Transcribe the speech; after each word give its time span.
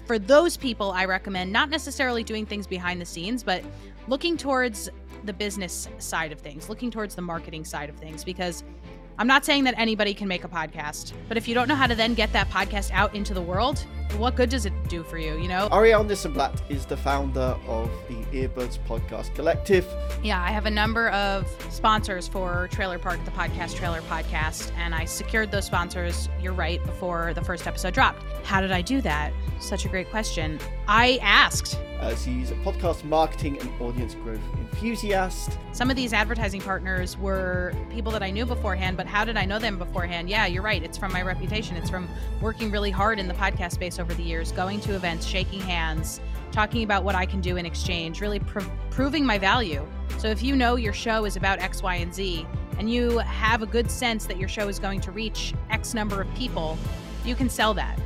for 0.00 0.18
those 0.18 0.56
people, 0.56 0.92
I 0.92 1.04
recommend 1.04 1.52
not 1.52 1.70
necessarily 1.70 2.22
doing 2.22 2.46
things 2.46 2.66
behind 2.66 3.00
the 3.00 3.04
scenes, 3.04 3.42
but 3.42 3.64
looking 4.08 4.36
towards 4.36 4.88
the 5.24 5.32
business 5.32 5.88
side 5.98 6.32
of 6.32 6.40
things, 6.40 6.68
looking 6.68 6.90
towards 6.90 7.14
the 7.14 7.22
marketing 7.22 7.64
side 7.64 7.88
of 7.88 7.96
things, 7.96 8.24
because 8.24 8.64
I'm 9.18 9.26
not 9.26 9.44
saying 9.44 9.64
that 9.64 9.74
anybody 9.76 10.14
can 10.14 10.26
make 10.26 10.44
a 10.44 10.48
podcast, 10.48 11.12
but 11.28 11.36
if 11.36 11.46
you 11.46 11.54
don't 11.54 11.68
know 11.68 11.74
how 11.74 11.86
to 11.86 11.94
then 11.94 12.14
get 12.14 12.32
that 12.32 12.48
podcast 12.50 12.90
out 12.92 13.14
into 13.14 13.34
the 13.34 13.42
world, 13.42 13.78
what 14.16 14.34
good 14.36 14.48
does 14.48 14.66
it 14.66 14.72
do 14.92 15.02
for 15.02 15.16
you, 15.16 15.36
you 15.38 15.48
know? 15.48 15.70
Arielle 15.70 16.06
Nissenblatt 16.06 16.60
is 16.68 16.84
the 16.84 16.98
founder 16.98 17.56
of 17.66 17.90
the 18.08 18.16
Earbuds 18.36 18.78
Podcast 18.86 19.34
Collective. 19.34 19.86
Yeah, 20.22 20.42
I 20.42 20.50
have 20.50 20.66
a 20.66 20.70
number 20.70 21.08
of 21.08 21.48
sponsors 21.70 22.28
for 22.28 22.68
Trailer 22.70 22.98
Park, 22.98 23.24
the 23.24 23.30
podcast 23.30 23.74
Trailer 23.76 24.02
Podcast, 24.02 24.70
and 24.76 24.94
I 24.94 25.06
secured 25.06 25.50
those 25.50 25.64
sponsors, 25.64 26.28
you're 26.42 26.52
right, 26.52 26.84
before 26.84 27.32
the 27.32 27.42
first 27.42 27.66
episode 27.66 27.94
dropped. 27.94 28.22
How 28.44 28.60
did 28.60 28.70
I 28.70 28.82
do 28.82 29.00
that? 29.00 29.32
Such 29.60 29.86
a 29.86 29.88
great 29.88 30.10
question. 30.10 30.58
I 30.86 31.18
asked. 31.22 31.78
Uh, 32.00 32.10
As 32.10 32.24
he's 32.24 32.50
a 32.50 32.56
podcast 32.56 33.04
marketing 33.04 33.58
and 33.60 33.70
audience 33.80 34.14
growth 34.16 34.40
enthusiast. 34.58 35.56
Some 35.72 35.88
of 35.88 35.94
these 35.96 36.12
advertising 36.12 36.60
partners 36.60 37.16
were 37.16 37.72
people 37.90 38.10
that 38.12 38.22
I 38.22 38.30
knew 38.30 38.44
beforehand, 38.44 38.96
but 38.96 39.06
how 39.06 39.24
did 39.24 39.36
I 39.36 39.44
know 39.44 39.60
them 39.60 39.78
beforehand? 39.78 40.28
Yeah, 40.28 40.46
you're 40.46 40.64
right. 40.64 40.82
It's 40.82 40.98
from 40.98 41.12
my 41.12 41.22
reputation. 41.22 41.76
It's 41.76 41.88
from 41.88 42.08
working 42.40 42.72
really 42.72 42.90
hard 42.90 43.20
in 43.20 43.28
the 43.28 43.34
podcast 43.34 43.72
space 43.72 44.00
over 44.00 44.12
the 44.12 44.22
years, 44.24 44.50
going 44.50 44.80
to 44.82 44.94
events, 44.94 45.26
shaking 45.26 45.60
hands, 45.60 46.20
talking 46.52 46.82
about 46.82 47.04
what 47.04 47.14
I 47.14 47.26
can 47.26 47.40
do 47.40 47.56
in 47.56 47.66
exchange, 47.66 48.20
really 48.20 48.38
pr- 48.38 48.60
proving 48.90 49.24
my 49.24 49.38
value. 49.38 49.86
So 50.18 50.28
if 50.28 50.42
you 50.42 50.54
know 50.54 50.76
your 50.76 50.92
show 50.92 51.24
is 51.24 51.36
about 51.36 51.58
X, 51.60 51.82
Y, 51.82 51.96
and 51.96 52.14
Z, 52.14 52.46
and 52.78 52.90
you 52.90 53.18
have 53.18 53.62
a 53.62 53.66
good 53.66 53.90
sense 53.90 54.26
that 54.26 54.38
your 54.38 54.48
show 54.48 54.68
is 54.68 54.78
going 54.78 55.00
to 55.00 55.12
reach 55.12 55.54
X 55.70 55.94
number 55.94 56.20
of 56.20 56.34
people, 56.34 56.78
you 57.24 57.34
can 57.34 57.48
sell 57.48 57.74
that. 57.74 57.98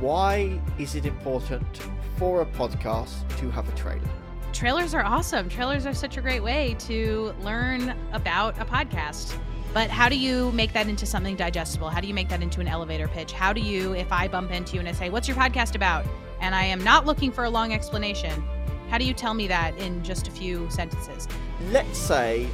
Why 0.00 0.60
is 0.78 0.94
it 0.94 1.06
important 1.06 1.80
for 2.16 2.42
a 2.42 2.46
podcast 2.46 3.28
to 3.38 3.50
have 3.50 3.68
a 3.68 3.72
trailer? 3.76 4.08
Trailers 4.52 4.94
are 4.94 5.04
awesome. 5.04 5.48
Trailers 5.48 5.86
are 5.86 5.94
such 5.94 6.18
a 6.18 6.20
great 6.20 6.42
way 6.42 6.76
to 6.80 7.34
learn 7.40 7.96
about 8.12 8.58
a 8.60 8.64
podcast. 8.64 9.38
But 9.72 9.88
how 9.88 10.08
do 10.08 10.18
you 10.18 10.52
make 10.52 10.72
that 10.74 10.88
into 10.88 11.06
something 11.06 11.34
digestible? 11.34 11.88
How 11.88 12.00
do 12.00 12.06
you 12.06 12.12
make 12.12 12.28
that 12.28 12.42
into 12.42 12.60
an 12.60 12.68
elevator 12.68 13.08
pitch? 13.08 13.32
How 13.32 13.52
do 13.52 13.60
you, 13.60 13.94
if 13.94 14.12
I 14.12 14.28
bump 14.28 14.50
into 14.50 14.74
you 14.74 14.80
and 14.80 14.88
I 14.88 14.92
say, 14.92 15.08
What's 15.08 15.26
your 15.26 15.36
podcast 15.36 15.74
about? 15.74 16.04
And 16.40 16.54
I 16.54 16.64
am 16.64 16.82
not 16.84 17.06
looking 17.06 17.32
for 17.32 17.44
a 17.44 17.50
long 17.50 17.72
explanation, 17.72 18.44
how 18.90 18.98
do 18.98 19.06
you 19.06 19.14
tell 19.14 19.32
me 19.32 19.46
that 19.46 19.76
in 19.78 20.04
just 20.04 20.28
a 20.28 20.30
few 20.30 20.68
sentences? 20.68 21.26
Let's 21.70 21.96
say, 21.96 22.46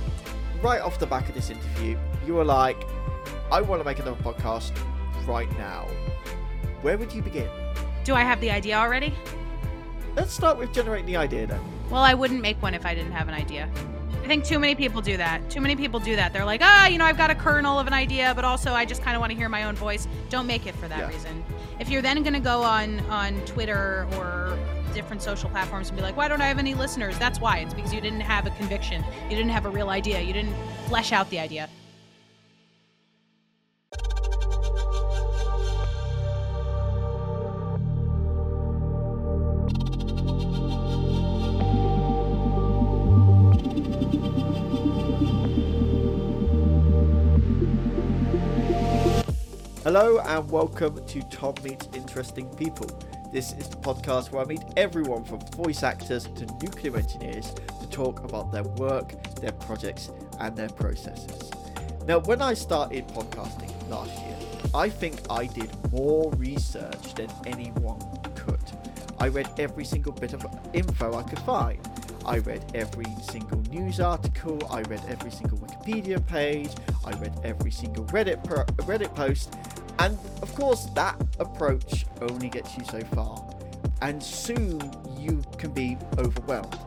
right 0.63 0.81
off 0.81 1.01
the 1.01 1.07
back 1.07 1.29
of 1.29 1.35
this 1.35 1.51
interview, 1.51 1.99
you 2.25 2.35
were 2.35 2.45
like, 2.45 2.87
I 3.51 3.61
want 3.61 3.81
to 3.81 3.85
make 3.85 3.99
another 3.99 4.23
podcast 4.23 4.71
right 5.27 5.51
now. 5.59 5.89
Where 6.83 6.97
would 6.97 7.13
you 7.13 7.23
begin? 7.23 7.49
Do 8.05 8.15
I 8.15 8.23
have 8.23 8.41
the 8.41 8.53
idea 8.53 8.77
already? 8.77 9.13
Let's 10.15 10.33
start 10.33 10.59
with 10.59 10.73
generating 10.73 11.07
the 11.07 11.17
idea 11.17 11.47
then. 11.47 11.61
Well, 11.91 12.03
I 12.03 12.15
wouldn't 12.15 12.41
make 12.41 12.61
one 12.63 12.75
if 12.75 12.87
I 12.87 12.95
didn't 12.95 13.13
have 13.13 13.27
an 13.27 13.35
idea. 13.35 13.69
I 14.29 14.31
think 14.31 14.45
too 14.45 14.59
many 14.59 14.75
people 14.75 15.01
do 15.01 15.17
that. 15.17 15.49
Too 15.49 15.63
many 15.63 15.75
people 15.75 15.99
do 15.99 16.15
that. 16.15 16.35
They're 16.35 16.45
like, 16.45 16.61
ah, 16.63 16.87
you 16.87 16.99
know, 16.99 17.07
I've 17.07 17.17
got 17.17 17.31
a 17.31 17.35
kernel 17.35 17.79
of 17.79 17.87
an 17.87 17.95
idea, 17.95 18.35
but 18.37 18.45
also 18.45 18.75
I 18.75 18.85
just 18.85 19.01
kind 19.01 19.17
of 19.17 19.21
want 19.21 19.33
to 19.33 19.39
hear 19.39 19.49
my 19.49 19.65
own 19.65 19.75
voice. 19.75 20.07
Don't 20.29 20.47
make 20.47 20.67
it 20.67 20.75
for 20.75 20.87
that 20.87 20.99
Yeah. 20.99 21.09
reason. 21.09 21.43
If 21.81 21.89
you're 21.89 22.03
then 22.03 22.23
going 22.23 22.35
to 22.35 22.39
go 22.39 22.63
on 22.63 23.01
on 23.09 23.41
Twitter 23.47 24.07
or 24.19 24.59
different 24.93 25.23
social 25.23 25.49
platforms 25.49 25.89
and 25.89 25.97
be 25.97 26.03
like, 26.03 26.15
why 26.15 26.29
don't 26.29 26.43
I 26.43 26.47
have 26.47 26.59
any 26.59 26.75
listeners? 26.75 27.19
That's 27.19 27.41
why. 27.41 27.61
It's 27.61 27.73
because 27.73 27.95
you 27.95 28.03
didn't 28.03 28.21
have 28.21 28.47
a 28.47 28.51
conviction. 28.51 29.03
You 29.31 29.37
didn't 29.37 29.49
have 29.49 29.65
a 29.65 29.71
real 29.71 29.89
idea. 29.89 30.21
You 30.21 30.35
didn't 30.35 30.55
flesh 30.89 31.11
out 31.13 31.31
the 31.31 31.39
idea. 31.39 31.71
Hello 49.91 50.19
and 50.19 50.51
welcome 50.51 51.03
to 51.07 51.23
Tom 51.31 51.55
Meets 51.65 51.89
Interesting 51.95 52.47
People. 52.57 52.87
This 53.33 53.55
is 53.55 53.71
the 53.71 53.79
podcast 53.79 54.31
where 54.31 54.43
I 54.43 54.45
meet 54.45 54.61
everyone 54.77 55.25
from 55.25 55.41
voice 55.53 55.83
actors 55.83 56.25
to 56.25 56.45
nuclear 56.63 56.99
engineers 56.99 57.55
to 57.81 57.89
talk 57.89 58.23
about 58.23 58.53
their 58.53 58.65
work, 58.65 59.15
their 59.37 59.53
projects, 59.53 60.11
and 60.41 60.55
their 60.55 60.69
processes. 60.69 61.51
Now, 62.07 62.19
when 62.19 62.43
I 62.43 62.53
started 62.53 63.09
podcasting 63.09 63.73
last 63.89 64.13
year, 64.21 64.37
I 64.75 64.91
think 64.91 65.23
I 65.31 65.47
did 65.47 65.71
more 65.91 66.31
research 66.33 67.15
than 67.15 67.31
anyone 67.47 67.99
could. 68.35 68.61
I 69.19 69.29
read 69.29 69.49
every 69.59 69.87
single 69.87 70.13
bit 70.13 70.35
of 70.35 70.45
info 70.75 71.17
I 71.17 71.23
could 71.23 71.39
find. 71.39 71.81
I 72.29 72.41
read 72.41 72.73
every 72.75 73.07
single 73.23 73.63
news 73.71 74.01
article, 74.01 74.59
I 74.71 74.83
read 74.83 75.01
every 75.09 75.31
single 75.31 75.57
Wikipedia 75.57 76.25
page, 76.27 76.69
I 77.03 77.13
read 77.13 77.33
every 77.43 77.71
single 77.71 78.05
Reddit 78.05 78.45
pro- 78.45 78.67
Reddit 78.85 79.15
post, 79.15 79.55
and 79.99 80.19
of 80.43 80.55
course 80.55 80.85
that 80.95 81.19
approach 81.39 82.05
only 82.21 82.51
gets 82.51 82.77
you 82.77 82.85
so 82.85 83.01
far. 83.15 83.49
And 84.03 84.23
soon 84.23 84.79
you 85.19 85.43
can 85.57 85.71
be 85.73 85.97
overwhelmed. 86.19 86.79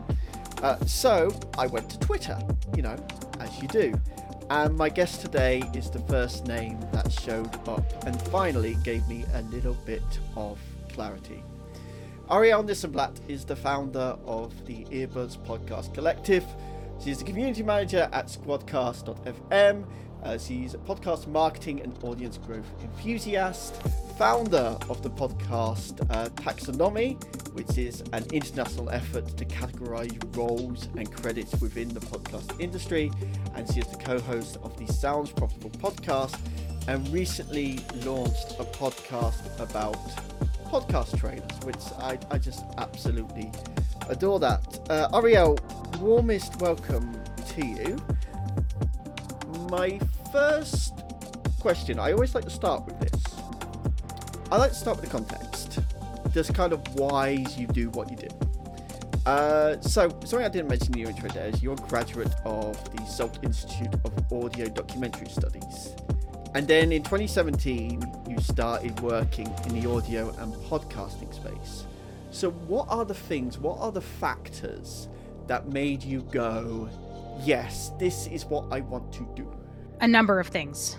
Uh, 0.61 0.77
so 0.85 1.33
I 1.57 1.65
went 1.65 1.89
to 1.89 1.97
Twitter, 1.97 2.37
you 2.75 2.83
know, 2.83 2.95
as 3.39 3.59
you 3.59 3.67
do. 3.67 3.99
And 4.51 4.77
my 4.77 4.89
guest 4.89 5.21
today 5.21 5.63
is 5.73 5.89
the 5.89 6.01
first 6.01 6.45
name 6.45 6.79
that 6.91 7.11
showed 7.11 7.67
up 7.67 8.05
and 8.05 8.21
finally 8.27 8.77
gave 8.83 9.07
me 9.07 9.25
a 9.33 9.41
little 9.41 9.73
bit 9.85 10.03
of 10.35 10.59
clarity. 10.93 11.41
Arielle 12.31 12.63
Nissenblatt 12.65 13.19
is 13.27 13.43
the 13.43 13.57
founder 13.57 14.15
of 14.25 14.65
the 14.65 14.85
Earbuds 14.85 15.37
Podcast 15.45 15.93
Collective. 15.93 16.45
She's 17.03 17.17
the 17.19 17.25
community 17.25 17.61
manager 17.61 18.07
at 18.13 18.27
Squadcast.fm. 18.27 19.85
Uh, 20.23 20.37
she's 20.37 20.73
a 20.73 20.77
podcast 20.77 21.27
marketing 21.27 21.81
and 21.81 21.93
audience 22.05 22.37
growth 22.37 22.71
enthusiast, 22.81 23.75
founder 24.17 24.77
of 24.87 25.03
the 25.03 25.09
podcast 25.09 25.99
uh, 26.09 26.29
Taxonomy, 26.29 27.21
which 27.53 27.77
is 27.77 28.01
an 28.13 28.23
international 28.31 28.89
effort 28.91 29.27
to 29.35 29.43
categorize 29.43 30.37
roles 30.37 30.87
and 30.95 31.11
credits 31.11 31.59
within 31.59 31.89
the 31.89 31.99
podcast 31.99 32.57
industry. 32.61 33.11
And 33.55 33.69
she 33.73 33.81
is 33.81 33.87
the 33.87 33.97
co 33.97 34.21
host 34.21 34.57
of 34.63 34.77
the 34.77 34.87
Sounds 34.93 35.33
Profitable 35.33 35.71
podcast 35.71 36.39
and 36.87 37.05
recently 37.09 37.81
launched 38.05 38.51
a 38.57 38.63
podcast 38.63 39.59
about 39.59 39.97
podcast 40.71 41.19
trailers, 41.19 41.59
which 41.63 41.75
I, 41.99 42.17
I 42.33 42.37
just 42.37 42.63
absolutely 42.77 43.51
adore 44.07 44.39
that. 44.39 44.79
Uh, 44.89 45.09
Arielle, 45.09 45.59
warmest 45.99 46.61
welcome 46.61 47.21
to 47.49 47.65
you. 47.65 48.01
My 49.69 49.99
first 50.31 50.93
question, 51.59 51.99
I 51.99 52.13
always 52.13 52.33
like 52.33 52.45
to 52.45 52.49
start 52.49 52.85
with 52.85 52.97
this. 53.01 53.21
I 54.49 54.55
like 54.55 54.71
to 54.71 54.77
start 54.77 55.01
with 55.01 55.09
the 55.09 55.11
context, 55.11 55.79
just 56.31 56.53
kind 56.53 56.71
of 56.71 56.81
why 56.95 57.45
you 57.57 57.67
do 57.67 57.89
what 57.89 58.09
you 58.09 58.15
do. 58.15 58.29
Uh, 59.25 59.79
so, 59.81 60.07
something 60.23 60.43
I 60.43 60.47
didn't 60.47 60.69
mention 60.69 60.97
your 60.97 61.09
intro 61.09 61.29
there 61.31 61.47
is 61.47 61.61
you're 61.61 61.73
a 61.73 61.87
graduate 61.89 62.33
of 62.45 62.81
the 62.95 63.05
Salt 63.05 63.39
Institute 63.43 63.93
of 64.05 64.31
Audio 64.31 64.69
Documentary 64.69 65.27
Studies. 65.27 65.95
And 66.55 66.65
then 66.65 66.93
in 66.93 67.03
2017, 67.03 68.20
you 68.31 68.39
started 68.39 68.97
working 69.01 69.53
in 69.65 69.81
the 69.81 69.89
audio 69.89 70.29
and 70.39 70.53
podcasting 70.69 71.33
space. 71.33 71.85
So, 72.31 72.51
what 72.51 72.87
are 72.89 73.03
the 73.03 73.13
things, 73.13 73.57
what 73.57 73.77
are 73.79 73.91
the 73.91 74.01
factors 74.01 75.09
that 75.47 75.67
made 75.67 76.01
you 76.01 76.21
go, 76.31 76.89
yes, 77.43 77.91
this 77.99 78.27
is 78.27 78.45
what 78.45 78.71
I 78.71 78.79
want 78.79 79.11
to 79.13 79.27
do? 79.35 79.51
A 79.99 80.07
number 80.07 80.39
of 80.39 80.47
things. 80.47 80.95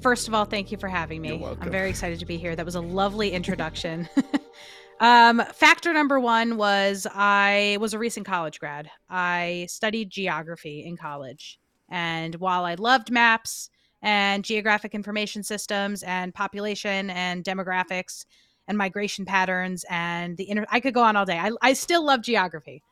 First 0.00 0.26
of 0.26 0.32
all, 0.32 0.46
thank 0.46 0.72
you 0.72 0.78
for 0.78 0.88
having 0.88 1.20
me. 1.20 1.44
I'm 1.60 1.70
very 1.70 1.90
excited 1.90 2.18
to 2.20 2.26
be 2.26 2.38
here. 2.38 2.56
That 2.56 2.64
was 2.64 2.76
a 2.76 2.80
lovely 2.80 3.32
introduction. 3.32 4.08
um, 5.00 5.42
factor 5.52 5.92
number 5.92 6.18
one 6.18 6.56
was 6.56 7.06
I 7.14 7.76
was 7.78 7.92
a 7.92 7.98
recent 7.98 8.26
college 8.26 8.58
grad. 8.58 8.90
I 9.10 9.66
studied 9.68 10.08
geography 10.08 10.82
in 10.86 10.96
college. 10.96 11.58
And 11.90 12.36
while 12.36 12.64
I 12.64 12.76
loved 12.76 13.10
maps 13.10 13.68
and 14.02 14.44
geographic 14.44 14.94
information 14.94 15.42
systems 15.42 16.02
and 16.02 16.34
population 16.34 17.10
and 17.10 17.44
demographics 17.44 18.24
and 18.68 18.78
migration 18.78 19.24
patterns 19.24 19.84
and 19.90 20.36
the 20.36 20.48
inter- 20.48 20.66
I 20.70 20.80
could 20.80 20.94
go 20.94 21.02
on 21.02 21.16
all 21.16 21.26
day. 21.26 21.38
I, 21.38 21.50
I 21.60 21.72
still 21.72 22.04
love 22.04 22.22
geography. 22.22 22.82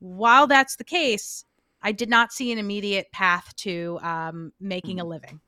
While 0.00 0.46
that's 0.46 0.76
the 0.76 0.84
case, 0.84 1.44
I 1.82 1.92
did 1.92 2.08
not 2.08 2.32
see 2.32 2.52
an 2.52 2.58
immediate 2.58 3.10
path 3.12 3.54
to 3.56 3.98
um, 4.02 4.52
making 4.60 5.00
a 5.00 5.04
living. 5.04 5.40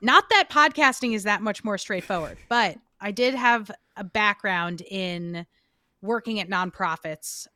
Not 0.00 0.28
that 0.30 0.48
podcasting 0.50 1.14
is 1.14 1.24
that 1.24 1.42
much 1.42 1.64
more 1.64 1.78
straightforward, 1.78 2.38
but 2.48 2.76
I 3.00 3.10
did 3.10 3.34
have 3.34 3.70
a 3.96 4.04
background 4.04 4.82
in 4.82 5.46
working 6.02 6.40
at 6.40 6.48
nonprofits 6.48 7.46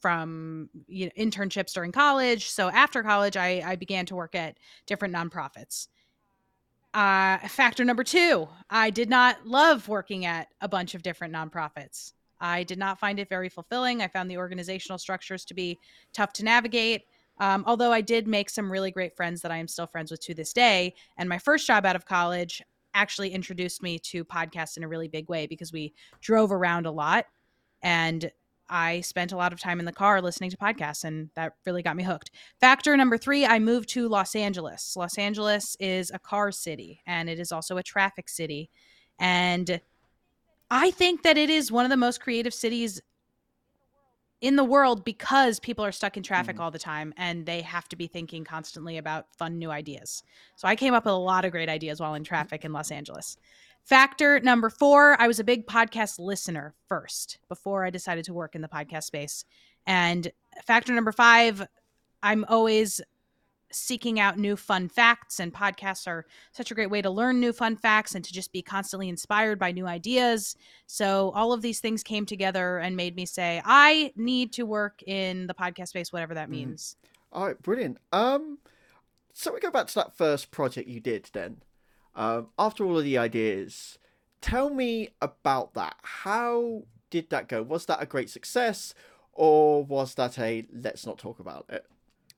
from 0.00 0.70
you 0.88 1.06
know, 1.06 1.12
internships 1.18 1.72
during 1.72 1.92
college. 1.92 2.48
So 2.48 2.68
after 2.68 3.02
college, 3.02 3.36
I, 3.36 3.62
I 3.64 3.76
began 3.76 4.06
to 4.06 4.14
work 4.14 4.34
at 4.34 4.56
different 4.86 5.14
nonprofits. 5.14 5.88
Uh, 6.92 7.38
factor 7.48 7.84
number 7.84 8.02
two, 8.02 8.48
I 8.68 8.90
did 8.90 9.08
not 9.08 9.46
love 9.46 9.88
working 9.88 10.24
at 10.24 10.48
a 10.60 10.68
bunch 10.68 10.94
of 10.94 11.02
different 11.02 11.32
nonprofits. 11.32 12.12
I 12.40 12.64
did 12.64 12.78
not 12.78 12.98
find 12.98 13.18
it 13.18 13.28
very 13.28 13.48
fulfilling. 13.48 14.02
I 14.02 14.08
found 14.08 14.30
the 14.30 14.38
organizational 14.38 14.98
structures 14.98 15.44
to 15.46 15.54
be 15.54 15.78
tough 16.12 16.32
to 16.34 16.44
navigate. 16.44 17.02
Um, 17.38 17.64
although 17.66 17.92
I 17.92 18.00
did 18.00 18.26
make 18.26 18.50
some 18.50 18.70
really 18.70 18.90
great 18.90 19.16
friends 19.16 19.40
that 19.42 19.52
I 19.52 19.56
am 19.56 19.68
still 19.68 19.86
friends 19.86 20.10
with 20.10 20.20
to 20.20 20.34
this 20.34 20.52
day. 20.52 20.94
And 21.16 21.28
my 21.28 21.38
first 21.38 21.66
job 21.66 21.86
out 21.86 21.96
of 21.96 22.04
college 22.04 22.62
actually 22.92 23.30
introduced 23.30 23.82
me 23.82 23.98
to 23.98 24.24
podcasts 24.24 24.76
in 24.76 24.82
a 24.82 24.88
really 24.88 25.08
big 25.08 25.28
way 25.28 25.46
because 25.46 25.72
we 25.72 25.94
drove 26.20 26.50
around 26.50 26.86
a 26.86 26.90
lot 26.90 27.26
and 27.82 28.30
I 28.70 29.00
spent 29.02 29.32
a 29.32 29.36
lot 29.36 29.52
of 29.52 29.60
time 29.60 29.80
in 29.80 29.84
the 29.84 29.92
car 29.92 30.22
listening 30.22 30.50
to 30.50 30.56
podcasts, 30.56 31.04
and 31.04 31.30
that 31.34 31.54
really 31.66 31.82
got 31.82 31.96
me 31.96 32.04
hooked. 32.04 32.30
Factor 32.60 32.96
number 32.96 33.18
three 33.18 33.44
I 33.44 33.58
moved 33.58 33.88
to 33.90 34.08
Los 34.08 34.34
Angeles. 34.34 34.94
Los 34.96 35.18
Angeles 35.18 35.76
is 35.80 36.10
a 36.10 36.18
car 36.18 36.52
city, 36.52 37.02
and 37.06 37.28
it 37.28 37.38
is 37.38 37.52
also 37.52 37.76
a 37.76 37.82
traffic 37.82 38.28
city. 38.28 38.70
And 39.18 39.80
I 40.70 40.90
think 40.92 41.22
that 41.24 41.36
it 41.36 41.50
is 41.50 41.72
one 41.72 41.84
of 41.84 41.90
the 41.90 41.96
most 41.96 42.20
creative 42.20 42.54
cities 42.54 43.02
in 44.40 44.56
the 44.56 44.64
world 44.64 45.04
because 45.04 45.60
people 45.60 45.84
are 45.84 45.92
stuck 45.92 46.16
in 46.16 46.22
traffic 46.22 46.56
Mhm. 46.56 46.60
all 46.60 46.70
the 46.70 46.78
time 46.78 47.12
and 47.16 47.44
they 47.44 47.60
have 47.60 47.86
to 47.90 47.96
be 47.96 48.06
thinking 48.06 48.42
constantly 48.42 48.96
about 48.96 49.26
fun 49.36 49.58
new 49.58 49.70
ideas. 49.70 50.22
So 50.56 50.66
I 50.66 50.76
came 50.76 50.94
up 50.94 51.04
with 51.04 51.12
a 51.12 51.16
lot 51.16 51.44
of 51.44 51.52
great 51.52 51.68
ideas 51.68 52.00
while 52.00 52.14
in 52.14 52.24
traffic 52.24 52.64
in 52.64 52.72
Los 52.72 52.90
Angeles. 52.90 53.36
Factor 53.90 54.38
number 54.38 54.70
four 54.70 55.20
I 55.20 55.26
was 55.26 55.40
a 55.40 55.44
big 55.44 55.66
podcast 55.66 56.20
listener 56.20 56.74
first 56.88 57.38
before 57.48 57.84
I 57.84 57.90
decided 57.90 58.24
to 58.26 58.32
work 58.32 58.54
in 58.54 58.62
the 58.62 58.68
podcast 58.68 59.02
space. 59.02 59.44
And 59.84 60.30
factor 60.64 60.94
number 60.94 61.10
five, 61.10 61.66
I'm 62.22 62.44
always 62.48 63.00
seeking 63.72 64.20
out 64.20 64.38
new 64.38 64.54
fun 64.54 64.88
facts, 64.88 65.40
and 65.40 65.52
podcasts 65.52 66.06
are 66.06 66.24
such 66.52 66.70
a 66.70 66.74
great 66.76 66.88
way 66.88 67.02
to 67.02 67.10
learn 67.10 67.40
new 67.40 67.52
fun 67.52 67.74
facts 67.74 68.14
and 68.14 68.24
to 68.24 68.32
just 68.32 68.52
be 68.52 68.62
constantly 68.62 69.08
inspired 69.08 69.58
by 69.58 69.72
new 69.72 69.88
ideas. 69.88 70.54
So, 70.86 71.32
all 71.34 71.52
of 71.52 71.60
these 71.60 71.80
things 71.80 72.04
came 72.04 72.26
together 72.26 72.78
and 72.78 72.96
made 72.96 73.16
me 73.16 73.26
say, 73.26 73.60
I 73.64 74.12
need 74.14 74.52
to 74.52 74.66
work 74.66 75.02
in 75.02 75.48
the 75.48 75.54
podcast 75.54 75.88
space, 75.88 76.12
whatever 76.12 76.34
that 76.34 76.46
Mhm. 76.46 76.52
means. 76.52 76.96
All 77.32 77.46
right, 77.48 77.60
brilliant. 77.60 77.98
Um, 78.12 78.58
so 79.32 79.52
we 79.52 79.58
go 79.58 79.72
back 79.72 79.88
to 79.88 79.94
that 79.96 80.16
first 80.16 80.52
project 80.52 80.88
you 80.88 81.00
did 81.00 81.28
then. 81.32 81.62
Um, 82.14 82.48
after 82.58 82.84
all 82.84 82.98
of 82.98 83.04
the 83.04 83.18
ideas, 83.18 83.98
tell 84.40 84.70
me 84.70 85.10
about 85.20 85.74
that. 85.74 85.96
How 86.02 86.82
did 87.10 87.30
that 87.30 87.48
go? 87.48 87.62
Was 87.62 87.86
that 87.86 88.02
a 88.02 88.06
great 88.06 88.30
success, 88.30 88.94
or 89.32 89.84
was 89.84 90.14
that 90.14 90.38
a 90.38 90.66
let's 90.72 91.06
not 91.06 91.18
talk 91.18 91.38
about 91.40 91.66
it? 91.68 91.84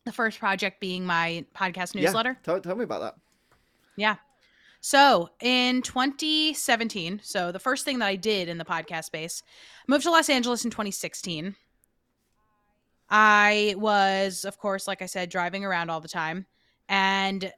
The 0.05 0.13
first 0.13 0.39
project 0.39 0.81
being 0.81 1.05
my 1.07 1.45
podcast 1.55 1.95
Yeah, 1.95 2.03
newsletter. 2.03 2.39
tell, 2.43 2.61
tell 2.61 2.75
me 2.77 2.85
about 2.85 3.01
that. 3.03 3.15
Yeah. 3.97 4.17
So 4.81 5.31
in 5.41 5.83
2017, 5.83 7.21
so 7.23 7.53
the 7.53 7.61
first 7.61 7.85
thing 7.85 8.01
that 8.01 8.07
I 8.07 8.17
did 8.17 8.49
in 8.49 8.59
the 8.59 8.65
podcast 8.65 9.05
space, 9.05 9.43
moved 9.87 10.03
to 10.05 10.11
Los 10.11 10.29
Angeles 10.29 10.65
in 10.65 10.73
2016. 10.73 11.55
I 13.09 13.75
was, 13.77 14.45
of 14.45 14.59
course, 14.59 14.89
like 14.89 15.03
I 15.03 15.07
said, 15.07 15.29
driving 15.31 15.65
around 15.65 15.91
all 15.91 16.01
the 16.01 16.09
time. 16.09 16.47
And 16.89 17.53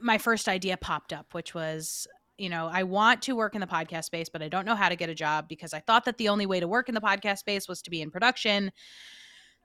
my 0.00 0.18
first 0.18 0.48
idea 0.48 0.76
popped 0.76 1.12
up, 1.12 1.34
which 1.34 1.54
was, 1.54 2.06
you 2.36 2.48
know, 2.48 2.68
I 2.72 2.84
want 2.84 3.22
to 3.22 3.34
work 3.34 3.54
in 3.54 3.60
the 3.60 3.66
podcast 3.66 4.04
space, 4.04 4.28
but 4.28 4.42
I 4.42 4.48
don't 4.48 4.64
know 4.64 4.76
how 4.76 4.88
to 4.88 4.96
get 4.96 5.10
a 5.10 5.14
job 5.14 5.48
because 5.48 5.74
I 5.74 5.80
thought 5.80 6.04
that 6.04 6.18
the 6.18 6.28
only 6.28 6.46
way 6.46 6.60
to 6.60 6.68
work 6.68 6.88
in 6.88 6.94
the 6.94 7.00
podcast 7.00 7.38
space 7.38 7.68
was 7.68 7.82
to 7.82 7.90
be 7.90 8.00
in 8.00 8.10
production. 8.10 8.70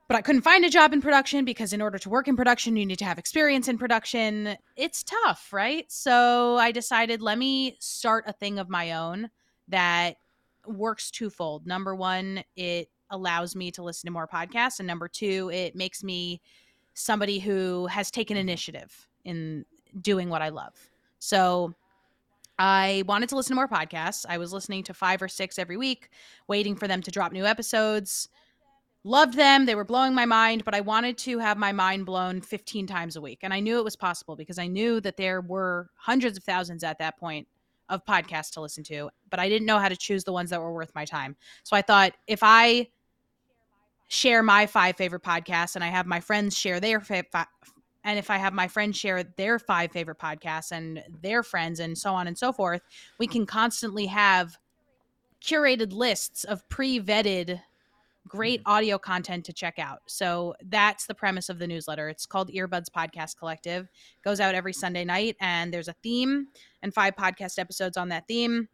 But 0.08 0.16
I 0.16 0.22
couldn't 0.22 0.42
find 0.42 0.64
a 0.64 0.70
job 0.70 0.92
in 0.92 1.00
production 1.00 1.44
because 1.46 1.72
in 1.72 1.80
order 1.80 1.98
to 1.98 2.10
work 2.10 2.28
in 2.28 2.36
production, 2.36 2.76
you 2.76 2.84
need 2.84 2.98
to 2.98 3.06
have 3.06 3.18
experience 3.18 3.68
in 3.68 3.78
production. 3.78 4.56
It's 4.76 5.02
tough, 5.02 5.50
right? 5.52 5.90
So 5.90 6.56
I 6.56 6.72
decided, 6.72 7.22
let 7.22 7.38
me 7.38 7.78
start 7.80 8.24
a 8.26 8.32
thing 8.34 8.58
of 8.58 8.68
my 8.68 8.92
own 8.92 9.30
that 9.68 10.16
works 10.66 11.10
twofold. 11.10 11.66
Number 11.66 11.94
one, 11.94 12.44
it 12.54 12.90
allows 13.10 13.56
me 13.56 13.70
to 13.70 13.82
listen 13.82 14.06
to 14.08 14.12
more 14.12 14.28
podcasts. 14.28 14.78
And 14.78 14.86
number 14.86 15.08
two, 15.08 15.50
it 15.54 15.74
makes 15.74 16.02
me 16.02 16.42
somebody 16.92 17.38
who 17.38 17.86
has 17.86 18.10
taken 18.10 18.36
initiative 18.36 19.08
in 19.24 19.64
doing 20.00 20.28
what 20.28 20.42
I 20.42 20.48
love. 20.50 20.74
So 21.18 21.74
I 22.58 23.02
wanted 23.06 23.28
to 23.30 23.36
listen 23.36 23.50
to 23.50 23.54
more 23.56 23.68
podcasts. 23.68 24.24
I 24.28 24.38
was 24.38 24.52
listening 24.52 24.84
to 24.84 24.94
five 24.94 25.20
or 25.20 25.28
six 25.28 25.58
every 25.58 25.76
week, 25.76 26.10
waiting 26.46 26.76
for 26.76 26.86
them 26.86 27.02
to 27.02 27.10
drop 27.10 27.32
new 27.32 27.44
episodes. 27.44 28.28
Loved 29.02 29.34
them. 29.34 29.66
They 29.66 29.74
were 29.74 29.84
blowing 29.84 30.14
my 30.14 30.24
mind, 30.24 30.64
but 30.64 30.74
I 30.74 30.80
wanted 30.80 31.18
to 31.18 31.38
have 31.38 31.58
my 31.58 31.72
mind 31.72 32.06
blown 32.06 32.40
15 32.40 32.86
times 32.86 33.16
a 33.16 33.20
week. 33.20 33.40
And 33.42 33.52
I 33.52 33.60
knew 33.60 33.78
it 33.78 33.84
was 33.84 33.96
possible 33.96 34.36
because 34.36 34.58
I 34.58 34.66
knew 34.66 35.00
that 35.00 35.16
there 35.16 35.40
were 35.40 35.90
hundreds 35.96 36.38
of 36.38 36.44
thousands 36.44 36.84
at 36.84 36.98
that 36.98 37.18
point 37.18 37.46
of 37.90 38.04
podcasts 38.06 38.50
to 38.52 38.62
listen 38.62 38.82
to, 38.84 39.10
but 39.28 39.38
I 39.38 39.48
didn't 39.48 39.66
know 39.66 39.78
how 39.78 39.90
to 39.90 39.96
choose 39.96 40.24
the 40.24 40.32
ones 40.32 40.50
that 40.50 40.60
were 40.60 40.72
worth 40.72 40.94
my 40.94 41.04
time. 41.04 41.36
So 41.64 41.76
I 41.76 41.82
thought 41.82 42.14
if 42.26 42.40
I 42.42 42.88
share 44.08 44.42
my 44.42 44.66
five 44.66 44.96
favorite 44.96 45.22
podcasts 45.22 45.74
and 45.74 45.84
I 45.84 45.88
have 45.88 46.06
my 46.06 46.20
friends 46.20 46.56
share 46.56 46.80
their 46.80 47.00
fa- 47.00 47.24
and 48.04 48.18
if 48.18 48.30
I 48.30 48.36
have 48.36 48.52
my 48.52 48.68
friends 48.68 48.98
share 48.98 49.24
their 49.24 49.58
five 49.58 49.90
favorite 49.90 50.18
podcasts 50.18 50.70
and 50.70 51.02
their 51.22 51.42
friends 51.42 51.80
and 51.80 51.96
so 51.96 52.12
on 52.14 52.26
and 52.26 52.36
so 52.36 52.52
forth, 52.52 52.82
we 53.18 53.26
can 53.26 53.46
constantly 53.46 54.06
have 54.06 54.58
curated 55.42 55.92
lists 55.92 56.44
of 56.44 56.68
pre-vetted 56.68 57.60
great 58.28 58.60
mm-hmm. 58.60 58.70
audio 58.70 58.98
content 58.98 59.44
to 59.46 59.52
check 59.52 59.78
out. 59.78 60.00
So 60.06 60.54
that's 60.66 61.06
the 61.06 61.14
premise 61.14 61.48
of 61.48 61.58
the 61.58 61.66
newsletter. 61.66 62.08
It's 62.08 62.26
called 62.26 62.50
Earbuds 62.50 62.88
Podcast 62.94 63.38
Collective. 63.38 63.88
Goes 64.22 64.40
out 64.40 64.54
every 64.54 64.72
Sunday 64.72 65.04
night 65.04 65.36
and 65.40 65.72
there's 65.72 65.88
a 65.88 65.94
theme 66.02 66.48
and 66.82 66.92
five 66.92 67.16
podcast 67.16 67.58
episodes 67.58 67.96
on 67.96 68.10
that 68.10 68.28
theme. 68.28 68.68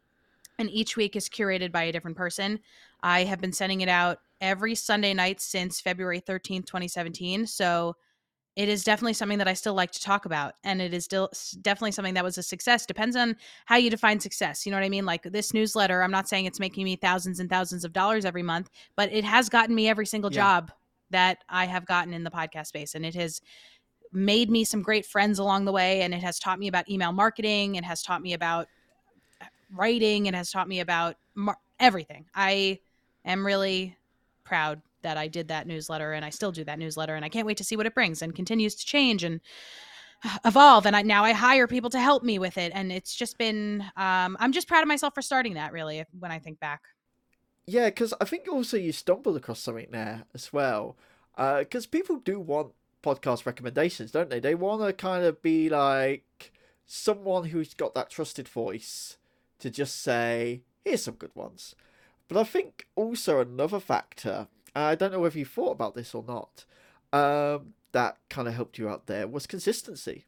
And 0.58 0.70
each 0.70 0.96
week 0.96 1.16
is 1.16 1.28
curated 1.28 1.72
by 1.72 1.84
a 1.84 1.92
different 1.92 2.16
person. 2.16 2.60
I 3.02 3.24
have 3.24 3.40
been 3.40 3.52
sending 3.52 3.80
it 3.80 3.88
out 3.88 4.18
every 4.40 4.74
Sunday 4.74 5.14
night 5.14 5.40
since 5.40 5.80
February 5.80 6.20
13th, 6.20 6.66
2017. 6.66 7.46
So 7.46 7.96
it 8.60 8.68
is 8.68 8.84
definitely 8.84 9.14
something 9.14 9.38
that 9.38 9.48
I 9.48 9.54
still 9.54 9.72
like 9.72 9.90
to 9.92 10.02
talk 10.02 10.26
about. 10.26 10.52
And 10.64 10.82
it 10.82 10.92
is 10.92 11.02
still 11.02 11.30
definitely 11.62 11.92
something 11.92 12.12
that 12.12 12.22
was 12.22 12.36
a 12.36 12.42
success. 12.42 12.84
Depends 12.84 13.16
on 13.16 13.34
how 13.64 13.76
you 13.76 13.88
define 13.88 14.20
success. 14.20 14.66
You 14.66 14.70
know 14.70 14.76
what 14.76 14.84
I 14.84 14.90
mean? 14.90 15.06
Like 15.06 15.22
this 15.22 15.54
newsletter, 15.54 16.02
I'm 16.02 16.10
not 16.10 16.28
saying 16.28 16.44
it's 16.44 16.60
making 16.60 16.84
me 16.84 16.96
thousands 16.96 17.40
and 17.40 17.48
thousands 17.48 17.86
of 17.86 17.94
dollars 17.94 18.26
every 18.26 18.42
month, 18.42 18.68
but 18.96 19.10
it 19.14 19.24
has 19.24 19.48
gotten 19.48 19.74
me 19.74 19.88
every 19.88 20.04
single 20.04 20.30
Yeah. 20.30 20.42
job 20.42 20.72
that 21.08 21.38
I 21.48 21.64
have 21.64 21.86
gotten 21.86 22.12
in 22.12 22.22
the 22.22 22.30
podcast 22.30 22.66
space. 22.66 22.94
And 22.94 23.06
it 23.06 23.14
has 23.14 23.40
made 24.12 24.50
me 24.50 24.64
some 24.64 24.82
great 24.82 25.06
friends 25.06 25.38
along 25.38 25.64
the 25.64 25.72
way. 25.72 26.02
And 26.02 26.12
it 26.12 26.20
has 26.20 26.38
taught 26.38 26.58
me 26.58 26.68
about 26.68 26.86
email 26.90 27.12
marketing. 27.12 27.76
It 27.76 27.84
has 27.84 28.02
taught 28.02 28.20
me 28.20 28.34
about 28.34 28.68
uh, 29.40 29.46
writing. 29.72 30.26
It 30.26 30.34
has 30.34 30.50
taught 30.50 30.68
me 30.68 30.80
about 30.80 31.16
mar- 31.34 31.56
everything. 31.78 32.26
I 32.34 32.80
am 33.24 33.46
really 33.46 33.96
proud 34.44 34.82
that 35.02 35.16
I 35.16 35.28
did 35.28 35.48
that 35.48 35.66
newsletter 35.66 36.12
and 36.12 36.24
I 36.24 36.30
still 36.30 36.52
do 36.52 36.64
that 36.64 36.78
newsletter 36.78 37.14
and 37.14 37.24
I 37.24 37.28
can't 37.28 37.46
wait 37.46 37.56
to 37.58 37.64
see 37.64 37.76
what 37.76 37.86
it 37.86 37.94
brings 37.94 38.22
and 38.22 38.34
continues 38.34 38.74
to 38.76 38.86
change 38.86 39.24
and 39.24 39.40
evolve 40.44 40.86
and 40.86 40.94
I, 40.94 41.02
now 41.02 41.24
I 41.24 41.32
hire 41.32 41.66
people 41.66 41.90
to 41.90 41.98
help 41.98 42.22
me 42.22 42.38
with 42.38 42.58
it 42.58 42.72
and 42.74 42.92
it's 42.92 43.14
just 43.14 43.38
been 43.38 43.82
um, 43.96 44.36
I'm 44.38 44.52
just 44.52 44.68
proud 44.68 44.82
of 44.82 44.88
myself 44.88 45.14
for 45.14 45.22
starting 45.22 45.54
that 45.54 45.72
really 45.72 46.04
when 46.18 46.30
I 46.30 46.38
think 46.38 46.60
back. 46.60 46.82
Yeah, 47.66 47.86
because 47.86 48.12
I 48.20 48.24
think 48.24 48.48
also 48.48 48.76
you 48.76 48.92
stumbled 48.92 49.36
across 49.36 49.60
something 49.60 49.88
there 49.90 50.24
as 50.34 50.52
well. 50.52 50.96
Because 51.36 51.86
people 51.86 52.16
do 52.16 52.40
want 52.40 52.72
podcast 53.02 53.46
recommendations, 53.46 54.10
don't 54.10 54.28
they? 54.28 54.40
They 54.40 54.54
want 54.54 54.82
to 54.82 54.92
kind 54.92 55.24
of 55.24 55.40
be 55.40 55.68
like 55.68 56.52
someone 56.86 57.44
who's 57.44 57.74
got 57.74 57.94
that 57.94 58.10
trusted 58.10 58.48
voice 58.48 59.16
to 59.60 59.70
just 59.70 60.02
say, 60.02 60.62
here's 60.84 61.04
some 61.04 61.14
good 61.14 61.34
ones. 61.34 61.74
But 62.28 62.38
I 62.38 62.44
think 62.44 62.86
also 62.96 63.40
another 63.40 63.80
factor, 63.80 64.48
I 64.74 64.94
don't 64.94 65.12
know 65.12 65.20
whether 65.20 65.38
you 65.38 65.44
thought 65.44 65.72
about 65.72 65.94
this 65.94 66.14
or 66.14 66.24
not, 66.26 66.64
um, 67.12 67.74
that 67.92 68.18
kind 68.28 68.48
of 68.48 68.54
helped 68.54 68.78
you 68.78 68.88
out 68.88 69.06
there 69.06 69.26
was 69.28 69.46
consistency. 69.46 70.26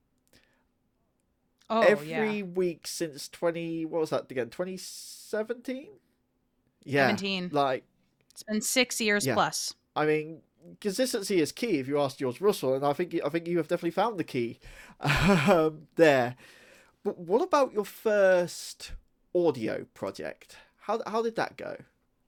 Oh 1.70 1.80
Every 1.80 2.08
yeah. 2.10 2.42
week 2.42 2.86
since 2.86 3.28
20, 3.28 3.84
what 3.86 4.00
was 4.00 4.10
that 4.10 4.30
again? 4.30 4.50
2017? 4.50 5.88
Yeah. 6.84 7.16
17. 7.16 7.50
Like, 7.50 7.84
It's 8.32 8.42
been 8.42 8.60
6 8.60 9.00
years 9.00 9.26
Yeah. 9.26 9.34
plus. 9.34 9.74
I 9.94 10.06
mean, 10.06 10.42
consistency 10.80 11.40
is 11.40 11.52
key. 11.52 11.78
If 11.78 11.88
you 11.88 12.00
ask 12.00 12.18
George 12.18 12.40
Russell, 12.40 12.74
and 12.74 12.84
I 12.84 12.92
think 12.92 13.14
I 13.24 13.28
think 13.28 13.46
you 13.46 13.58
have 13.58 13.68
definitely 13.68 13.90
found 13.90 14.18
the 14.18 14.24
key 14.24 14.58
um, 15.00 15.88
there. 15.96 16.36
But 17.04 17.18
what 17.18 17.42
about 17.42 17.72
your 17.72 17.84
first 17.84 18.92
audio 19.34 19.86
project? 19.94 20.56
How 20.82 21.02
how 21.06 21.22
did 21.22 21.36
that 21.36 21.56
go? 21.56 21.76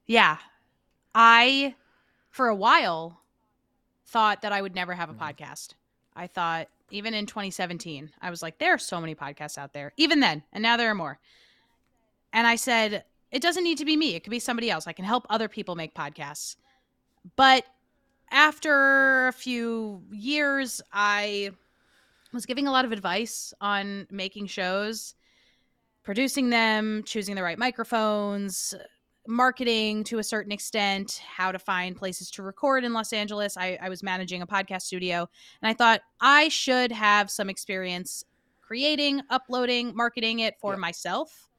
Yeah. 0.05 0.37
I, 1.15 1.75
for 2.35 2.49
a 2.49 2.55
while, 2.55 3.21
thought 4.07 4.41
that 4.41 4.51
I 4.51 4.61
would 4.61 4.75
never 4.75 4.93
have 4.93 5.09
a 5.09 5.13
Mhm. 5.13 5.19
podcast. 5.19 5.69
I 6.17 6.27
thought, 6.27 6.67
even 6.91 7.13
in 7.13 7.25
2017, 7.25 8.11
I 8.21 8.29
was 8.29 8.41
like, 8.43 8.57
there 8.57 8.73
are 8.73 8.77
so 8.77 8.99
many 8.99 9.15
podcasts 9.15 9.57
out 9.57 9.71
there, 9.71 9.93
even 9.95 10.19
then. 10.19 10.43
And 10.51 10.61
now 10.61 10.75
there 10.75 10.91
are 10.91 10.95
more. 10.95 11.17
And 12.33 12.45
I 12.45 12.57
said, 12.57 13.05
it 13.31 13.41
doesn't 13.41 13.63
need 13.63 13.77
to 13.77 13.85
be 13.85 13.95
me. 13.95 14.15
It 14.15 14.25
could 14.25 14.31
be 14.31 14.39
somebody 14.39 14.69
else. 14.69 14.85
I 14.85 14.91
can 14.91 15.05
help 15.05 15.25
other 15.29 15.47
people 15.47 15.75
make 15.75 15.93
podcasts. 15.95 16.57
But 17.37 17.65
after 18.29 19.29
a 19.29 19.33
few 19.33 20.03
years, 20.11 20.81
I 20.91 21.51
was 22.33 22.45
giving 22.45 22.67
a 22.67 22.71
lot 22.71 22.83
of 22.83 22.91
advice 22.91 23.53
on 23.61 24.07
making 24.11 24.47
shows, 24.47 25.15
producing 26.03 26.49
them, 26.49 27.03
choosing 27.03 27.35
the 27.35 27.43
right 27.43 27.57
microphones, 27.57 28.75
marketing 29.27 30.03
to 30.05 30.19
a 30.19 30.23
certain 30.23 30.51
extent, 30.51 31.21
how 31.25 31.51
to 31.51 31.59
find 31.59 31.95
places 31.95 32.29
to 32.31 32.43
record 32.43 32.83
in 32.83 32.93
Los 32.93 33.13
Angeles. 33.13 33.57
I, 33.57 33.77
I 33.81 33.89
was 33.89 34.03
managing 34.03 34.41
a 34.41 34.47
podcast 34.47 34.83
studio, 34.83 35.27
and 35.61 35.69
I 35.69 35.73
thought 35.73 36.01
I 36.19 36.49
should 36.49 36.91
have 36.91 37.29
some 37.31 37.49
experience 37.49 38.23
creating, 38.61 39.21
uploading, 39.29 39.95
marketing 39.95 40.39
it 40.39 40.55
for 40.59 40.75
myself. 40.77 41.49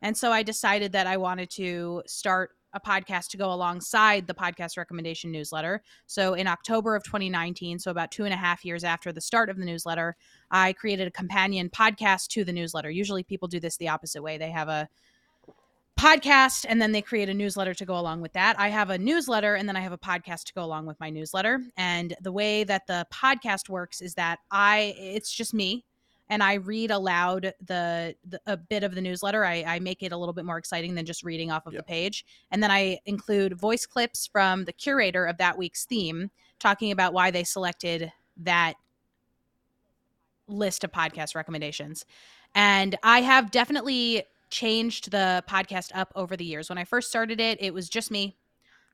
And 0.00 0.16
so 0.16 0.32
I 0.32 0.42
decided 0.42 0.92
that 0.92 1.06
I 1.06 1.16
wanted 1.16 1.50
to 1.50 2.02
start 2.06 2.50
a 2.74 2.80
podcast 2.80 3.28
to 3.28 3.36
go 3.36 3.52
alongside 3.52 4.26
the 4.26 4.34
podcast 4.34 4.76
recommendation 4.76 5.30
newsletter. 5.30 5.82
So 6.06 6.34
in 6.34 6.46
October 6.46 6.96
of 6.96 7.04
2019, 7.04 7.78
so 7.78 7.90
about 7.90 8.10
two 8.10 8.24
and 8.24 8.32
a 8.32 8.36
half 8.36 8.64
years 8.64 8.82
after 8.82 9.12
the 9.12 9.20
start 9.20 9.50
of 9.50 9.58
the 9.58 9.64
newsletter, 9.64 10.16
I 10.50 10.72
created 10.72 11.06
a 11.06 11.10
companion 11.10 11.68
podcast 11.68 12.28
to 12.28 12.44
the 12.44 12.52
newsletter. 12.52 12.90
Usually 12.90 13.22
people 13.22 13.48
do 13.48 13.60
this 13.60 13.76
the 13.76 13.88
opposite 13.88 14.22
way. 14.22 14.38
They 14.38 14.50
have 14.50 14.68
a 14.68 14.88
podcast 15.98 16.64
and 16.68 16.80
then 16.80 16.92
they 16.92 17.02
create 17.02 17.28
a 17.28 17.34
newsletter 17.34 17.74
to 17.74 17.84
go 17.84 17.98
along 17.98 18.20
with 18.22 18.32
that. 18.32 18.58
I 18.58 18.68
have 18.68 18.90
a 18.90 18.98
newsletter 18.98 19.54
and 19.54 19.68
then 19.68 19.76
I 19.76 19.80
have 19.80 19.92
a 19.92 19.98
podcast 19.98 20.44
to 20.44 20.54
go 20.54 20.64
along 20.64 20.86
with 20.86 20.98
my 20.98 21.10
newsletter. 21.10 21.60
And 21.76 22.14
the 22.20 22.32
way 22.32 22.64
that 22.64 22.86
the 22.86 23.06
podcast 23.12 23.68
works 23.68 24.00
is 24.00 24.14
that 24.14 24.38
I 24.50 24.94
it's 24.98 25.32
just 25.32 25.54
me 25.54 25.84
and 26.28 26.42
I 26.42 26.54
read 26.54 26.90
aloud 26.90 27.52
the, 27.64 28.14
the 28.26 28.40
a 28.46 28.56
bit 28.56 28.84
of 28.84 28.94
the 28.94 29.02
newsletter. 29.02 29.44
I, 29.44 29.64
I 29.66 29.78
make 29.80 30.02
it 30.02 30.12
a 30.12 30.16
little 30.16 30.32
bit 30.32 30.46
more 30.46 30.56
exciting 30.56 30.94
than 30.94 31.04
just 31.04 31.22
reading 31.24 31.50
off 31.50 31.66
of 31.66 31.74
Yep. 31.74 31.80
the 31.82 31.88
page. 31.88 32.24
And 32.50 32.62
then 32.62 32.70
I 32.70 33.00
include 33.04 33.58
voice 33.58 33.84
clips 33.84 34.26
from 34.26 34.64
the 34.64 34.72
curator 34.72 35.26
of 35.26 35.36
that 35.38 35.58
week's 35.58 35.84
theme 35.84 36.30
talking 36.58 36.90
about 36.90 37.12
why 37.12 37.30
they 37.30 37.44
selected 37.44 38.12
that 38.38 38.74
list 40.48 40.84
of 40.84 40.90
podcast 40.92 41.34
recommendations. 41.34 42.06
And 42.54 42.96
I 43.02 43.20
have 43.20 43.50
definitely 43.50 44.24
changed 44.52 45.10
the 45.10 45.42
podcast 45.48 45.90
up 45.94 46.12
over 46.14 46.36
the 46.36 46.44
years. 46.44 46.68
When 46.68 46.78
I 46.78 46.84
first 46.84 47.08
started 47.08 47.40
it, 47.40 47.60
it 47.60 47.74
was 47.74 47.88
just 47.88 48.10
me 48.10 48.36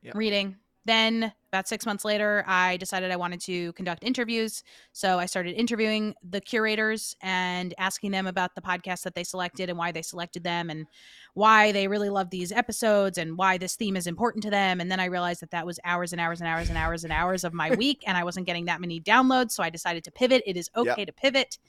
Yep. 0.01 0.15
reading. 0.15 0.55
Then, 0.85 1.33
about 1.49 1.67
six 1.67 1.85
months 1.85 2.05
later, 2.05 2.43
I 2.47 2.77
decided 2.77 3.11
I 3.11 3.17
wanted 3.17 3.41
to 3.41 3.73
conduct 3.73 4.03
interviews. 4.03 4.63
So 4.93 5.19
I 5.19 5.25
started 5.25 5.53
interviewing 5.55 6.15
the 6.23 6.39
curators 6.39 7.15
and 7.21 7.73
asking 7.77 8.11
them 8.11 8.25
about 8.25 8.55
the 8.55 8.61
podcasts 8.61 9.03
that 9.03 9.13
they 9.13 9.25
selected 9.25 9.69
and 9.69 9.77
why 9.77 9.91
they 9.91 10.01
selected 10.01 10.43
them 10.43 10.69
and 10.69 10.87
why 11.33 11.73
they 11.73 11.87
really 11.89 12.09
love 12.09 12.29
these 12.29 12.51
episodes 12.51 13.17
and 13.17 13.37
why 13.37 13.57
this 13.57 13.75
theme 13.75 13.97
is 13.97 14.07
important 14.07 14.41
to 14.45 14.49
them. 14.49 14.79
And 14.79 14.89
then 14.89 15.01
I 15.01 15.05
realized 15.05 15.41
that 15.41 15.51
that 15.51 15.65
was 15.65 15.79
hours 15.83 16.13
and 16.13 16.21
hours 16.21 16.39
and 16.39 16.47
hours 16.47 16.69
and 16.69 16.77
hours 16.77 17.03
and 17.03 17.11
hours 17.11 17.43
of 17.43 17.53
my 17.53 17.71
week, 17.75 18.03
and 18.07 18.17
I 18.17 18.23
wasn't 18.23 18.47
getting 18.47 18.65
that 18.65 18.79
many 18.79 19.01
downloads. 19.01 19.51
So 19.51 19.61
I 19.61 19.69
decided 19.69 20.05
to 20.05 20.11
pivot. 20.11 20.41
It 20.47 20.55
is 20.55 20.69
okay 20.77 21.03
to 21.03 21.13
pivot. 21.13 21.59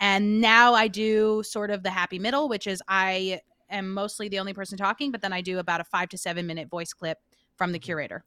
And 0.00 0.40
now 0.40 0.74
I 0.74 0.88
do 0.88 1.42
sort 1.42 1.70
of 1.70 1.82
the 1.82 1.90
happy 1.90 2.18
middle, 2.18 2.48
which 2.48 2.66
is 2.66 2.82
I 2.88 3.40
am 3.70 3.92
mostly 3.94 4.28
the 4.28 4.38
only 4.38 4.52
person 4.52 4.76
talking, 4.76 5.10
but 5.10 5.22
then 5.22 5.32
I 5.32 5.40
do 5.40 5.58
about 5.58 5.80
a 5.80 5.84
five 5.84 6.08
to 6.10 6.18
seven 6.18 6.46
minute 6.46 6.68
voice 6.68 6.92
clip 6.92 7.18
from 7.56 7.72
the 7.72 7.78
mm-hmm. 7.78 7.84
curator. 7.86 8.24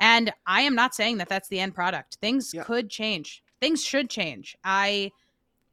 And 0.00 0.32
I 0.46 0.62
am 0.62 0.74
not 0.74 0.94
saying 0.94 1.18
that 1.18 1.28
that's 1.28 1.48
the 1.48 1.58
end 1.58 1.74
product. 1.74 2.18
Things 2.20 2.52
Yeah. 2.54 2.62
could 2.62 2.88
change. 2.88 3.42
Things 3.60 3.84
should 3.84 4.08
change. 4.08 4.56
I 4.62 5.10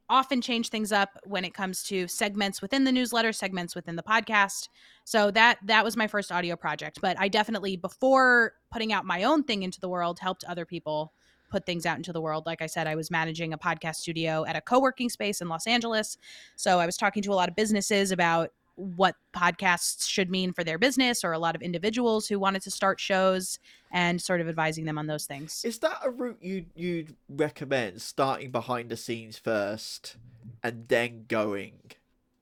often 0.08 0.40
change 0.40 0.68
things 0.68 0.92
up 0.92 1.18
when 1.24 1.44
it 1.44 1.54
comes 1.54 1.82
to 1.84 2.06
segments 2.06 2.62
within 2.62 2.84
the 2.84 2.92
newsletter, 2.92 3.32
segments 3.32 3.74
within 3.74 3.96
the 3.96 4.02
podcast. 4.02 4.68
So 5.04 5.30
that 5.32 5.58
that 5.64 5.84
was 5.84 5.96
my 5.96 6.06
first 6.06 6.30
audio 6.30 6.56
project, 6.56 7.00
but 7.00 7.18
I 7.18 7.28
definitely 7.28 7.76
before 7.76 8.54
putting 8.72 8.92
out 8.92 9.04
my 9.04 9.24
own 9.24 9.42
thing 9.44 9.62
into 9.62 9.80
the 9.80 9.88
world 9.88 10.18
helped 10.20 10.44
other 10.44 10.64
people 10.64 11.12
put 11.48 11.66
things 11.66 11.86
out 11.86 11.96
into 11.96 12.12
the 12.12 12.20
world. 12.20 12.46
Like 12.46 12.62
I 12.62 12.66
said, 12.66 12.86
I 12.86 12.94
was 12.94 13.10
managing 13.10 13.52
a 13.52 13.58
podcast 13.58 13.96
studio 13.96 14.44
at 14.46 14.56
a 14.56 14.60
co-working 14.60 15.08
space 15.08 15.40
in 15.40 15.48
Los 15.48 15.66
Angeles. 15.66 16.18
So 16.56 16.78
I 16.78 16.86
was 16.86 16.96
talking 16.96 17.22
to 17.24 17.32
a 17.32 17.34
lot 17.34 17.48
of 17.48 17.56
businesses 17.56 18.12
about 18.12 18.52
what 18.76 19.16
podcasts 19.34 20.06
should 20.06 20.30
mean 20.30 20.52
for 20.52 20.62
their 20.62 20.78
business 20.78 21.24
or 21.24 21.32
a 21.32 21.38
lot 21.38 21.56
of 21.56 21.62
individuals 21.62 22.28
who 22.28 22.38
wanted 22.38 22.60
to 22.62 22.70
start 22.70 23.00
shows 23.00 23.58
and 23.90 24.20
sort 24.20 24.40
of 24.40 24.48
advising 24.48 24.84
them 24.84 24.98
on 24.98 25.06
those 25.06 25.24
things. 25.24 25.64
Is 25.64 25.78
that 25.78 25.98
a 26.04 26.10
route 26.10 26.38
you 26.40 26.66
you'd 26.74 27.16
recommend? 27.28 28.02
Starting 28.02 28.50
behind 28.50 28.90
the 28.90 28.96
scenes 28.96 29.38
first, 29.38 30.16
and 30.62 30.88
then 30.88 31.24
going 31.26 31.72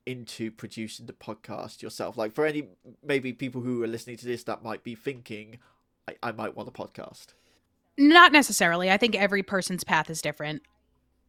into 0.07 0.51
producing 0.51 1.07
the 1.07 1.13
podcast 1.13 1.83
yourself. 1.83 2.17
Like 2.17 2.35
for 2.35 2.45
any 2.45 2.65
maybe 3.03 3.33
people 3.33 3.61
who 3.61 3.83
are 3.83 3.89
listening 3.89 4.17
to 4.19 4.27
this 4.27 4.43
that 4.45 4.63
might 4.63 4.83
be 4.83 4.95
thinking, 4.95 5.59
I, 6.09 6.17
I 6.23 6.33
might 6.33 6.57
want 6.57 6.69
a 6.69 6.73
podcast. 6.73 7.29
Not 7.97 8.33
necessarily. 8.33 8.91
I 8.91 8.97
think 8.97 9.15
every 9.15 9.43
person's 9.43 9.85
path 9.85 10.11
is 10.11 10.21
different. 10.21 10.63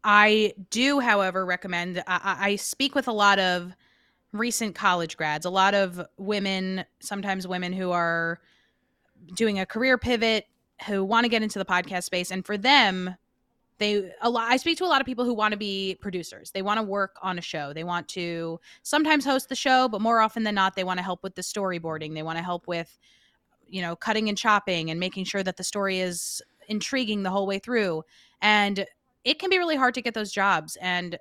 I 0.03 0.53
do, 0.69 0.99
however, 0.99 1.45
recommend. 1.45 2.03
I, 2.07 2.37
I 2.39 2.55
speak 2.57 2.95
with 2.95 3.07
a 3.07 3.11
lot 3.11 3.39
of 3.39 3.73
recent 4.31 4.75
college 4.75 5.17
grads, 5.17 5.45
a 5.45 5.49
lot 5.49 5.73
of 5.73 6.01
women, 6.17 6.85
sometimes 6.99 7.47
women 7.47 7.73
who 7.73 7.91
are 7.91 8.39
doing 9.35 9.59
a 9.59 9.65
career 9.65 9.97
pivot, 9.97 10.45
who 10.87 11.03
want 11.03 11.23
to 11.23 11.29
get 11.29 11.41
into 11.41 11.57
the 11.57 11.65
podcast 11.65 12.03
space, 12.03 12.31
and 12.31 12.45
for 12.45 12.57
them, 12.57 13.15
they 13.77 14.11
a 14.21 14.29
lot. 14.29 14.51
I 14.51 14.57
speak 14.57 14.77
to 14.77 14.85
a 14.85 14.87
lot 14.87 15.01
of 15.01 15.05
people 15.05 15.25
who 15.25 15.33
want 15.33 15.51
to 15.51 15.57
be 15.57 15.97
producers. 16.01 16.51
They 16.51 16.61
want 16.61 16.79
to 16.79 16.83
work 16.83 17.17
on 17.21 17.37
a 17.37 17.41
show. 17.41 17.73
They 17.73 17.83
want 17.83 18.07
to 18.09 18.59
sometimes 18.83 19.25
host 19.25 19.49
the 19.49 19.55
show, 19.55 19.87
but 19.87 20.01
more 20.01 20.19
often 20.19 20.43
than 20.43 20.55
not, 20.55 20.75
they 20.75 20.83
want 20.83 20.97
to 20.99 21.03
help 21.03 21.23
with 21.23 21.35
the 21.35 21.41
storyboarding. 21.41 22.13
They 22.13 22.23
want 22.23 22.37
to 22.37 22.43
help 22.43 22.67
with, 22.67 22.97
you 23.67 23.81
know, 23.81 23.95
cutting 23.95 24.29
and 24.29 24.37
chopping 24.37 24.91
and 24.91 24.99
making 24.99 25.25
sure 25.25 25.43
that 25.43 25.57
the 25.57 25.63
story 25.63 25.99
is 25.99 26.41
intriguing 26.67 27.23
the 27.23 27.29
whole 27.29 27.47
way 27.47 27.59
through. 27.59 28.03
And 28.41 28.85
it 29.23 29.39
can 29.39 29.49
be 29.49 29.57
really 29.57 29.75
hard 29.75 29.93
to 29.95 30.01
get 30.01 30.13
those 30.13 30.31
jobs 30.31 30.77
and 30.81 31.17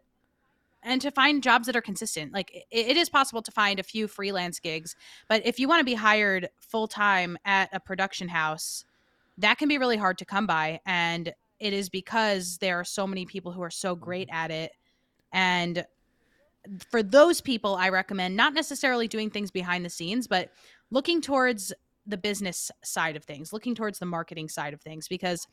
and 0.86 1.00
to 1.00 1.10
find 1.10 1.42
jobs 1.42 1.66
that 1.66 1.76
are 1.76 1.80
consistent. 1.80 2.32
Like 2.32 2.54
it, 2.54 2.66
it 2.70 2.96
is 2.96 3.08
possible 3.08 3.40
to 3.42 3.50
find 3.50 3.80
a 3.80 3.82
few 3.82 4.06
freelance 4.06 4.60
gigs, 4.60 4.94
but 5.28 5.44
if 5.46 5.58
you 5.58 5.66
want 5.66 5.80
to 5.80 5.84
be 5.84 5.94
hired 5.94 6.50
full 6.58 6.88
time 6.88 7.38
at 7.46 7.70
a 7.72 7.80
production 7.80 8.28
house, 8.28 8.84
that 9.38 9.58
can 9.58 9.68
be 9.68 9.78
really 9.78 9.96
hard 9.96 10.18
to 10.18 10.24
come 10.24 10.46
by 10.46 10.80
and 10.86 11.32
it 11.58 11.72
is 11.72 11.88
because 11.88 12.58
there 12.58 12.78
are 12.78 12.84
so 12.84 13.06
many 13.06 13.24
people 13.24 13.52
who 13.52 13.62
are 13.62 13.70
so 13.70 13.94
great 13.94 14.28
at 14.30 14.50
it 14.50 14.72
and 15.32 15.84
for 16.90 17.02
those 17.02 17.40
people 17.40 17.74
i 17.76 17.88
recommend 17.88 18.36
not 18.36 18.54
necessarily 18.54 19.08
doing 19.08 19.30
things 19.30 19.50
behind 19.50 19.84
the 19.84 19.90
scenes 19.90 20.26
but 20.26 20.50
looking 20.90 21.20
towards 21.20 21.72
the 22.06 22.16
business 22.16 22.70
side 22.82 23.16
of 23.16 23.25
things 23.25 23.52
looking 23.52 23.75
towards 23.75 23.99
the 23.99 24.06
marketing 24.06 24.49
side 24.49 24.75
of 24.75 24.80
things 24.80 25.08
because 25.08 25.46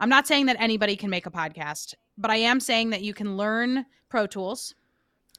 i'm 0.00 0.08
not 0.08 0.26
saying 0.26 0.46
that 0.46 0.56
anybody 0.58 0.96
can 0.96 1.10
make 1.10 1.26
a 1.26 1.30
podcast 1.30 1.94
but 2.18 2.30
i 2.30 2.36
am 2.36 2.60
saying 2.60 2.90
that 2.90 3.02
you 3.02 3.14
can 3.14 3.36
learn 3.36 3.86
pro 4.08 4.26
tools 4.26 4.74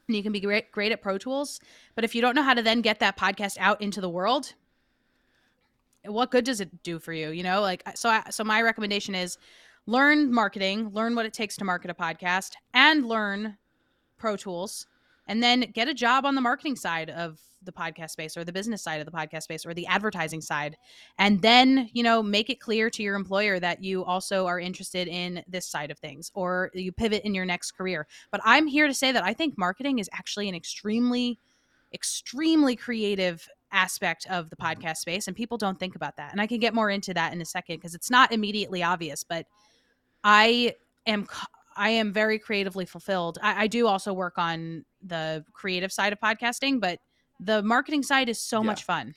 and 0.08 0.18
you 0.18 0.24
can 0.24 0.32
be 0.32 0.40
great 0.40 0.72
great 0.72 0.92
at 0.92 1.02
pro 1.02 1.18
tools. 1.18 1.60
But 1.96 2.04
if 2.04 2.16
you 2.16 2.22
don't 2.22 2.36
know 2.36 2.44
how 2.44 2.54
to 2.54 2.62
then 2.62 2.82
get 2.82 3.00
that 3.00 3.18
podcast 3.18 3.58
out 3.60 3.82
into 3.82 4.02
the 4.02 4.10
world 4.10 4.54
what 6.06 6.32
good 6.32 6.44
does 6.44 6.60
it 6.60 6.84
do 6.84 7.00
for 7.00 7.14
you 7.14 7.30
you 7.30 7.44
know? 7.44 7.62
Like 7.62 7.84
uh, 7.86 7.94
so 7.96 8.10
I, 8.10 8.30
so 8.30 8.44
my 8.44 8.62
recommendation 8.62 9.16
is 9.16 9.38
learn 9.86 10.34
marketing 10.34 10.90
learn 10.90 11.16
what 11.16 11.26
it 11.26 11.34
takes 11.34 11.56
to 11.58 11.66
market 11.66 11.92
a 11.92 11.94
podcast 11.94 12.54
and 12.74 13.06
learn 13.06 13.58
pro 14.18 14.36
tools 14.36 14.88
and 15.28 15.42
then 15.42 15.62
get 15.74 15.88
a 15.88 15.94
job 15.94 16.26
on 16.26 16.36
the 16.36 16.42
marketing 16.42 16.76
side 16.76 17.10
of 17.10 17.40
the 17.66 17.72
podcast 17.72 18.12
space 18.12 18.36
or 18.36 18.44
the 18.44 18.52
business 18.52 18.82
side 18.82 19.00
of 19.00 19.06
the 19.06 19.12
podcast 19.12 19.44
space 19.44 19.66
or 19.66 19.74
the 19.74 19.88
advertising 19.88 20.42
side 20.42 20.78
and 21.18 21.42
then 21.42 21.90
you 21.94 22.04
know 22.04 22.22
make 22.22 22.50
it 22.50 22.60
clear 22.60 22.90
to 22.90 23.04
your 23.04 23.16
employer 23.16 23.60
that 23.60 23.84
you 23.84 24.04
also 24.04 24.46
are 24.46 24.60
interested 24.60 25.08
in 25.08 25.44
this 25.48 25.66
side 25.66 25.92
of 25.92 26.00
things 26.00 26.32
or 26.34 26.72
you 26.74 26.92
pivot 26.92 27.24
in 27.24 27.34
your 27.34 27.46
next 27.46 27.72
career. 27.72 28.08
But 28.32 28.42
i'm 28.44 28.68
here 28.68 28.88
to 28.88 28.94
say 28.94 29.12
that 29.12 29.24
i 29.24 29.34
think 29.34 29.58
marketing 29.58 30.00
is 30.00 30.10
actually 30.14 30.50
an 30.50 30.56
extremely 30.56 31.40
extremely 31.94 32.76
creative 32.76 33.48
aspect 33.72 34.26
of 34.30 34.50
the 34.50 34.56
mm-hmm. 34.56 34.82
podcast 34.82 34.98
space 34.98 35.28
and 35.28 35.36
people 35.36 35.58
don't 35.58 35.80
think 35.80 35.96
about 35.96 36.18
that. 36.18 36.32
And 36.32 36.42
i 36.42 36.48
can 36.48 36.60
get 36.60 36.74
more 36.74 36.90
into 36.90 37.14
that 37.14 37.34
in 37.34 37.42
a 37.42 37.46
second 37.46 37.78
because 37.78 37.96
it's 37.96 38.10
not 38.10 38.32
immediately 38.32 38.84
obvious 38.84 39.24
but 39.24 39.46
i 40.24 40.74
am 41.06 41.28
i 41.76 41.90
am 41.90 42.12
very 42.14 42.40
creatively 42.40 42.86
fulfilled 42.86 43.38
I, 43.42 43.64
I 43.64 43.68
do 43.68 43.88
also 43.88 44.14
work 44.14 44.38
on 44.38 44.86
the 45.02 45.46
creative 45.54 45.92
side 45.92 46.14
of 46.14 46.20
podcasting 46.20 46.80
but 46.80 47.00
the 47.40 47.62
marketing 47.64 48.04
side 48.04 48.30
is 48.30 48.40
so 48.40 48.62
Yeah. 48.62 48.68
much 48.68 48.84
fun 48.84 49.14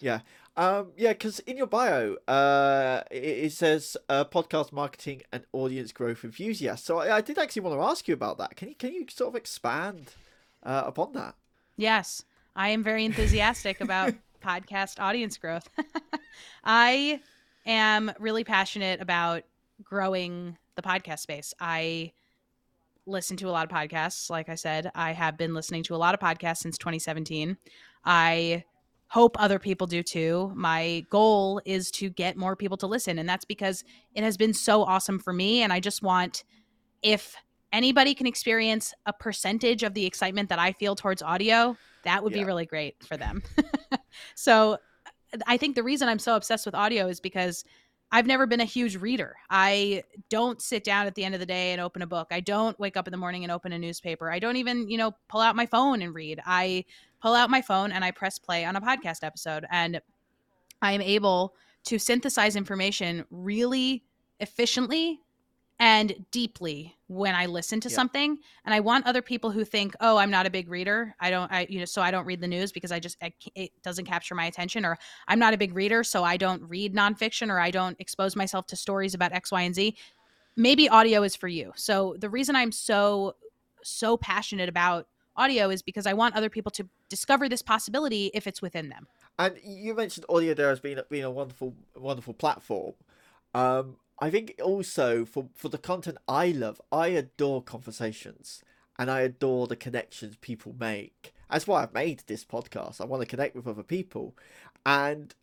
Um, 0.58 0.92
yeah, 0.96 1.12
because 1.12 1.40
in 1.40 1.58
your 1.58 1.66
bio, 1.66 2.16
uh, 2.26 3.02
it, 3.10 3.16
it 3.22 3.52
says 3.52 3.94
uh, 4.08 4.24
podcast 4.24 4.72
marketing 4.72 5.20
and 5.30 5.44
audience 5.52 5.92
growth 5.92 6.24
enthusiast. 6.24 6.86
So 6.86 6.98
I, 6.98 7.16
I 7.16 7.20
did 7.20 7.36
actually 7.36 7.60
want 7.60 7.78
to 7.78 7.82
ask 7.82 8.08
you 8.08 8.14
about 8.14 8.38
that. 8.38 8.56
Can 8.56 8.70
you 8.70 8.74
can 8.74 8.94
you 8.94 9.04
sort 9.10 9.28
of 9.28 9.36
expand 9.36 10.14
uh, 10.62 10.84
upon 10.86 11.12
that? 11.12 11.34
Yes, 11.76 12.22
I 12.54 12.70
am 12.70 12.82
very 12.82 13.04
enthusiastic 13.04 13.82
about 13.82 14.14
podcast 14.42 14.98
audience 14.98 15.36
growth. 15.36 15.68
I 16.64 17.20
am 17.66 18.10
really 18.18 18.44
passionate 18.44 19.02
about 19.02 19.42
growing 19.82 20.56
the 20.74 20.82
podcast 20.82 21.18
space. 21.18 21.52
I 21.60 22.12
listen 23.06 23.36
to 23.38 23.48
a 23.48 23.50
lot 23.50 23.64
of 23.64 23.70
podcasts. 23.70 24.28
Like 24.28 24.48
I 24.48 24.54
said, 24.54 24.90
I 24.94 25.12
have 25.12 25.38
been 25.38 25.54
listening 25.54 25.82
to 25.84 25.94
a 25.94 25.96
lot 25.96 26.14
of 26.14 26.20
podcasts 26.20 26.58
since 26.58 26.76
2017. 26.78 27.56
I 28.04 28.64
hope 29.08 29.40
other 29.40 29.58
people 29.58 29.86
do 29.86 30.02
too. 30.02 30.52
My 30.54 31.04
goal 31.10 31.60
is 31.64 31.90
to 31.92 32.10
get 32.10 32.36
more 32.36 32.56
people 32.56 32.76
to 32.78 32.86
listen. 32.86 33.18
And 33.18 33.28
that's 33.28 33.44
because 33.44 33.84
it 34.14 34.24
has 34.24 34.36
been 34.36 34.52
so 34.52 34.82
awesome 34.82 35.18
for 35.18 35.32
me. 35.32 35.62
And 35.62 35.72
I 35.72 35.80
just 35.80 36.02
want, 36.02 36.44
if 37.02 37.36
anybody 37.72 38.14
can 38.14 38.26
experience 38.26 38.92
a 39.06 39.12
percentage 39.12 39.82
of 39.82 39.94
the 39.94 40.04
excitement 40.06 40.48
that 40.48 40.58
I 40.58 40.72
feel 40.72 40.96
towards 40.96 41.22
audio, 41.22 41.76
that 42.04 42.22
would 42.22 42.32
be 42.32 42.44
really 42.44 42.66
great 42.66 43.02
for 43.04 43.16
them. 43.16 43.42
so 44.34 44.78
I 45.46 45.56
think 45.56 45.74
the 45.74 45.82
reason 45.82 46.08
I'm 46.08 46.18
so 46.18 46.36
obsessed 46.36 46.66
with 46.66 46.74
audio 46.74 47.06
is 47.08 47.20
because 47.20 47.64
I've 48.12 48.26
never 48.26 48.46
been 48.46 48.60
a 48.60 48.64
huge 48.64 48.96
reader. 48.96 49.36
I 49.50 50.04
don't 50.30 50.62
sit 50.62 50.84
down 50.84 51.06
at 51.06 51.14
the 51.14 51.24
end 51.24 51.34
of 51.34 51.40
the 51.40 51.46
day 51.46 51.72
and 51.72 51.80
open 51.80 52.02
a 52.02 52.06
book. 52.06 52.28
I 52.30 52.40
don't 52.40 52.78
wake 52.78 52.96
up 52.96 53.08
in 53.08 53.10
the 53.10 53.18
morning 53.18 53.42
and 53.42 53.50
open 53.50 53.72
a 53.72 53.78
newspaper. 53.78 54.30
I 54.30 54.38
don't 54.38 54.56
even, 54.56 54.88
you 54.88 54.96
know, 54.96 55.12
pull 55.28 55.40
out 55.40 55.56
my 55.56 55.66
phone 55.66 56.02
and 56.02 56.14
read. 56.14 56.40
I 56.46 56.84
pull 57.20 57.34
out 57.34 57.50
my 57.50 57.62
phone 57.62 57.90
and 57.90 58.04
I 58.04 58.12
press 58.12 58.38
play 58.38 58.64
on 58.64 58.76
a 58.76 58.80
podcast 58.80 59.24
episode 59.24 59.66
and 59.70 60.00
I 60.80 60.92
am 60.92 61.00
able 61.00 61.54
to 61.84 61.98
synthesize 61.98 62.56
information 62.56 63.24
really 63.30 64.04
efficiently 64.40 65.20
and 65.78 66.24
deeply 66.30 66.95
when 67.08 67.34
I 67.34 67.46
listen 67.46 67.80
to 67.80 67.88
Yeah. 67.88 67.94
something. 67.94 68.38
And 68.64 68.74
I 68.74 68.80
want 68.80 69.06
other 69.06 69.22
people 69.22 69.50
who 69.50 69.64
think, 69.64 69.94
"Oh, 70.00 70.16
I'm 70.16 70.30
not 70.30 70.46
a 70.46 70.50
big 70.50 70.68
reader. 70.68 71.14
I 71.20 71.30
don't, 71.30 71.50
I, 71.52 71.66
you 71.70 71.78
know, 71.78 71.84
so 71.84 72.02
I 72.02 72.10
don't 72.10 72.26
read 72.26 72.40
the 72.40 72.48
news 72.48 72.72
because 72.72 72.90
I 72.90 72.98
just 72.98 73.16
I, 73.22 73.32
it 73.54 73.70
doesn't 73.82 74.06
capture 74.06 74.34
my 74.34 74.46
attention." 74.46 74.84
Or 74.84 74.98
I'm 75.28 75.38
not 75.38 75.54
a 75.54 75.58
big 75.58 75.74
reader, 75.74 76.02
so 76.02 76.24
I 76.24 76.36
don't 76.36 76.62
read 76.62 76.94
nonfiction 76.94 77.50
or 77.50 77.60
I 77.60 77.70
don't 77.70 77.96
expose 78.00 78.34
myself 78.34 78.66
to 78.68 78.76
stories 78.76 79.14
about 79.14 79.32
X, 79.32 79.52
Y, 79.52 79.62
and 79.62 79.74
Z. 79.74 79.96
Maybe 80.56 80.88
audio 80.88 81.22
is 81.22 81.36
for 81.36 81.48
you. 81.48 81.72
So 81.76 82.16
the 82.18 82.30
reason 82.30 82.56
I'm 82.56 82.72
so 82.72 83.36
so 83.82 84.16
passionate 84.16 84.68
about 84.68 85.06
audio 85.36 85.70
is 85.70 85.82
because 85.82 86.06
I 86.06 86.14
want 86.14 86.34
other 86.34 86.50
people 86.50 86.72
to 86.72 86.88
discover 87.08 87.48
this 87.48 87.62
possibility 87.62 88.30
if 88.34 88.46
it's 88.46 88.60
within 88.60 88.88
them. 88.88 89.06
And 89.38 89.56
you 89.62 89.94
mentioned 89.94 90.26
audio 90.28 90.54
there 90.54 90.70
as 90.70 90.80
being 90.80 90.98
being 91.10 91.24
a 91.24 91.30
wonderful 91.30 91.74
wonderful 91.94 92.34
platform. 92.34 92.94
Um, 93.54 93.96
I 94.18 94.30
think 94.30 94.54
also 94.62 95.24
for 95.24 95.48
for 95.54 95.68
the 95.68 95.78
content 95.78 96.18
I 96.26 96.48
love, 96.48 96.80
I 96.90 97.08
adore 97.08 97.62
conversations 97.62 98.62
and 98.98 99.10
I 99.10 99.20
adore 99.20 99.66
the 99.66 99.76
connections 99.76 100.36
people 100.40 100.74
make. 100.78 101.34
That's 101.50 101.66
why 101.66 101.82
I've 101.82 101.94
made 101.94 102.22
this 102.26 102.44
podcast. 102.44 103.00
I 103.00 103.04
want 103.04 103.20
to 103.22 103.26
connect 103.26 103.54
with 103.54 103.66
other 103.66 103.82
people, 103.82 104.34
and 104.84 105.34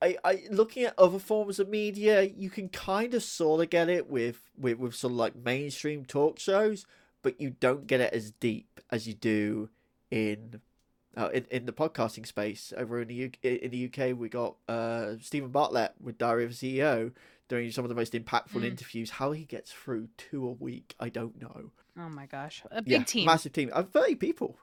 I, 0.00 0.16
I 0.24 0.42
looking 0.50 0.84
at 0.84 0.98
other 0.98 1.18
forms 1.18 1.58
of 1.58 1.68
media, 1.68 2.22
you 2.22 2.50
can 2.50 2.68
kind 2.68 3.14
of 3.14 3.22
sort 3.22 3.62
of 3.62 3.70
get 3.70 3.88
it 3.88 4.10
with 4.10 4.50
with 4.56 4.78
with 4.78 4.94
sort 4.94 5.12
of 5.12 5.18
like 5.18 5.36
mainstream 5.36 6.04
talk 6.04 6.38
shows, 6.38 6.86
but 7.22 7.40
you 7.40 7.50
don't 7.50 7.86
get 7.86 8.00
it 8.00 8.12
as 8.12 8.30
deep 8.32 8.80
as 8.90 9.06
you 9.06 9.14
do 9.14 9.68
in 10.10 10.60
uh, 11.16 11.30
in, 11.32 11.46
in 11.50 11.66
the 11.66 11.72
podcasting 11.72 12.26
space 12.26 12.72
over 12.76 13.00
in 13.00 13.08
the 13.08 13.24
UK, 13.26 13.44
in 13.44 13.70
the 13.70 13.86
UK 13.86 14.16
we 14.18 14.28
got 14.28 14.56
uh, 14.68 15.14
Steven 15.20 15.50
Bartlett 15.50 15.94
with 16.00 16.18
Diary 16.18 16.44
of 16.44 16.50
a 16.50 16.54
CEO 16.54 17.12
doing 17.48 17.70
some 17.70 17.84
of 17.84 17.88
the 17.88 17.94
most 17.94 18.12
impactful 18.12 18.60
Mm. 18.60 18.64
interviews. 18.64 19.10
How 19.10 19.32
he 19.32 19.44
gets 19.44 19.72
through 19.72 20.08
two 20.16 20.46
a 20.46 20.52
week, 20.52 20.94
I 20.98 21.08
don't 21.08 21.40
know. 21.40 21.70
Oh 21.98 22.08
my 22.08 22.26
gosh, 22.26 22.62
a 22.70 22.82
big 22.82 22.90
yeah, 22.92 23.02
team. 23.04 23.26
massive 23.26 23.52
team, 23.52 23.70
uh, 23.72 23.82
thirty 23.82 24.14
people, 24.16 24.58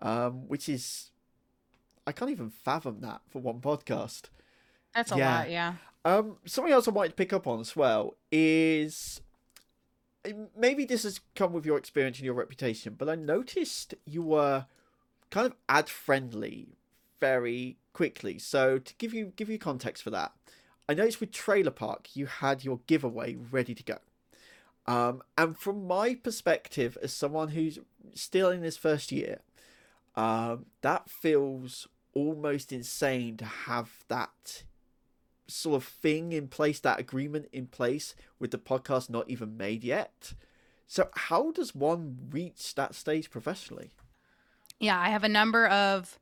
um, 0.00 0.48
which 0.48 0.68
is 0.68 1.10
I 2.06 2.12
can't 2.12 2.30
even 2.30 2.50
fathom 2.50 3.00
that 3.00 3.20
for 3.28 3.40
one 3.40 3.60
podcast. 3.60 4.24
That's 4.94 5.12
a 5.12 5.16
yeah. 5.16 5.38
lot. 5.38 5.50
Yeah. 5.50 5.74
Um, 6.04 6.36
something 6.46 6.72
else 6.72 6.88
I 6.88 6.90
wanted 6.90 7.10
to 7.10 7.14
pick 7.14 7.32
up 7.32 7.46
on 7.46 7.60
as 7.60 7.76
well 7.76 8.16
is 8.32 9.20
maybe 10.56 10.84
this 10.84 11.02
has 11.04 11.20
come 11.34 11.52
with 11.52 11.64
your 11.66 11.78
experience 11.78 12.18
and 12.18 12.24
your 12.24 12.34
reputation, 12.34 12.94
but 12.98 13.08
I 13.08 13.14
noticed 13.14 13.94
you 14.04 14.22
were 14.22 14.66
kind 15.30 15.46
of 15.46 15.54
ad 15.68 15.88
friendly 15.88 16.76
very 17.20 17.76
quickly. 17.92 18.38
So 18.38 18.78
to 18.78 18.94
give 18.96 19.14
you 19.14 19.32
give 19.36 19.48
you 19.48 19.58
context 19.58 20.02
for 20.02 20.10
that, 20.10 20.32
I 20.88 20.94
noticed 20.94 21.20
with 21.20 21.32
Trailer 21.32 21.70
Park 21.70 22.14
you 22.14 22.26
had 22.26 22.64
your 22.64 22.80
giveaway 22.86 23.36
ready 23.36 23.74
to 23.74 23.82
go. 23.82 23.98
Um, 24.86 25.22
and 25.38 25.56
from 25.56 25.86
my 25.86 26.14
perspective, 26.14 26.98
as 27.02 27.12
someone 27.12 27.48
who's 27.48 27.78
still 28.14 28.50
in 28.50 28.62
his 28.62 28.76
first 28.76 29.12
year, 29.12 29.40
um, 30.16 30.66
that 30.82 31.08
feels 31.08 31.86
almost 32.14 32.72
insane 32.72 33.36
to 33.38 33.44
have 33.44 34.04
that 34.08 34.64
sort 35.46 35.76
of 35.76 35.84
thing 35.84 36.32
in 36.32 36.48
place, 36.48 36.80
that 36.80 36.98
agreement 36.98 37.48
in 37.52 37.66
place 37.66 38.14
with 38.38 38.50
the 38.50 38.58
podcast 38.58 39.08
not 39.08 39.28
even 39.30 39.56
made 39.56 39.84
yet. 39.84 40.34
So, 40.86 41.08
how 41.14 41.52
does 41.52 41.74
one 41.74 42.18
reach 42.30 42.74
that 42.74 42.94
stage 42.94 43.30
professionally? 43.30 43.92
Yeah, 44.78 44.98
I 44.98 45.10
have 45.10 45.24
a 45.24 45.28
number 45.28 45.66
of 45.66 46.18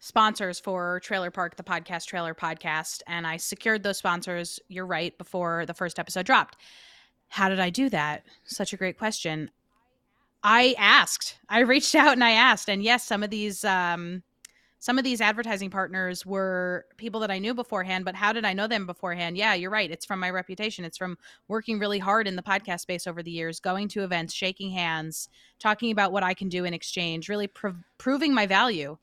sponsors 0.00 0.58
for 0.58 1.00
Trailer 1.00 1.30
Park, 1.30 1.56
the 1.56 1.62
podcast, 1.62 2.06
Trailer 2.06 2.34
Podcast, 2.34 3.02
and 3.06 3.26
I 3.26 3.36
secured 3.36 3.82
those 3.82 3.98
sponsors, 3.98 4.58
you're 4.68 4.86
right, 4.86 5.16
before 5.18 5.66
the 5.66 5.74
first 5.74 5.98
episode 5.98 6.26
dropped. 6.26 6.56
How 7.28 7.48
did 7.48 7.60
I 7.60 7.70
do 7.70 7.88
that? 7.90 8.24
Such 8.44 8.72
a 8.72 8.76
great 8.76 8.98
question. 8.98 9.50
I 10.42 10.74
asked. 10.78 11.38
I 11.48 11.60
reached 11.60 11.94
out 11.94 12.14
and 12.14 12.24
I 12.24 12.32
asked. 12.32 12.68
And 12.68 12.82
yes, 12.82 13.04
some 13.04 13.22
of 13.22 13.30
these 13.30 13.64
um 13.64 14.22
some 14.82 14.96
of 14.96 15.04
these 15.04 15.20
advertising 15.20 15.68
partners 15.68 16.24
were 16.24 16.86
people 16.96 17.20
that 17.20 17.30
I 17.30 17.38
knew 17.38 17.52
beforehand, 17.52 18.06
but 18.06 18.14
how 18.14 18.32
did 18.32 18.46
I 18.46 18.54
know 18.54 18.66
them 18.66 18.86
beforehand? 18.86 19.36
Yeah, 19.36 19.52
you're 19.52 19.70
right. 19.70 19.90
It's 19.90 20.06
from 20.06 20.18
my 20.18 20.30
reputation. 20.30 20.86
It's 20.86 20.96
from 20.96 21.18
working 21.48 21.78
really 21.78 21.98
hard 21.98 22.26
in 22.26 22.34
the 22.34 22.42
podcast 22.42 22.80
space 22.80 23.06
over 23.06 23.22
the 23.22 23.30
years, 23.30 23.60
going 23.60 23.88
to 23.88 24.04
events, 24.04 24.32
shaking 24.32 24.70
hands, 24.70 25.28
talking 25.58 25.90
about 25.90 26.12
what 26.12 26.22
I 26.22 26.32
can 26.32 26.48
do 26.48 26.64
in 26.64 26.72
exchange, 26.72 27.28
really 27.28 27.46
prov- 27.46 27.84
proving 27.98 28.32
my 28.32 28.46
value. 28.46 28.96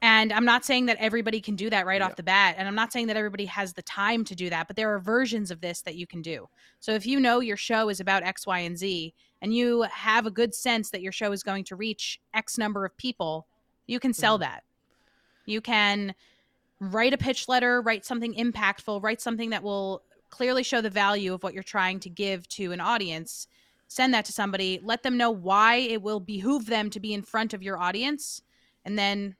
And 0.00 0.32
I'm 0.32 0.44
not 0.44 0.64
saying 0.64 0.86
that 0.86 0.96
everybody 1.00 1.40
can 1.40 1.56
do 1.56 1.68
that 1.70 1.86
right 1.86 2.00
Yeah. 2.00 2.06
off 2.06 2.16
the 2.16 2.22
bat. 2.22 2.54
And 2.56 2.68
I'm 2.68 2.74
not 2.74 2.92
saying 2.92 3.08
that 3.08 3.16
everybody 3.16 3.46
has 3.46 3.72
the 3.72 3.82
time 3.82 4.24
to 4.26 4.34
do 4.34 4.48
that, 4.50 4.68
but 4.68 4.76
there 4.76 4.94
are 4.94 4.98
versions 4.98 5.50
of 5.50 5.60
this 5.60 5.82
that 5.82 5.96
you 5.96 6.06
can 6.06 6.22
do. 6.22 6.48
So 6.78 6.92
if 6.92 7.04
you 7.06 7.18
know 7.18 7.40
your 7.40 7.56
show 7.56 7.88
is 7.88 7.98
about 7.98 8.22
X, 8.22 8.46
Y, 8.46 8.60
and 8.60 8.78
Z, 8.78 9.12
and 9.42 9.54
you 9.54 9.82
have 9.82 10.26
a 10.26 10.30
good 10.30 10.54
sense 10.54 10.90
that 10.90 11.02
your 11.02 11.12
show 11.12 11.32
is 11.32 11.42
going 11.42 11.64
to 11.64 11.76
reach 11.76 12.20
X 12.32 12.58
number 12.58 12.84
of 12.84 12.96
people, 12.96 13.46
you 13.86 13.98
can 13.98 14.12
sell 14.12 14.36
Mhm. 14.36 14.42
that. 14.42 14.64
You 15.46 15.60
can 15.60 16.14
write 16.80 17.12
a 17.12 17.18
pitch 17.18 17.48
letter, 17.48 17.80
write 17.80 18.04
something 18.04 18.34
impactful, 18.34 19.02
write 19.02 19.20
something 19.20 19.50
that 19.50 19.62
will 19.62 20.02
clearly 20.30 20.62
show 20.62 20.80
the 20.80 20.90
value 20.90 21.34
of 21.34 21.42
what 21.42 21.54
you're 21.54 21.62
trying 21.62 21.98
to 22.00 22.10
give 22.10 22.46
to 22.50 22.70
an 22.70 22.80
audience. 22.80 23.48
Send 23.88 24.12
that 24.14 24.26
to 24.26 24.32
somebody, 24.32 24.78
let 24.82 25.02
them 25.02 25.16
know 25.16 25.30
why 25.30 25.76
it 25.76 26.02
will 26.02 26.20
behoove 26.20 26.66
them 26.66 26.90
to 26.90 27.00
be 27.00 27.14
in 27.14 27.22
front 27.22 27.54
of 27.54 27.62
your 27.62 27.78
audience, 27.78 28.42
and 28.84 28.98
then 28.98 29.34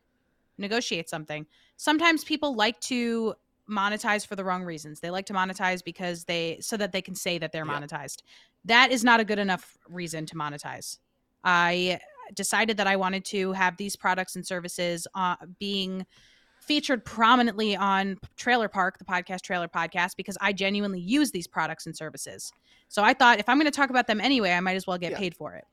negotiate 0.58 1.08
something. 1.08 1.46
Sometimes 1.76 2.24
people 2.24 2.54
like 2.54 2.80
to 2.82 3.34
monetize 3.68 4.26
for 4.26 4.34
the 4.36 4.44
wrong 4.44 4.64
reasons. 4.64 5.00
They 5.00 5.10
like 5.10 5.26
to 5.26 5.32
monetize 5.34 5.84
because 5.84 6.24
they 6.24 6.58
so 6.60 6.76
that 6.78 6.92
they 6.92 7.02
can 7.02 7.14
say 7.14 7.38
that 7.38 7.52
they're 7.52 7.66
Yeah. 7.66 7.80
monetized. 7.80 8.22
That 8.64 8.90
is 8.90 9.04
not 9.04 9.20
a 9.20 9.24
good 9.24 9.38
enough 9.38 9.76
reason 9.88 10.26
to 10.26 10.34
monetize. 10.34 10.98
I 11.44 12.00
decided 12.34 12.76
that 12.78 12.86
I 12.86 12.96
wanted 12.96 13.24
to 13.26 13.52
have 13.52 13.76
these 13.76 13.94
products 13.96 14.36
and 14.36 14.46
services 14.46 15.06
uh, 15.14 15.36
being 15.58 16.06
featured 16.60 17.04
prominently 17.04 17.76
on 17.76 18.18
Trailer 18.36 18.68
Park, 18.68 18.98
the 18.98 19.04
podcast 19.04 19.40
Trailer 19.42 19.68
Podcast, 19.68 20.16
because 20.16 20.36
I 20.40 20.52
genuinely 20.52 21.00
use 21.00 21.30
these 21.30 21.46
products 21.46 21.86
and 21.86 21.96
services. 21.96 22.52
So 22.88 23.02
I 23.02 23.14
thought 23.14 23.38
if 23.38 23.48
I'm 23.48 23.56
going 23.58 23.70
to 23.70 23.70
talk 23.70 23.90
about 23.90 24.06
them 24.06 24.20
anyway, 24.20 24.52
I 24.52 24.60
might 24.60 24.76
as 24.76 24.86
well 24.86 24.98
get 24.98 25.12
Yeah. 25.12 25.18
paid 25.18 25.34
for 25.34 25.54
it. 25.54 25.64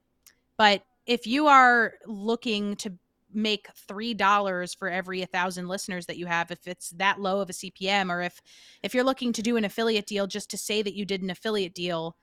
But 0.58 0.84
if 1.06 1.28
you 1.28 1.48
are 1.48 1.96
looking 2.06 2.76
to 2.78 2.94
make 3.36 3.68
three 3.88 4.14
dollars 4.14 4.74
for 4.74 4.90
every 4.90 5.22
a 5.22 5.26
thousand 5.26 5.68
listeners 5.68 6.06
that 6.06 6.18
you 6.18 6.26
have 6.26 6.52
if 6.52 6.66
it's 6.68 6.90
that 6.92 7.20
low 7.20 7.42
of 7.42 7.50
a 7.50 7.54
cpm 7.54 8.10
or 8.10 8.22
if 8.22 8.42
if 8.82 8.94
you're 8.94 9.04
looking 9.04 9.34
to 9.34 9.42
do 9.42 9.58
an 9.58 9.66
affiliate 9.66 10.06
deal 10.06 10.26
just 10.28 10.50
to 10.50 10.58
say 10.58 10.82
that 10.82 10.96
you 10.96 11.06
did 11.06 11.22
an 11.22 11.30
affiliate 11.30 11.74
deal 11.76 12.16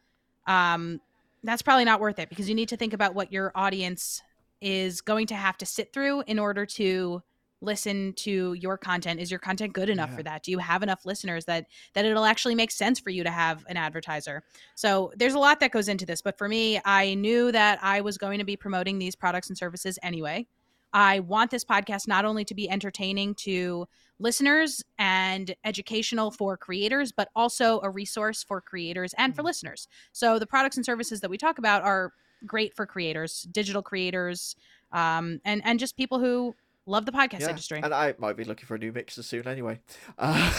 um 0.47 1.01
that's 1.45 1.63
probably 1.63 1.85
not 1.85 2.01
worth 2.01 2.19
it 2.19 2.29
because 2.29 2.49
you 2.49 2.55
need 2.55 2.69
to 2.69 2.77
think 2.77 2.93
about 2.93 3.15
what 3.15 3.33
your 3.33 3.53
audience 3.55 4.23
is 4.61 5.01
going 5.01 5.27
to 5.27 5.35
have 5.35 5.59
to 5.59 5.67
sit 5.67 5.93
through 5.93 6.23
in 6.27 6.39
order 6.39 6.65
to 6.65 7.21
listen 7.65 8.13
to 8.15 8.55
your 8.55 8.77
content. 8.77 9.21
Is 9.21 9.31
your 9.31 9.39
content 9.39 9.73
good 9.73 9.89
enough 9.89 10.11
Yeah. 10.11 10.17
for 10.17 10.23
that? 10.25 10.43
Do 10.43 10.51
you 10.51 10.59
have 10.59 10.83
enough 10.83 11.05
listeners 11.07 11.45
that 11.45 11.67
that 11.95 12.05
it'll 12.05 12.25
actually 12.25 12.57
make 12.57 12.73
sense 12.73 12.99
for 12.99 13.11
you 13.11 13.23
to 13.23 13.31
have 13.31 13.65
an 13.69 13.77
advertiser? 13.77 14.43
So 14.75 15.13
there's 15.17 15.35
a 15.35 15.39
lot 15.39 15.61
that 15.61 15.71
goes 15.71 15.87
into 15.89 16.05
this 16.05 16.23
but 16.23 16.37
for 16.39 16.49
me 16.49 16.81
i 16.85 17.15
knew 17.15 17.53
that 17.53 17.79
i 17.83 18.01
was 18.01 18.19
going 18.19 18.39
to 18.41 18.45
be 18.45 18.57
promoting 18.57 18.99
these 18.99 19.15
products 19.15 19.49
and 19.49 19.57
services 19.57 19.99
anyway 20.03 20.47
I 20.93 21.21
want 21.21 21.51
this 21.51 21.65
podcast 21.65 22.07
not 22.07 22.25
only 22.25 22.45
to 22.45 22.55
be 22.55 22.69
entertaining 22.69 23.35
to 23.37 23.87
listeners 24.19 24.85
and 24.99 25.55
educational 25.65 26.31
for 26.31 26.57
creators, 26.57 27.13
but 27.13 27.29
also 27.35 27.81
a 27.83 27.91
resource 27.91 28.43
for 28.43 28.61
creators 28.61 29.15
and 29.19 29.35
for 29.35 29.43
Mhm. 29.43 29.47
listeners. 29.47 29.89
So 30.13 30.39
the 30.39 30.47
products 30.47 30.77
and 30.77 30.85
services 30.87 31.21
that 31.21 31.31
we 31.31 31.39
talk 31.39 31.59
about 31.59 31.83
are 31.83 32.13
great 32.47 32.75
for 32.75 32.87
creators, 32.87 33.43
digital 33.51 33.83
creators, 33.83 34.55
um, 34.93 35.41
and 35.45 35.63
and 35.65 35.79
just 35.79 35.97
people 35.97 36.19
who 36.19 36.55
love 36.87 37.07
the 37.07 37.13
podcast 37.13 37.49
industry. 37.49 37.81
and 37.83 37.95
I 37.95 38.15
might 38.19 38.37
be 38.37 38.45
looking 38.45 38.67
for 38.67 38.75
a 38.75 38.79
new 38.79 38.93
mixer 38.93 39.23
soon 39.23 39.47
anyway. 39.49 39.81
Uh, 40.19 40.53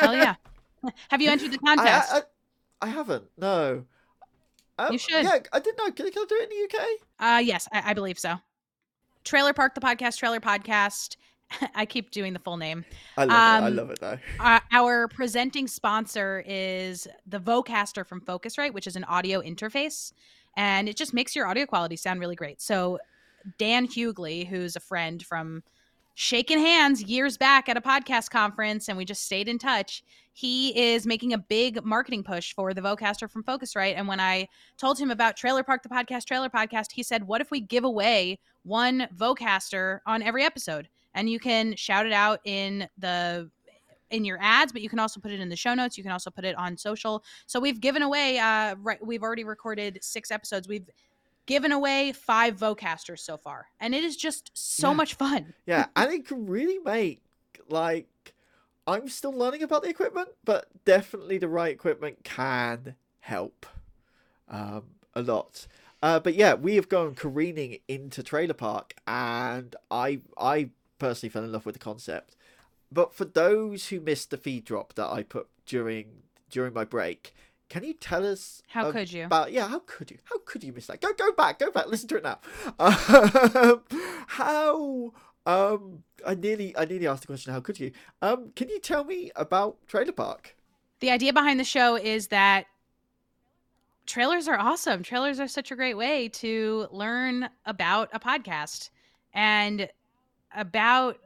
Hell 0.00 0.14
yeah! 0.14 0.34
Have 1.10 1.20
you 1.20 1.28
entered 1.30 1.50
the 1.52 1.58
contest? 1.58 2.12
I, 2.12 2.18
I, 2.18 2.22
I 2.82 2.86
haven't. 2.88 3.24
No. 3.36 3.84
Um, 4.78 4.92
You 4.92 4.98
should. 4.98 5.24
Yeah, 5.24 5.38
I 5.52 5.58
didn't 5.60 5.76
know. 5.78 5.90
Can, 5.92 6.10
can 6.10 6.22
I 6.22 6.26
do 6.26 6.34
it 6.36 6.50
in 6.50 6.68
the 6.70 6.78
UK? 6.78 6.86
Uh, 7.18 7.38
yes, 7.40 7.68
I, 7.72 7.90
I 7.90 7.94
believe 7.94 8.18
so. 8.18 8.36
Trailer 9.24 9.52
Park, 9.52 9.74
the 9.74 9.80
podcast, 9.80 10.18
Trailer 10.18 10.40
Podcast. 10.40 11.16
I 11.74 11.84
keep 11.84 12.10
doing 12.10 12.32
the 12.32 12.38
full 12.38 12.56
name. 12.56 12.84
I 13.16 13.24
love 13.24 13.30
it. 13.30 13.34
I 13.64 13.66
Um, 13.68 13.76
love 13.76 13.90
it 13.90 14.00
though. 14.00 14.18
our, 14.40 14.60
our 14.72 15.08
presenting 15.08 15.66
sponsor 15.66 16.44
is 16.46 17.08
the 17.26 17.40
Vocaster 17.40 18.06
from 18.06 18.20
Focusrite, 18.20 18.72
which 18.72 18.86
is 18.86 18.96
an 18.96 19.04
audio 19.04 19.40
interface, 19.40 20.12
and 20.56 20.88
it 20.88 20.96
just 20.96 21.12
makes 21.12 21.34
your 21.34 21.46
audio 21.46 21.66
quality 21.66 21.96
sound 21.96 22.20
really 22.20 22.36
great. 22.36 22.60
So, 22.60 22.98
Dan 23.58 23.86
Hughley, 23.88 24.46
who's 24.46 24.76
a 24.76 24.80
friend 24.80 25.24
from 25.24 25.62
shaking 26.14 26.58
hands 26.58 27.02
years 27.02 27.38
back 27.38 27.68
at 27.68 27.78
a 27.78 27.80
podcast 27.80 28.28
conference 28.28 28.88
and 28.88 28.98
we 28.98 29.06
just 29.06 29.24
stayed 29.24 29.48
in 29.48 29.58
touch. 29.58 30.02
He 30.34 30.78
is 30.78 31.06
making 31.06 31.32
a 31.32 31.38
big 31.38 31.82
marketing 31.82 32.22
push 32.24 32.52
for 32.52 32.74
the 32.74 32.82
Vocaster 32.82 33.30
from 33.30 33.42
Focusrite. 33.42 33.94
And 33.96 34.06
when 34.06 34.20
I 34.20 34.48
told 34.76 34.98
him 34.98 35.10
about 35.10 35.36
Trailer 35.38 35.62
Park, 35.62 35.82
the 35.82 35.88
podcast, 35.88 36.26
Trailer 36.26 36.50
Podcast, 36.50 36.92
he 36.92 37.02
said, 37.02 37.26
What 37.26 37.40
if 37.40 37.50
we 37.50 37.60
give 37.60 37.84
away 37.84 38.38
one 38.62 39.08
Vocaster 39.16 40.00
on 40.06 40.22
every 40.22 40.44
episode? 40.44 40.88
And 41.14 41.28
you 41.28 41.40
can 41.40 41.74
shout 41.76 42.06
it 42.06 42.12
out 42.12 42.40
in 42.44 42.88
the 42.98 43.50
in 44.10 44.24
your 44.24 44.38
ads, 44.40 44.72
but 44.72 44.82
you 44.82 44.88
can 44.88 44.98
also 44.98 45.20
put 45.20 45.30
it 45.30 45.40
in 45.40 45.48
the 45.48 45.56
show 45.56 45.72
notes. 45.74 45.96
You 45.96 46.02
can 46.02 46.12
also 46.12 46.30
put 46.30 46.44
it 46.44 46.56
on 46.56 46.76
social. 46.76 47.22
So 47.46 47.60
we've 47.60 47.80
given 47.80 48.02
away. 48.02 48.38
Uh, 48.38 48.74
right, 48.80 49.04
we've 49.04 49.22
already 49.22 49.44
recorded 49.44 49.98
six 50.02 50.30
episodes. 50.30 50.66
We've 50.68 50.88
given 51.46 51.72
away 51.72 52.12
five 52.12 52.56
Vocasters 52.56 53.20
so 53.20 53.36
far, 53.36 53.66
and 53.80 53.94
it 53.94 54.04
is 54.04 54.16
just 54.16 54.50
so 54.54 54.90
Yeah. 54.90 54.94
much 54.94 55.14
fun. 55.14 55.54
Yeah, 55.66 55.86
and 55.96 56.12
it 56.12 56.26
can 56.26 56.46
really 56.46 56.78
make 56.78 57.22
like 57.68 58.34
I'm 58.86 59.08
still 59.08 59.32
learning 59.32 59.62
about 59.62 59.82
the 59.82 59.88
equipment, 59.88 60.28
but 60.44 60.66
definitely 60.84 61.38
the 61.38 61.48
right 61.48 61.72
equipment 61.72 62.24
can 62.24 62.94
help 63.20 63.66
um, 64.48 64.82
a 65.14 65.22
lot. 65.22 65.66
Uh, 66.02 66.18
but 66.18 66.34
yeah, 66.34 66.54
we 66.54 66.76
have 66.76 66.88
gone 66.88 67.14
careening 67.14 67.78
into 67.88 68.22
Trailer 68.22 68.54
Park, 68.54 68.94
and 69.06 69.76
I 69.90 70.20
I 70.38 70.70
personally 70.98 71.30
fell 71.30 71.44
in 71.44 71.52
love 71.52 71.66
with 71.66 71.74
the 71.74 71.78
concept. 71.78 72.36
But 72.92 73.14
for 73.14 73.24
those 73.24 73.88
who 73.88 74.00
missed 74.00 74.30
the 74.30 74.36
feed 74.36 74.64
drop 74.64 74.94
that 74.94 75.08
I 75.08 75.22
put 75.22 75.48
during 75.66 76.22
during 76.50 76.72
my 76.72 76.84
break, 76.84 77.34
can 77.68 77.84
you 77.84 77.94
tell 77.94 78.26
us 78.26 78.62
How 78.68 78.90
could 78.90 79.12
you? 79.12 79.24
about 79.26 79.52
yeah? 79.52 79.68
How 79.68 79.80
could 79.80 80.10
you? 80.10 80.18
How 80.24 80.38
could 80.44 80.64
you 80.64 80.72
miss 80.72 80.86
that? 80.86 81.00
Go 81.00 81.12
go 81.12 81.32
back, 81.32 81.58
go 81.58 81.70
back, 81.70 81.86
listen 81.86 82.08
to 82.08 82.16
it 82.16 82.24
now. 82.24 82.38
Um, 82.78 83.82
how 84.26 85.12
um 85.46 86.02
I 86.26 86.34
nearly 86.34 86.76
I 86.76 86.84
nearly 86.84 87.06
asked 87.06 87.22
the 87.22 87.26
question. 87.28 87.52
How 87.52 87.60
could 87.60 87.78
you? 87.78 87.92
Um, 88.22 88.52
can 88.56 88.68
you 88.68 88.80
tell 88.80 89.04
me 89.04 89.30
about 89.36 89.76
Trailer 89.86 90.12
Park? 90.12 90.56
The 91.00 91.10
idea 91.10 91.32
behind 91.32 91.60
the 91.60 91.64
show 91.64 91.96
is 91.96 92.28
that 92.28 92.66
trailers 94.10 94.48
are 94.48 94.58
awesome. 94.58 95.04
Trailers 95.04 95.38
are 95.38 95.46
such 95.46 95.70
a 95.70 95.76
great 95.76 95.96
way 95.96 96.28
to 96.28 96.88
learn 96.90 97.48
about 97.64 98.08
a 98.12 98.18
podcast. 98.18 98.90
And 99.32 99.88
about, 100.52 101.18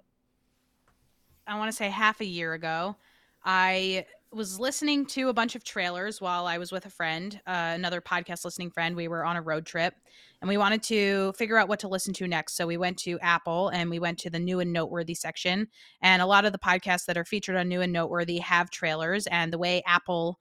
I 1.47 1.57
want 1.57 1.71
to 1.71 1.77
say 1.77 1.89
half 1.89 2.21
a 2.21 2.27
year 2.27 2.53
ago, 2.53 2.97
I 3.43 4.05
was 4.31 4.61
listening 4.61 5.07
to 5.07 5.31
a 5.31 5.33
bunch 5.33 5.55
of 5.55 5.65
trailers 5.65 6.21
while 6.21 6.47
I 6.47 6.59
was 6.59 6.73
with 6.73 6.85
a 6.85 6.91
friend, 6.91 7.41
uh, 7.47 7.73
another 7.75 8.03
podcast 8.03 8.45
listening 8.45 8.71
friend. 8.71 8.95
We 8.95 9.09
were 9.09 9.25
on 9.25 9.37
a 9.37 9.43
road 9.43 9.65
trip 9.65 9.95
and 10.43 10.49
we 10.49 10.59
wanted 10.59 10.83
to 10.85 11.33
figure 11.39 11.57
out 11.57 11.69
what 11.69 11.81
to 11.81 11.89
listen 11.89 12.13
to 12.15 12.29
next. 12.29 12.55
So 12.55 12.67
we 12.67 12.77
went 12.77 12.99
to 12.99 13.19
Apple 13.21 13.71
and 13.71 13.89
we 13.89 13.99
went 13.99 14.19
to 14.19 14.31
the 14.31 14.39
new 14.39 14.61
and 14.61 14.75
noteworthy 14.75 15.15
section. 15.15 15.69
And 16.03 16.21
a 16.21 16.27
lot 16.27 16.45
of 16.45 16.53
the 16.53 16.59
podcasts 16.59 17.07
that 17.07 17.17
are 17.17 17.25
featured 17.25 17.57
on 17.57 17.67
new 17.67 17.81
and 17.81 17.95
noteworthy 17.95 18.41
have 18.41 18.69
trailers. 18.69 19.27
And 19.29 19.51
the 19.51 19.59
way 19.59 19.83
Apple 19.87 20.39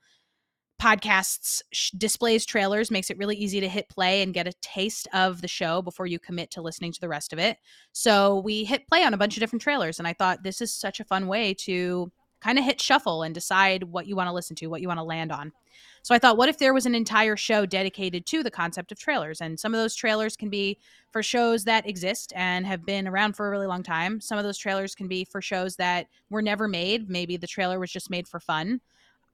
podcasts 0.81 1.61
sh- 1.71 1.91
displays 1.91 2.45
trailers 2.45 2.91
makes 2.91 3.09
it 3.09 3.17
really 3.17 3.35
easy 3.35 3.59
to 3.59 3.69
hit 3.69 3.89
play 3.89 4.21
and 4.21 4.33
get 4.33 4.47
a 4.47 4.53
taste 4.61 5.07
of 5.13 5.41
the 5.41 5.47
show 5.47 5.81
before 5.81 6.05
you 6.05 6.19
commit 6.19 6.51
to 6.51 6.61
listening 6.61 6.91
to 6.91 7.01
the 7.01 7.07
rest 7.07 7.33
of 7.33 7.39
it. 7.39 7.57
So 7.91 8.39
we 8.39 8.63
hit 8.65 8.87
play 8.87 9.03
on 9.03 9.13
a 9.13 9.17
bunch 9.17 9.37
of 9.37 9.39
different 9.39 9.61
trailers. 9.61 9.99
And 9.99 10.07
I 10.07 10.13
thought 10.13 10.43
this 10.43 10.61
is 10.61 10.73
such 10.73 10.99
a 10.99 11.05
fun 11.05 11.27
way 11.27 11.53
to 11.59 12.11
kind 12.41 12.59
of 12.59 12.65
hit 12.65 12.81
shuffle 12.81 13.23
and 13.23 13.33
decide 13.33 13.83
what 13.83 14.05
you 14.05 14.15
want 14.15 14.27
to 14.27 14.33
listen 14.33 14.55
to, 14.57 14.67
what 14.67 14.81
you 14.81 14.87
want 14.87 14.99
to 14.99 15.03
land 15.03 15.31
on. 15.31 15.53
So 16.01 16.13
I 16.13 16.19
thought, 16.19 16.35
what 16.35 16.49
if 16.49 16.57
there 16.57 16.73
was 16.73 16.85
an 16.85 16.93
entire 16.93 17.37
show 17.37 17.65
dedicated 17.65 18.25
to 18.25 18.43
the 18.43 18.51
concept 18.51 18.91
of 18.91 18.99
trailers? 18.99 19.39
And 19.39 19.57
some 19.57 19.73
of 19.73 19.79
those 19.79 19.95
trailers 19.95 20.35
can 20.35 20.49
be 20.49 20.77
for 21.11 21.23
shows 21.23 21.63
that 21.63 21.87
exist 21.87 22.33
and 22.35 22.65
have 22.65 22.85
been 22.85 23.07
around 23.07 23.37
for 23.37 23.47
a 23.47 23.49
really 23.49 23.67
long 23.67 23.83
time. 23.83 24.19
Some 24.19 24.37
of 24.37 24.43
those 24.43 24.57
trailers 24.57 24.93
can 24.93 25.07
be 25.07 25.23
for 25.23 25.41
shows 25.41 25.77
that 25.77 26.07
were 26.29 26.41
never 26.41 26.67
made. 26.67 27.09
Maybe 27.09 27.37
the 27.37 27.47
trailer 27.47 27.79
was 27.79 27.91
just 27.91 28.09
made 28.09 28.27
for 28.27 28.41
fun 28.41 28.81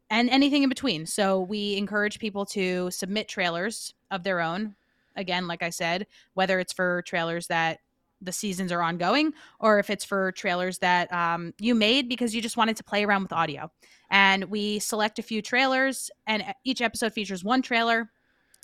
and 0.09 0.29
anything 0.29 0.63
in 0.63 0.69
between. 0.69 1.05
So 1.05 1.39
we 1.39 1.75
encourage 1.77 2.19
people 2.19 2.45
to 2.47 2.89
submit 2.91 3.27
trailers 3.27 3.93
of 4.11 4.23
their 4.23 4.39
own. 4.39 4.75
Again, 5.15 5.47
like 5.47 5.63
I 5.63 5.69
said, 5.69 6.07
whether 6.33 6.59
it's 6.59 6.73
for 6.73 7.01
trailers 7.03 7.47
that 7.47 7.79
the 8.21 8.31
seasons 8.31 8.71
are 8.71 8.81
ongoing 8.81 9.33
or 9.59 9.79
if 9.79 9.89
it's 9.89 10.03
for 10.03 10.31
trailers 10.33 10.79
that 10.79 11.11
um, 11.13 11.53
you 11.59 11.73
made 11.73 12.09
because 12.09 12.35
you 12.35 12.41
just 12.41 12.57
wanted 12.57 12.77
to 12.77 12.83
play 12.83 13.03
around 13.03 13.23
with 13.23 13.33
audio. 13.33 13.71
And 14.09 14.45
we 14.45 14.79
select 14.79 15.19
a 15.19 15.23
few 15.23 15.41
trailers, 15.41 16.09
and 16.25 16.43
each 16.63 16.81
episode 16.81 17.13
features 17.13 17.43
one 17.43 17.61
trailer. 17.61 18.09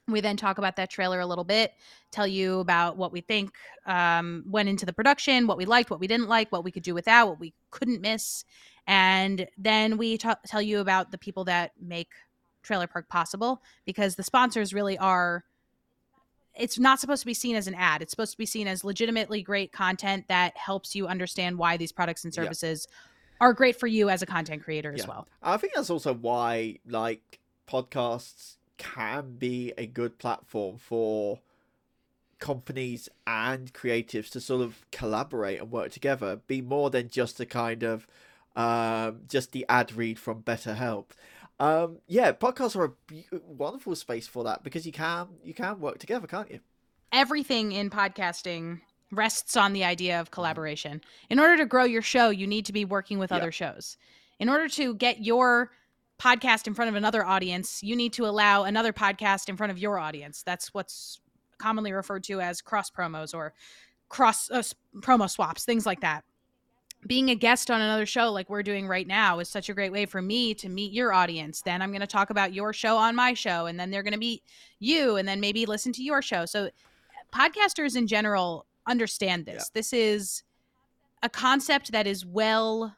We 0.07 0.21
then 0.21 0.37
talk 0.37 0.57
about 0.57 0.75
that 0.75 0.89
trailer 0.89 1.19
a 1.19 1.25
little 1.25 1.43
bit, 1.43 1.73
tell 2.11 2.27
you 2.27 2.59
about 2.59 2.97
what 2.97 3.11
we 3.11 3.21
think 3.21 3.53
um, 3.85 4.43
went 4.47 4.69
into 4.69 4.85
the 4.85 4.93
production, 4.93 5.47
what 5.47 5.57
we 5.57 5.65
liked, 5.65 5.89
what 5.89 5.99
we 5.99 6.07
didn't 6.07 6.29
like, 6.29 6.51
what 6.51 6.63
we 6.63 6.71
could 6.71 6.83
do 6.83 6.93
without, 6.93 7.27
what 7.27 7.39
we 7.39 7.53
couldn't 7.71 8.01
miss. 8.01 8.43
And 8.87 9.47
then 9.57 9.97
we 9.97 10.17
ta- 10.17 10.39
tell 10.45 10.61
you 10.61 10.79
about 10.79 11.11
the 11.11 11.17
people 11.17 11.43
that 11.45 11.71
make 11.81 12.09
Trailer 12.63 12.87
Park 12.87 13.09
possible 13.09 13.61
because 13.85 14.15
the 14.15 14.23
sponsors 14.23 14.73
really 14.73 14.97
are 14.97 15.43
it's 16.57 16.79
not 16.79 17.01
supposed 17.01 17.21
to 17.21 17.25
be 17.25 17.33
seen 17.33 17.55
as 17.55 17.67
an 17.67 17.75
ad. 17.75 18.01
It's 18.01 18.11
supposed 18.11 18.31
to 18.31 18.37
be 18.37 18.45
seen 18.45 18.65
as 18.67 18.83
legitimately 18.85 19.41
great 19.41 19.73
content 19.73 20.25
that 20.29 20.55
helps 20.55 20.95
you 20.95 21.05
understand 21.05 21.57
why 21.57 21.75
these 21.75 21.91
products 21.91 22.23
and 22.23 22.33
Yeah. 22.33 22.43
services 22.43 22.87
are 23.41 23.51
great 23.51 23.77
for 23.77 23.87
you 23.87 24.09
as 24.09 24.21
a 24.21 24.25
content 24.25 24.63
creator 24.63 24.93
as 24.93 25.05
well. 25.05 25.27
I 25.43 25.57
think 25.57 25.73
that's 25.73 25.89
also 25.89 26.13
why 26.13 26.79
like 26.87 27.39
podcasts 27.67 28.55
can 28.77 29.35
be 29.37 29.73
a 29.77 29.85
good 29.85 30.17
platform 30.17 30.77
for 30.77 31.39
companies 32.39 33.09
and 33.25 33.73
creatives 33.73 34.29
to 34.29 34.39
sort 34.39 34.61
of 34.61 34.85
collaborate 34.91 35.59
and 35.59 35.71
work 35.71 35.91
together 35.91 36.41
be 36.47 36.61
more 36.61 36.89
than 36.89 37.09
just 37.09 37.39
a 37.39 37.45
kind 37.45 37.83
of 37.83 38.07
um 38.55 39.21
just 39.27 39.51
the 39.51 39.65
ad 39.69 39.93
read 39.93 40.17
from 40.19 40.41
BetterHelp. 40.43 41.05
Um 41.59 41.99
yeah, 42.07 42.31
podcasts 42.31 42.75
are 42.75 42.85
a 42.85 42.91
be- 43.07 43.25
wonderful 43.31 43.95
space 43.95 44.27
for 44.27 44.43
that 44.45 44.63
because 44.63 44.85
you 44.85 44.91
can 44.91 45.27
you 45.43 45.53
can 45.53 45.79
work 45.79 45.99
together, 45.99 46.27
can't 46.27 46.49
you? 46.51 46.59
Everything 47.11 47.71
in 47.71 47.89
podcasting 47.89 48.81
rests 49.11 49.55
on 49.55 49.73
the 49.73 49.83
idea 49.83 50.19
of 50.19 50.31
collaboration. 50.31 51.01
In 51.29 51.39
order 51.39 51.57
to 51.57 51.65
grow 51.65 51.83
your 51.85 52.01
show, 52.01 52.29
you 52.29 52.47
need 52.47 52.65
to 52.65 52.73
be 52.73 52.83
working 52.85 53.19
with 53.19 53.31
Yeah. 53.31 53.37
other 53.37 53.51
shows. 53.51 53.97
In 54.39 54.49
order 54.49 54.67
to 54.69 54.95
get 54.95 55.21
your 55.23 55.71
podcast 56.19 56.67
in 56.67 56.73
front 56.73 56.89
of 56.89 56.95
another 56.95 57.25
audience, 57.25 57.81
you 57.83 57.95
need 57.95 58.13
to 58.13 58.25
allow 58.25 58.63
another 58.63 58.91
podcast 58.91 59.47
in 59.47 59.55
front 59.57 59.71
of 59.71 59.77
your 59.77 59.99
audience. 59.99 60.43
That's 60.43 60.73
what's 60.73 61.19
commonly 61.57 61.93
referred 61.93 62.23
to 62.25 62.41
as 62.41 62.61
cross 62.61 62.89
promos 62.89 63.33
or 63.33 63.53
cross 64.09 64.49
uh, 64.51 64.63
promo 64.99 65.29
swaps, 65.29 65.63
things 65.65 65.85
like 65.85 66.01
that. 66.01 66.23
Being 67.07 67.29
a 67.29 67.35
guest 67.35 67.69
on 67.69 67.81
another 67.81 68.05
show 68.05 68.31
like 68.31 68.49
we're 68.49 68.63
doing 68.63 68.87
right 68.87 69.05
now 69.07 69.39
is 69.39 69.47
such 69.47 69.69
a 69.69 69.73
great 69.73 69.91
way 69.91 70.05
for 70.05 70.21
me 70.21 70.53
to 70.55 70.69
meet 70.69 70.91
your 70.91 71.13
audience. 71.13 71.61
Then 71.61 71.81
I'm 71.81 71.91
going 71.91 72.01
to 72.01 72.07
talk 72.07 72.29
about 72.31 72.53
your 72.53 72.73
show 72.73 72.97
on 72.97 73.15
my 73.15 73.33
show 73.33 73.67
and 73.67 73.79
then 73.79 73.91
they're 73.91 74.03
going 74.03 74.13
to 74.13 74.19
meet 74.19 74.43
you 74.79 75.15
and 75.17 75.27
then 75.27 75.39
maybe 75.39 75.65
listen 75.65 75.91
to 75.93 76.03
your 76.03 76.21
show. 76.21 76.45
So 76.45 76.69
podcasters 77.33 77.95
in 77.95 78.07
general 78.07 78.65
understand 78.87 79.45
this. 79.45 79.69
This 79.69 79.93
is 79.93 80.43
a 81.21 81.29
concept 81.29 81.91
that 81.91 82.07
is 82.07 82.25
well 82.25 82.95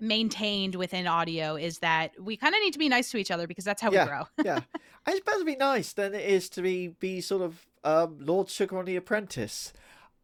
maintained 0.00 0.74
within 0.74 1.06
audio 1.06 1.56
is 1.56 1.78
that 1.78 2.12
we 2.20 2.36
kind 2.36 2.54
of 2.54 2.60
need 2.62 2.72
to 2.72 2.78
be 2.78 2.88
nice 2.88 3.10
to 3.10 3.16
each 3.16 3.30
other 3.30 3.46
because 3.46 3.64
that's 3.64 3.80
how 3.80 3.90
Yeah. 3.92 4.04
we 4.04 4.10
grow. 4.10 4.22
yeah. 4.44 4.60
It's 5.06 5.20
better 5.20 5.38
to 5.40 5.44
be 5.44 5.56
nice 5.56 5.92
than 5.92 6.14
it 6.14 6.24
is 6.28 6.48
to 6.50 6.62
be 6.62 6.88
be 6.88 7.20
sort 7.20 7.42
of 7.42 7.66
um, 7.84 8.16
Lord 8.20 8.48
Sugar 8.48 8.78
on 8.78 8.86
the 8.86 8.96
Apprentice. 8.96 9.72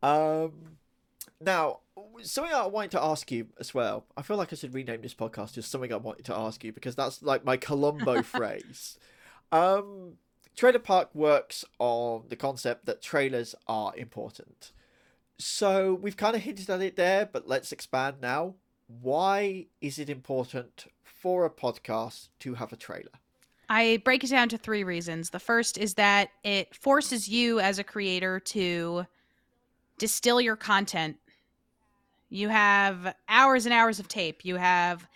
Um, 0.02 0.78
now, 1.40 1.80
something 2.22 2.54
I 2.54 2.66
wanted 2.66 2.92
to 2.92 3.02
ask 3.02 3.30
you 3.30 3.48
as 3.58 3.74
well. 3.74 4.04
I 4.16 4.22
feel 4.22 4.36
like 4.36 4.52
I 4.52 4.56
should 4.56 4.74
rename 4.74 5.02
this 5.02 5.14
podcast 5.14 5.54
just 5.54 5.70
something 5.70 5.92
I 5.92 5.96
wanted 5.96 6.24
to 6.26 6.36
ask 6.36 6.62
you 6.64 6.72
because 6.72 6.94
that's 6.94 7.22
like 7.22 7.44
my 7.44 7.56
Columbo 7.56 8.22
phrase. 8.22 8.98
Um, 9.52 10.14
Trailer 10.56 10.78
Park 10.78 11.14
works 11.14 11.64
on 11.78 12.24
the 12.28 12.36
concept 12.36 12.86
that 12.86 13.02
trailers 13.02 13.54
are 13.66 13.96
important. 13.96 14.72
So 15.38 15.94
we've 15.94 16.16
kind 16.16 16.36
of 16.36 16.42
hinted 16.42 16.68
at 16.68 16.82
it 16.82 16.96
there, 16.96 17.24
but 17.24 17.48
let's 17.48 17.72
expand 17.72 18.16
now. 18.20 18.56
Why 18.86 19.66
is 19.80 19.98
it 19.98 20.10
important 20.10 20.86
for 21.02 21.44
a 21.44 21.50
podcast 21.50 22.28
to 22.40 22.54
have 22.54 22.72
a 22.72 22.76
trailer? 22.76 23.10
I 23.68 24.02
break 24.04 24.24
it 24.24 24.30
down 24.30 24.48
to 24.48 24.58
three 24.58 24.82
reasons. 24.82 25.30
The 25.30 25.38
first 25.38 25.78
is 25.78 25.94
that 25.94 26.30
it 26.42 26.74
forces 26.74 27.28
you 27.28 27.60
as 27.60 27.78
a 27.78 27.84
creator 27.84 28.40
to 28.40 29.06
distill 29.96 30.40
your 30.40 30.56
content. 30.56 31.18
You 32.30 32.48
have 32.48 33.14
hours 33.28 33.66
and 33.66 33.72
hours 33.72 33.98
of 33.98 34.08
tape, 34.08 34.44
you 34.44 34.56
have 34.56 35.06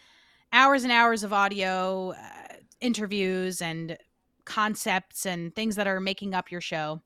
hours 0.53 0.83
and 0.83 0.93
hours 0.93 1.23
of 1.23 1.33
audio, 1.33 2.13
uh, 2.13 2.55
interviews, 2.81 3.63
and 3.63 3.97
concepts 4.45 5.25
and 5.25 5.55
things 5.55 5.77
that 5.77 5.87
are 5.87 6.01
making 6.01 6.35
up 6.35 6.51
your 6.51 6.61
show. 6.61 7.01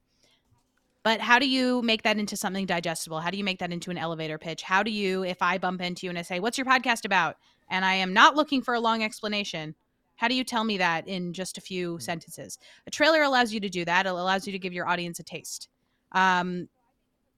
But 1.03 1.21
how 1.21 1.39
do 1.39 1.49
you 1.49 1.83
make 1.83 2.03
that 2.03 2.19
into 2.19 2.37
something 2.37 2.67
digestible? 2.67 3.21
How 3.21 3.31
do 3.31 3.39
you 3.39 3.45
make 3.45 3.61
that 3.61 3.73
into 3.73 3.91
an 3.91 3.99
elevator 3.99 4.39
pitch? 4.39 4.63
How 4.63 4.83
do 4.83 4.91
you, 4.91 5.25
if 5.25 5.41
I 5.41 5.57
bump 5.59 5.81
into 5.81 6.07
you 6.07 6.11
and 6.11 6.19
I 6.19 6.23
say, 6.23 6.41
What's 6.41 6.59
your 6.59 6.67
podcast 6.67 7.05
about? 7.05 7.37
And 7.71 7.85
I 7.85 7.95
am 7.95 8.13
not 8.13 8.35
looking 8.35 8.63
for 8.63 8.75
a 8.75 8.81
long 8.81 9.03
explanation, 9.03 9.75
how 10.17 10.27
do 10.27 10.35
you 10.35 10.43
tell 10.43 10.65
me 10.65 10.79
that 10.79 11.07
in 11.07 11.33
just 11.33 11.59
a 11.59 11.61
few 11.61 11.99
sentences? 12.01 12.59
A 12.87 12.91
trailer 12.91 13.23
allows 13.23 13.53
you 13.53 13.61
to 13.61 13.69
do 13.69 13.85
that. 13.85 14.05
It 14.05 14.09
allows 14.09 14.47
you 14.47 14.53
to 14.53 14.59
give 14.59 14.73
your 14.73 14.89
audience 14.89 15.21
a 15.21 15.23
taste. 15.23 15.69
Um, 16.13 16.69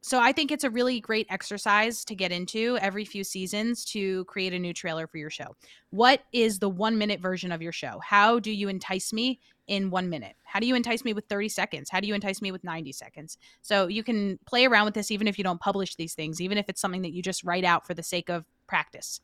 so 0.03 0.19
I 0.19 0.33
think 0.33 0.51
it's 0.51 0.65
a 0.65 0.71
really 0.71 1.01
great 1.01 1.27
exercise 1.29 2.05
to 2.07 2.15
get 2.15 2.33
into 2.33 2.79
every 2.81 3.05
few 3.05 3.23
seasons 3.23 3.85
to 3.87 4.25
create 4.25 4.55
a 4.55 4.59
new 4.59 4.73
trailer 4.73 5.07
for 5.07 5.19
your 5.19 5.31
show. 5.31 5.57
What 5.91 6.23
is 6.33 6.59
the 6.59 6.69
1 6.69 6.97
minute 6.97 7.21
version 7.21 7.53
of 7.53 7.61
your 7.61 7.73
show? 7.73 8.01
How 8.03 8.39
do 8.39 8.51
you 8.51 8.69
entice 8.69 9.13
me 9.13 9.41
in 9.67 9.91
1 9.91 10.09
minute? 10.09 10.37
How 10.45 10.59
do 10.59 10.67
you 10.67 10.75
entice 10.75 11.05
me 11.05 11.13
with 11.13 11.27
30 11.27 11.51
seconds? 11.51 11.91
How 11.91 12.01
do 12.01 12.09
you 12.09 12.15
entice 12.15 12.41
me 12.41 12.51
with 12.51 12.65
90 12.65 12.93
seconds? 12.93 13.37
So 13.61 13.89
you 13.89 14.03
can 14.03 14.39
play 14.47 14.65
around 14.65 14.87
with 14.87 14.95
this 14.95 15.11
even 15.11 15.29
if 15.29 15.37
you 15.37 15.45
don't 15.45 15.61
publish 15.61 15.97
these 15.97 16.15
things, 16.15 16.41
even 16.41 16.57
if 16.57 16.69
it's 16.69 16.81
something 16.81 17.03
that 17.03 17.13
you 17.13 17.23
just 17.23 17.45
write 17.45 17.65
out 17.65 17.87
for 17.87 17.93
the 17.93 18.03
sake 18.03 18.31
of 18.31 18.47
practice. 18.67 19.21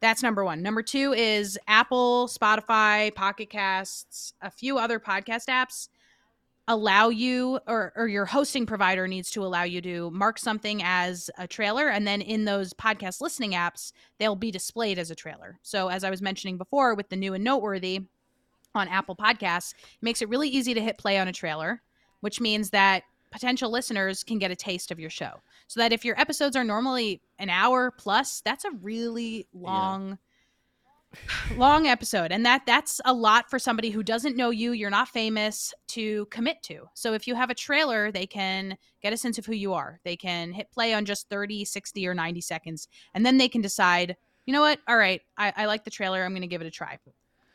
That's 0.00 0.22
number 0.22 0.44
1. 0.44 0.62
Number 0.62 0.82
2 0.82 1.12
is 1.12 1.58
Apple, 1.68 2.28
Spotify, 2.28 3.14
Pocket 3.14 3.50
Casts, 3.50 4.34
a 4.42 4.50
few 4.50 4.78
other 4.78 4.98
podcast 4.98 5.46
apps 5.48 5.88
allow 6.66 7.10
you 7.10 7.58
or, 7.66 7.92
or 7.94 8.08
your 8.08 8.24
hosting 8.24 8.64
provider 8.64 9.06
needs 9.06 9.30
to 9.30 9.44
allow 9.44 9.64
you 9.64 9.82
to 9.82 10.10
mark 10.10 10.38
something 10.38 10.80
as 10.82 11.30
a 11.36 11.46
trailer 11.46 11.88
and 11.88 12.06
then 12.06 12.22
in 12.22 12.44
those 12.44 12.72
podcast 12.72 13.20
listening 13.20 13.52
apps 13.52 13.92
they'll 14.18 14.36
be 14.36 14.50
displayed 14.50 14.98
as 14.98 15.10
a 15.10 15.14
trailer. 15.14 15.58
So 15.62 15.88
as 15.88 16.04
i 16.04 16.10
was 16.10 16.22
mentioning 16.22 16.56
before 16.56 16.94
with 16.94 17.08
the 17.10 17.16
new 17.16 17.34
and 17.34 17.44
noteworthy 17.44 18.00
on 18.74 18.88
apple 18.88 19.14
podcasts 19.14 19.72
it 19.74 20.02
makes 20.02 20.22
it 20.22 20.28
really 20.28 20.48
easy 20.48 20.74
to 20.74 20.80
hit 20.80 20.98
play 20.98 21.18
on 21.18 21.28
a 21.28 21.32
trailer 21.32 21.82
which 22.20 22.40
means 22.40 22.70
that 22.70 23.04
potential 23.30 23.70
listeners 23.70 24.24
can 24.24 24.38
get 24.38 24.50
a 24.50 24.56
taste 24.56 24.90
of 24.90 25.00
your 25.00 25.10
show. 25.10 25.42
So 25.66 25.80
that 25.80 25.92
if 25.92 26.04
your 26.04 26.18
episodes 26.18 26.54
are 26.54 26.64
normally 26.64 27.20
an 27.38 27.50
hour 27.50 27.90
plus 27.90 28.40
that's 28.44 28.64
a 28.64 28.70
really 28.70 29.46
long 29.52 30.10
yeah 30.10 30.16
long 31.56 31.86
episode 31.86 32.32
and 32.32 32.44
that 32.44 32.62
that's 32.66 33.00
a 33.04 33.12
lot 33.12 33.48
for 33.50 33.58
somebody 33.58 33.90
who 33.90 34.02
doesn't 34.02 34.36
know 34.36 34.50
you 34.50 34.72
you're 34.72 34.90
not 34.90 35.08
famous 35.08 35.72
to 35.88 36.26
commit 36.26 36.62
to. 36.62 36.88
So 36.94 37.12
if 37.14 37.26
you 37.26 37.34
have 37.34 37.50
a 37.50 37.54
trailer 37.54 38.10
they 38.10 38.26
can 38.26 38.76
get 39.02 39.12
a 39.12 39.16
sense 39.16 39.38
of 39.38 39.46
who 39.46 39.54
you 39.54 39.72
are. 39.72 40.00
They 40.04 40.16
can 40.16 40.52
hit 40.52 40.70
play 40.70 40.94
on 40.94 41.04
just 41.04 41.28
30 41.28 41.64
60 41.64 42.06
or 42.06 42.14
90 42.14 42.40
seconds 42.40 42.88
and 43.14 43.24
then 43.24 43.38
they 43.38 43.48
can 43.48 43.60
decide 43.60 44.16
you 44.46 44.52
know 44.52 44.60
what? 44.60 44.80
All 44.88 44.96
right 44.96 45.22
i, 45.36 45.52
I 45.56 45.66
like 45.66 45.84
the 45.84 45.90
trailer 45.90 46.22
i'm 46.22 46.32
going 46.32 46.42
to 46.42 46.48
give 46.48 46.60
it 46.60 46.66
a 46.66 46.70
try. 46.70 46.98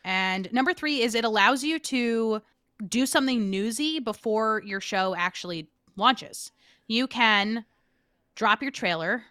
And 0.04 0.52
number 0.52 0.74
three 0.74 1.02
is 1.02 1.16
it 1.16 1.26
allows 1.26 1.64
you 1.64 1.80
to 1.80 2.42
do 2.88 3.06
something 3.06 3.50
newsy 3.50 4.00
before 4.00 4.62
your 4.66 4.80
show 4.80 5.16
actually 5.16 5.68
launches. 5.98 6.52
You 6.88 7.08
can 7.08 7.66
drop 8.36 8.62
your 8.62 8.72
trailer 8.72 9.24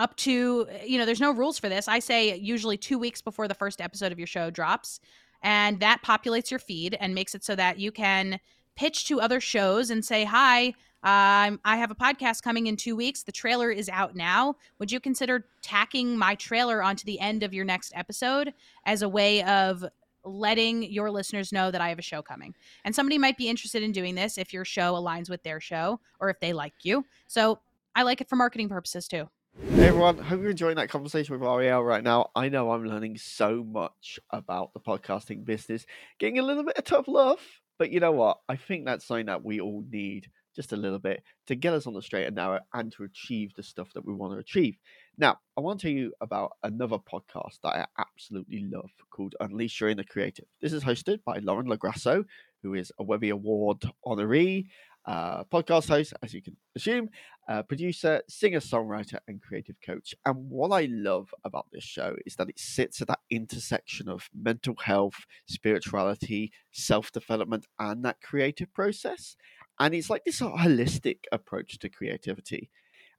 up 0.00 0.16
to 0.16 0.66
you 0.84 0.98
know 0.98 1.04
there's 1.04 1.20
no 1.20 1.30
rules 1.30 1.58
for 1.58 1.68
this 1.68 1.86
i 1.86 1.98
say 1.98 2.34
usually 2.36 2.78
two 2.78 2.98
weeks 2.98 3.20
before 3.20 3.46
the 3.46 3.54
first 3.54 3.80
episode 3.80 4.10
of 4.10 4.18
your 4.18 4.26
show 4.26 4.50
drops 4.50 4.98
and 5.42 5.78
that 5.80 6.00
populates 6.02 6.50
your 6.50 6.58
feed 6.58 6.96
and 6.98 7.14
makes 7.14 7.34
it 7.34 7.44
so 7.44 7.54
that 7.54 7.78
you 7.78 7.92
can 7.92 8.40
pitch 8.76 9.06
to 9.06 9.20
other 9.20 9.40
shows 9.40 9.90
and 9.90 10.02
say 10.02 10.24
hi 10.24 10.68
um, 11.02 11.60
i 11.66 11.76
have 11.76 11.90
a 11.90 11.94
podcast 11.94 12.42
coming 12.42 12.66
in 12.66 12.76
two 12.76 12.96
weeks 12.96 13.22
the 13.24 13.32
trailer 13.32 13.70
is 13.70 13.90
out 13.90 14.16
now 14.16 14.56
would 14.78 14.90
you 14.90 14.98
consider 14.98 15.44
tacking 15.60 16.16
my 16.16 16.34
trailer 16.34 16.82
onto 16.82 17.04
the 17.04 17.20
end 17.20 17.42
of 17.42 17.52
your 17.52 17.66
next 17.66 17.92
episode 17.94 18.54
as 18.86 19.02
a 19.02 19.08
way 19.08 19.42
of 19.42 19.84
letting 20.24 20.82
your 20.82 21.10
listeners 21.10 21.52
know 21.52 21.70
that 21.70 21.80
I 21.80 21.88
have 21.88 21.98
a 21.98 22.02
show 22.02 22.20
coming. 22.20 22.54
And 22.84 22.94
somebody 22.94 23.16
might 23.16 23.38
be 23.38 23.48
interested 23.48 23.82
in 23.82 23.90
doing 23.90 24.16
this 24.16 24.36
if 24.36 24.52
your 24.52 24.66
show 24.66 24.92
aligns 24.92 25.30
with 25.30 25.42
their 25.44 25.60
show 25.60 25.98
or 26.20 26.28
if 26.28 26.38
they 26.40 26.52
like 26.52 26.74
you. 26.82 27.06
So 27.26 27.58
I 27.96 28.02
like 28.02 28.20
it 28.20 28.28
for 28.28 28.36
marketing 28.36 28.68
purposes 28.68 29.08
too. 29.08 29.30
Hey 29.58 29.88
everyone, 29.88 30.18
hope 30.18 30.40
you're 30.40 30.50
enjoying 30.50 30.76
that 30.76 30.90
conversation 30.90 31.36
with 31.36 31.46
Arielle 31.46 31.84
right 31.84 32.04
now. 32.04 32.30
I 32.36 32.48
know 32.48 32.70
I'm 32.70 32.84
learning 32.84 33.18
so 33.18 33.64
much 33.64 34.20
about 34.30 34.72
the 34.72 34.80
podcasting 34.80 35.44
business, 35.44 35.86
getting 36.20 36.38
a 36.38 36.42
little 36.42 36.62
bit 36.64 36.78
of 36.78 36.84
tough 36.84 37.08
love, 37.08 37.40
but 37.76 37.90
you 37.90 37.98
know 37.98 38.12
what? 38.12 38.38
I 38.48 38.54
think 38.54 38.84
that's 38.84 39.04
something 39.04 39.26
that 39.26 39.44
we 39.44 39.60
all 39.60 39.84
need 39.90 40.28
just 40.54 40.72
a 40.72 40.76
little 40.76 41.00
bit 41.00 41.22
to 41.46 41.56
get 41.56 41.72
us 41.72 41.86
on 41.86 41.94
the 41.94 42.02
straight 42.02 42.26
and 42.26 42.36
narrow 42.36 42.60
and 42.72 42.92
to 42.92 43.02
achieve 43.02 43.52
the 43.54 43.62
stuff 43.62 43.92
that 43.94 44.06
we 44.06 44.14
want 44.14 44.34
to 44.34 44.38
achieve. 44.38 44.76
Now, 45.18 45.38
I 45.56 45.60
want 45.60 45.80
to 45.80 45.88
tell 45.88 45.96
you 45.96 46.12
about 46.20 46.52
another 46.62 46.98
podcast 46.98 47.60
that 47.62 47.74
I 47.74 47.86
absolutely 47.98 48.68
love 48.72 48.90
called 49.10 49.34
Unleash 49.40 49.80
Your 49.80 49.90
Inner 49.90 50.04
Creative. 50.04 50.46
This 50.60 50.72
is 50.72 50.84
hosted 50.84 51.24
by 51.24 51.38
Lauren 51.38 51.66
LoGrasso, 51.66 52.24
who 52.62 52.74
is 52.74 52.92
a 52.98 53.02
Webby 53.02 53.30
Award 53.30 53.82
honoree 54.06 54.66
uh, 55.06 55.44
podcast 55.44 55.88
host, 55.88 56.12
as 56.22 56.34
you 56.34 56.42
can 56.42 56.56
assume, 56.76 57.08
uh, 57.48 57.62
producer, 57.62 58.22
singer 58.28 58.60
songwriter, 58.60 59.18
and 59.26 59.42
creative 59.42 59.76
coach. 59.84 60.14
And 60.24 60.50
what 60.50 60.70
I 60.72 60.88
love 60.90 61.34
about 61.44 61.66
this 61.72 61.84
show 61.84 62.16
is 62.26 62.36
that 62.36 62.48
it 62.48 62.58
sits 62.58 63.00
at 63.00 63.08
that 63.08 63.20
intersection 63.30 64.08
of 64.08 64.28
mental 64.34 64.76
health, 64.76 65.26
spirituality, 65.46 66.52
self 66.70 67.10
development, 67.12 67.66
and 67.78 68.04
that 68.04 68.20
creative 68.22 68.72
process. 68.72 69.36
And 69.78 69.94
it's 69.94 70.10
like 70.10 70.24
this 70.24 70.40
holistic 70.40 71.20
approach 71.32 71.78
to 71.78 71.88
creativity. 71.88 72.70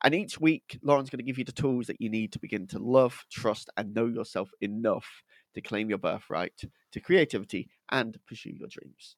And 0.04 0.15
each 0.15 0.39
week, 0.39 0.80
Lauren's 0.82 1.10
going 1.10 1.20
to 1.20 1.26
give 1.26 1.38
you 1.38 1.44
the 1.44 1.52
tools 1.52 1.88
that 1.88 2.02
you 2.02 2.10
need 2.10 2.32
to 2.34 2.39
begin 2.39 2.67
to 2.67 2.80
love, 2.80 3.26
trust, 3.32 3.70
and 3.78 3.94
know 3.94 4.08
yourself 4.08 4.50
enough 4.60 5.24
to 5.54 5.62
claim 5.62 5.89
your 5.89 6.00
birthright 6.00 6.63
to 6.91 7.00
creativity 7.00 7.70
and 7.91 8.17
pursue 8.26 8.52
your 8.52 8.67
dreams 8.70 9.15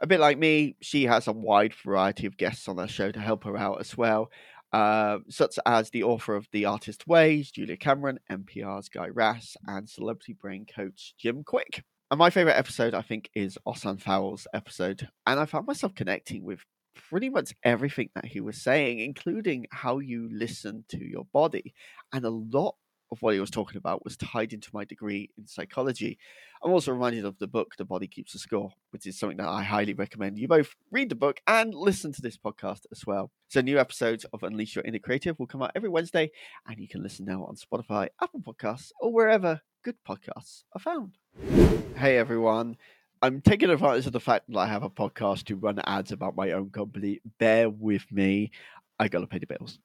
a 0.00 0.06
bit 0.06 0.20
like 0.20 0.38
me, 0.38 0.76
she 0.80 1.04
has 1.04 1.26
a 1.26 1.32
wide 1.32 1.74
variety 1.74 2.26
of 2.26 2.36
guests 2.36 2.68
on 2.68 2.78
her 2.78 2.88
show 2.88 3.10
to 3.10 3.20
help 3.20 3.44
her 3.44 3.56
out 3.56 3.80
as 3.80 3.96
well, 3.96 4.30
uh, 4.72 5.18
such 5.28 5.58
as 5.66 5.90
the 5.90 6.02
author 6.04 6.36
of 6.36 6.48
The 6.52 6.64
Artist 6.66 7.06
Ways, 7.06 7.50
Julia 7.50 7.76
Cameron, 7.76 8.20
NPR's 8.30 8.88
Guy 8.88 9.08
Raz, 9.08 9.56
and 9.66 9.88
celebrity 9.88 10.34
brain 10.34 10.66
coach 10.66 11.14
Jim 11.18 11.42
Kwik. 11.44 11.82
And 12.10 12.18
my 12.18 12.30
favorite 12.30 12.56
episode, 12.56 12.94
I 12.94 13.02
think, 13.02 13.28
is 13.34 13.58
Osan 13.66 14.00
Farrell's 14.00 14.46
episode. 14.54 15.08
And 15.26 15.38
I 15.38 15.44
found 15.44 15.66
myself 15.66 15.94
connecting 15.94 16.42
with 16.42 16.60
pretty 16.94 17.28
much 17.28 17.54
everything 17.62 18.10
that 18.14 18.24
he 18.24 18.40
was 18.40 18.62
saying, 18.62 19.00
including 19.00 19.66
how 19.70 19.98
you 19.98 20.28
listen 20.32 20.84
to 20.88 21.04
your 21.04 21.26
body. 21.32 21.74
And 22.12 22.24
a 22.24 22.30
lot 22.30 22.76
of 23.10 23.20
what 23.22 23.34
he 23.34 23.40
was 23.40 23.50
talking 23.50 23.76
about 23.76 24.04
was 24.04 24.16
tied 24.16 24.52
into 24.52 24.70
my 24.72 24.84
degree 24.84 25.30
in 25.38 25.46
psychology. 25.46 26.18
I'm 26.62 26.72
also 26.72 26.92
reminded 26.92 27.24
of 27.24 27.38
the 27.38 27.46
book 27.46 27.74
The 27.76 27.84
Body 27.84 28.06
Keeps 28.06 28.32
the 28.32 28.38
Score, 28.38 28.70
which 28.90 29.06
is 29.06 29.18
something 29.18 29.38
that 29.38 29.48
I 29.48 29.62
highly 29.62 29.94
recommend 29.94 30.38
you 30.38 30.48
both 30.48 30.74
read 30.90 31.08
the 31.08 31.14
book 31.14 31.40
and 31.46 31.74
listen 31.74 32.12
to 32.12 32.22
this 32.22 32.36
podcast 32.36 32.86
as 32.92 33.06
well. 33.06 33.30
So 33.48 33.60
new 33.60 33.78
episodes 33.78 34.24
of 34.32 34.42
Unleash 34.42 34.74
Your 34.74 34.84
Inner 34.84 34.98
Creative 34.98 35.38
will 35.38 35.46
come 35.46 35.62
out 35.62 35.72
every 35.74 35.88
Wednesday, 35.88 36.30
and 36.66 36.78
you 36.78 36.88
can 36.88 37.02
listen 37.02 37.24
now 37.24 37.44
on 37.44 37.56
Spotify, 37.56 38.08
Apple 38.20 38.40
Podcasts, 38.40 38.90
or 39.00 39.12
wherever 39.12 39.60
good 39.84 39.96
podcasts 40.06 40.64
are 40.74 40.80
found. 40.80 41.16
Hey 41.96 42.18
everyone. 42.18 42.76
I'm 43.20 43.40
taking 43.40 43.70
advantage 43.70 44.06
of 44.06 44.12
the 44.12 44.20
fact 44.20 44.44
that 44.48 44.58
I 44.58 44.66
have 44.66 44.84
a 44.84 44.90
podcast 44.90 45.44
to 45.44 45.56
run 45.56 45.80
ads 45.84 46.12
about 46.12 46.36
my 46.36 46.52
own 46.52 46.70
company. 46.70 47.20
Bear 47.38 47.68
with 47.68 48.04
me. 48.12 48.52
I 49.00 49.08
gotta 49.08 49.26
pay 49.26 49.38
the 49.38 49.46
bills. 49.46 49.78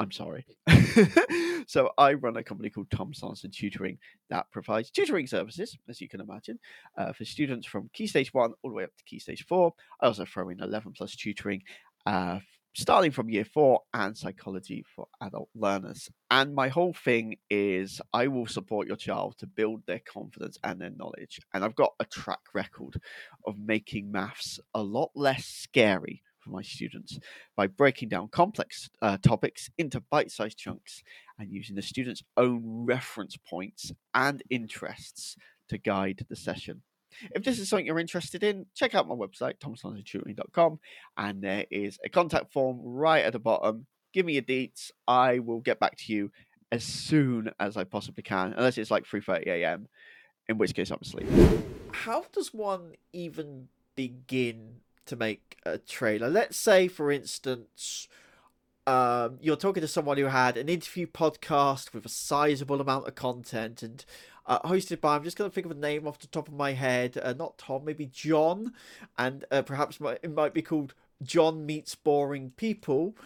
I'm 0.00 0.10
sorry. 0.12 0.46
so 1.66 1.90
I 1.98 2.14
run 2.14 2.38
a 2.38 2.42
company 2.42 2.70
called 2.70 2.90
Tom 2.90 3.12
Sanson 3.12 3.50
Tutoring 3.50 3.98
that 4.30 4.50
provides 4.50 4.90
tutoring 4.90 5.26
services, 5.26 5.76
as 5.90 6.00
you 6.00 6.08
can 6.08 6.22
imagine, 6.22 6.58
uh, 6.96 7.12
for 7.12 7.26
students 7.26 7.66
from 7.66 7.90
Key 7.92 8.06
Stage 8.06 8.32
1 8.32 8.54
all 8.62 8.70
the 8.70 8.74
way 8.74 8.84
up 8.84 8.96
to 8.96 9.04
Key 9.04 9.18
Stage 9.18 9.44
4. 9.46 9.74
I 10.00 10.06
also 10.06 10.24
throw 10.24 10.48
in 10.48 10.62
11 10.62 10.92
plus 10.96 11.14
tutoring 11.14 11.62
uh, 12.06 12.38
starting 12.74 13.10
from 13.10 13.28
year 13.28 13.44
4 13.44 13.78
and 13.92 14.16
psychology 14.16 14.86
for 14.96 15.06
adult 15.20 15.50
learners. 15.54 16.08
And 16.30 16.54
my 16.54 16.68
whole 16.68 16.94
thing 16.94 17.36
is 17.50 18.00
I 18.14 18.28
will 18.28 18.46
support 18.46 18.86
your 18.86 18.96
child 18.96 19.36
to 19.38 19.46
build 19.46 19.82
their 19.86 20.00
confidence 20.00 20.56
and 20.64 20.80
their 20.80 20.92
knowledge. 20.96 21.40
And 21.52 21.62
I've 21.62 21.74
got 21.74 21.92
a 22.00 22.06
track 22.06 22.40
record 22.54 23.02
of 23.46 23.58
making 23.58 24.10
maths 24.10 24.60
a 24.72 24.82
lot 24.82 25.10
less 25.14 25.44
scary 25.44 26.22
for 26.40 26.50
my 26.50 26.62
students 26.62 27.18
by 27.56 27.66
breaking 27.66 28.08
down 28.08 28.28
complex 28.28 28.88
uh, 29.02 29.16
topics 29.18 29.70
into 29.78 30.02
bite 30.10 30.30
sized 30.30 30.58
chunks 30.58 31.02
and 31.38 31.50
using 31.50 31.76
the 31.76 31.82
students' 31.82 32.22
own 32.36 32.62
reference 32.64 33.36
points 33.36 33.92
and 34.14 34.42
interests 34.50 35.36
to 35.68 35.78
guide 35.78 36.24
the 36.28 36.36
session. 36.36 36.82
If 37.34 37.42
this 37.42 37.58
is 37.58 37.68
something 37.68 37.86
you're 37.86 37.98
interested 37.98 38.42
in, 38.42 38.66
check 38.74 38.94
out 38.94 39.08
my 39.08 39.14
website, 39.14 39.58
tomsansontutoring.com, 39.58 40.78
and 41.16 41.42
there 41.42 41.66
is 41.70 41.98
a 42.04 42.08
contact 42.08 42.52
form 42.52 42.80
right 42.82 43.24
at 43.24 43.32
the 43.32 43.38
bottom. 43.38 43.86
Give 44.12 44.26
me 44.26 44.34
your 44.34 44.42
deets. 44.42 44.90
I 45.06 45.38
will 45.40 45.60
get 45.60 45.80
back 45.80 45.96
to 45.98 46.12
you 46.12 46.30
as 46.72 46.84
soon 46.84 47.50
as 47.58 47.76
I 47.76 47.84
possibly 47.84 48.22
can, 48.22 48.52
unless 48.52 48.78
it's 48.78 48.90
like 48.90 49.04
3:30 49.04 49.46
a.m., 49.46 49.88
in 50.48 50.58
which 50.58 50.74
case 50.74 50.90
I'm 50.90 50.98
asleep. 51.02 51.28
How 51.92 52.24
does 52.32 52.54
one 52.54 52.92
even 53.12 53.68
begin 53.96 54.80
to 55.10 55.16
make 55.16 55.58
a 55.66 55.76
trailer. 55.76 56.30
Let's 56.30 56.56
say, 56.56 56.86
for 56.86 57.10
instance, 57.10 58.08
um, 58.86 59.38
you're 59.40 59.56
talking 59.56 59.80
to 59.80 59.88
someone 59.88 60.16
who 60.16 60.26
had 60.26 60.56
an 60.56 60.68
interview 60.68 61.06
podcast 61.06 61.92
with 61.92 62.06
a 62.06 62.08
sizable 62.08 62.80
amount 62.80 63.08
of 63.08 63.16
content 63.16 63.82
and 63.82 64.04
uh, 64.46 64.60
hosted 64.60 65.00
by, 65.00 65.16
I'm 65.16 65.24
just 65.24 65.36
going 65.36 65.50
to 65.50 65.54
think 65.54 65.66
of 65.66 65.72
a 65.72 65.74
name 65.74 66.06
off 66.06 66.20
the 66.20 66.28
top 66.28 66.46
of 66.46 66.54
my 66.54 66.72
head, 66.72 67.18
uh, 67.20 67.34
not 67.34 67.58
Tom, 67.58 67.84
maybe 67.84 68.06
John, 68.06 68.72
and 69.18 69.44
uh, 69.50 69.62
perhaps 69.62 69.98
it 70.22 70.32
might 70.32 70.54
be 70.54 70.62
called 70.62 70.94
John 71.22 71.66
Meets 71.66 71.96
Boring 71.96 72.52
People. 72.56 73.16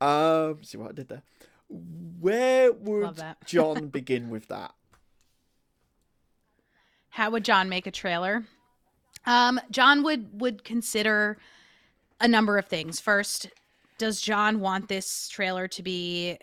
Um, 0.00 0.58
see 0.62 0.76
what 0.76 0.90
I 0.90 0.92
did 0.92 1.08
there. 1.08 1.22
Where 1.68 2.72
would 2.72 3.22
John 3.44 3.88
begin 3.92 4.28
with 4.28 4.48
that? 4.48 4.74
How 7.10 7.30
would 7.30 7.44
John 7.44 7.68
make 7.68 7.86
a 7.86 7.90
trailer? 7.92 8.44
Um, 9.28 9.60
John 9.70 10.02
would 10.04 10.40
would 10.40 10.64
consider 10.64 11.36
a 12.18 12.26
number 12.26 12.56
of 12.56 12.64
things. 12.64 12.98
First, 12.98 13.50
does 13.98 14.22
John 14.22 14.58
want 14.58 14.88
this 14.88 15.28
trailer 15.28 15.68
to 15.68 15.82
be 15.82 16.38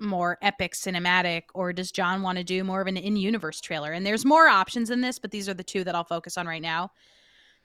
more 0.00 0.36
epic 0.42 0.72
cinematic 0.72 1.44
or 1.54 1.72
does 1.72 1.92
John 1.92 2.22
want 2.22 2.36
to 2.38 2.44
do 2.44 2.64
more 2.64 2.80
of 2.80 2.88
an 2.88 2.96
in-universe 2.96 3.60
trailer? 3.60 3.92
And 3.92 4.04
there's 4.04 4.24
more 4.24 4.48
options 4.48 4.90
in 4.90 5.00
this, 5.00 5.20
but 5.20 5.30
these 5.30 5.48
are 5.48 5.54
the 5.54 5.62
two 5.62 5.84
that 5.84 5.94
I'll 5.94 6.02
focus 6.02 6.36
on 6.36 6.48
right 6.48 6.60
now. 6.60 6.90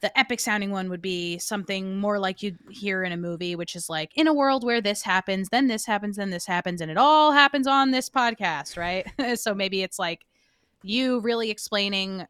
The 0.02 0.18
epic 0.18 0.40
sounding 0.40 0.70
one 0.70 0.88
would 0.92 1.02
be 1.02 1.40
something 1.40 1.98
more 1.98 2.20
like 2.20 2.44
you'd 2.44 2.60
hear 2.70 3.04
in 3.04 3.12
a 3.12 3.18
movie, 3.18 3.56
which 3.56 3.76
is 3.76 3.90
like 3.90 4.12
in 4.16 4.28
a 4.28 4.34
world 4.34 4.64
where 4.64 4.82
this 4.82 5.02
happens, 5.02 5.50
then 5.50 5.66
this 5.66 5.88
happens, 5.88 6.18
then 6.18 6.30
this 6.30 6.46
happens, 6.46 6.80
and 6.80 6.92
it 6.92 6.98
all 6.98 7.32
happens 7.32 7.66
on 7.66 7.90
this 7.90 8.08
podcast, 8.08 8.78
right? 8.78 9.08
so 9.40 9.56
maybe 9.56 9.82
it's 9.82 9.98
like 9.98 10.26
you 10.84 11.22
really 11.22 11.50
explaining 11.50 12.28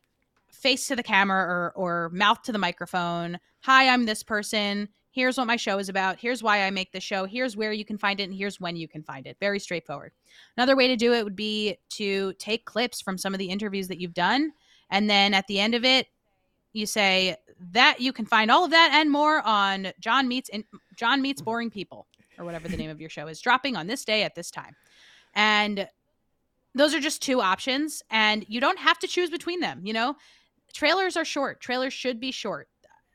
face 0.59 0.87
to 0.87 0.95
the 0.95 1.03
camera 1.03 1.41
or 1.43 1.71
or 1.75 2.09
mouth 2.09 2.41
to 2.43 2.51
the 2.51 2.57
microphone. 2.57 3.39
Hi, 3.61 3.89
I'm 3.89 4.05
this 4.05 4.23
person. 4.23 4.89
Here's 5.11 5.37
what 5.37 5.47
my 5.47 5.55
show 5.55 5.79
is 5.79 5.89
about. 5.89 6.19
Here's 6.19 6.43
why 6.43 6.61
i 6.63 6.69
make 6.69 6.91
the 6.91 6.99
show. 6.99 7.25
Here's 7.25 7.57
where 7.57 7.73
you 7.73 7.83
can 7.83 7.97
find 7.97 8.19
it 8.19 8.23
and 8.23 8.33
here's 8.33 8.59
when 8.59 8.75
you 8.75 8.87
can 8.87 9.01
find 9.01 9.25
it. 9.25 9.37
Very 9.39 9.59
straightforward. 9.59 10.11
Another 10.55 10.75
way 10.75 10.87
to 10.87 10.95
do 10.95 11.13
it 11.13 11.23
would 11.23 11.35
be 11.35 11.77
to 11.91 12.33
take 12.33 12.65
clips 12.65 13.01
from 13.01 13.17
some 13.17 13.33
of 13.33 13.39
the 13.39 13.49
interviews 13.49 13.87
that 13.87 13.99
you've 13.99 14.13
done. 14.13 14.51
And 14.91 15.09
then 15.09 15.33
at 15.33 15.47
the 15.47 15.59
end 15.59 15.73
of 15.73 15.83
it 15.83 16.07
you 16.73 16.85
say 16.85 17.35
that 17.71 17.99
you 17.99 18.13
can 18.13 18.25
find 18.25 18.51
all 18.51 18.63
of 18.63 18.71
that 18.71 18.91
and 18.93 19.09
more 19.11 19.41
on 19.41 19.91
john 19.99 20.27
meets 20.27 20.49
in, 20.49 20.63
john 20.95 21.19
meets 21.19 21.41
boring 21.41 21.71
people 21.71 22.05
or 22.37 22.45
whatever 22.45 22.67
the 22.67 22.77
name 22.77 22.91
of 22.91 23.01
your 23.01 23.09
show 23.09 23.27
is 23.27 23.41
dropping 23.41 23.75
on 23.75 23.87
this 23.87 24.05
day 24.05 24.23
at 24.23 24.35
this 24.35 24.51
time. 24.51 24.75
And 25.33 25.87
those 26.75 26.93
are 26.93 26.99
just 26.99 27.21
two 27.21 27.41
options 27.41 28.03
and 28.11 28.45
you 28.47 28.61
don't 28.61 28.77
have 28.77 28.99
to 28.99 29.07
choose 29.07 29.29
between 29.29 29.59
them 29.59 29.81
you 29.83 29.93
know 29.93 30.15
trailers 30.73 31.17
are 31.17 31.25
short 31.25 31.59
trailers 31.59 31.93
should 31.93 32.19
be 32.19 32.31
short 32.31 32.67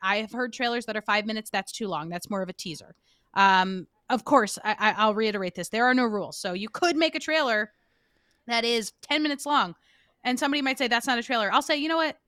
I 0.04 0.18
have 0.18 0.30
heard 0.30 0.52
trailers 0.52 0.84
that 0.84 0.96
are 0.96 1.02
five 1.02 1.24
minutes. 1.24 1.48
That's 1.48 1.72
too 1.72 1.88
long. 1.88 2.10
That's 2.10 2.28
more 2.28 2.42
of 2.42 2.50
a 2.50 2.52
teaser. 2.52 2.94
Um, 3.32 3.86
of 4.10 4.24
course, 4.26 4.58
I, 4.62 5.06
will 5.06 5.14
reiterate 5.14 5.54
this. 5.54 5.70
There 5.70 5.86
are 5.86 5.94
no 5.94 6.04
rules. 6.04 6.36
So 6.36 6.52
you 6.52 6.68
could 6.68 6.94
make 6.94 7.14
a 7.14 7.18
trailer 7.18 7.72
that 8.46 8.66
is 8.66 8.92
10 9.00 9.22
minutes 9.22 9.46
long. 9.46 9.74
And 10.22 10.38
somebody 10.38 10.60
might 10.60 10.76
say, 10.76 10.88
that's 10.88 11.06
not 11.06 11.18
a 11.18 11.22
trailer. 11.22 11.50
I'll 11.50 11.62
say, 11.62 11.76
you 11.76 11.88
know 11.88 11.96
what? 11.96 12.18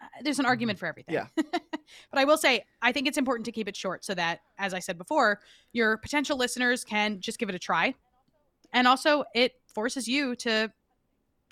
Uh, 0.00 0.06
there's 0.22 0.38
an 0.38 0.44
mm-hmm. 0.44 0.48
argument 0.48 0.78
for 0.78 0.86
everything. 0.86 1.14
Yeah. 1.14 1.26
but 1.36 2.14
I 2.14 2.24
will 2.24 2.38
say, 2.38 2.64
I 2.80 2.90
think 2.90 3.06
it's 3.06 3.18
important 3.18 3.44
to 3.44 3.52
keep 3.52 3.68
it 3.68 3.76
short 3.76 4.02
so 4.02 4.14
that, 4.14 4.40
as 4.58 4.72
I 4.72 4.78
said 4.78 4.96
before, 4.96 5.40
your 5.74 5.98
potential 5.98 6.38
listeners 6.38 6.84
can 6.84 7.20
just 7.20 7.38
give 7.38 7.50
it 7.50 7.54
a 7.54 7.58
try. 7.58 7.94
And 8.72 8.88
also, 8.88 9.24
it 9.34 9.52
forces 9.74 10.08
you 10.08 10.34
to 10.36 10.72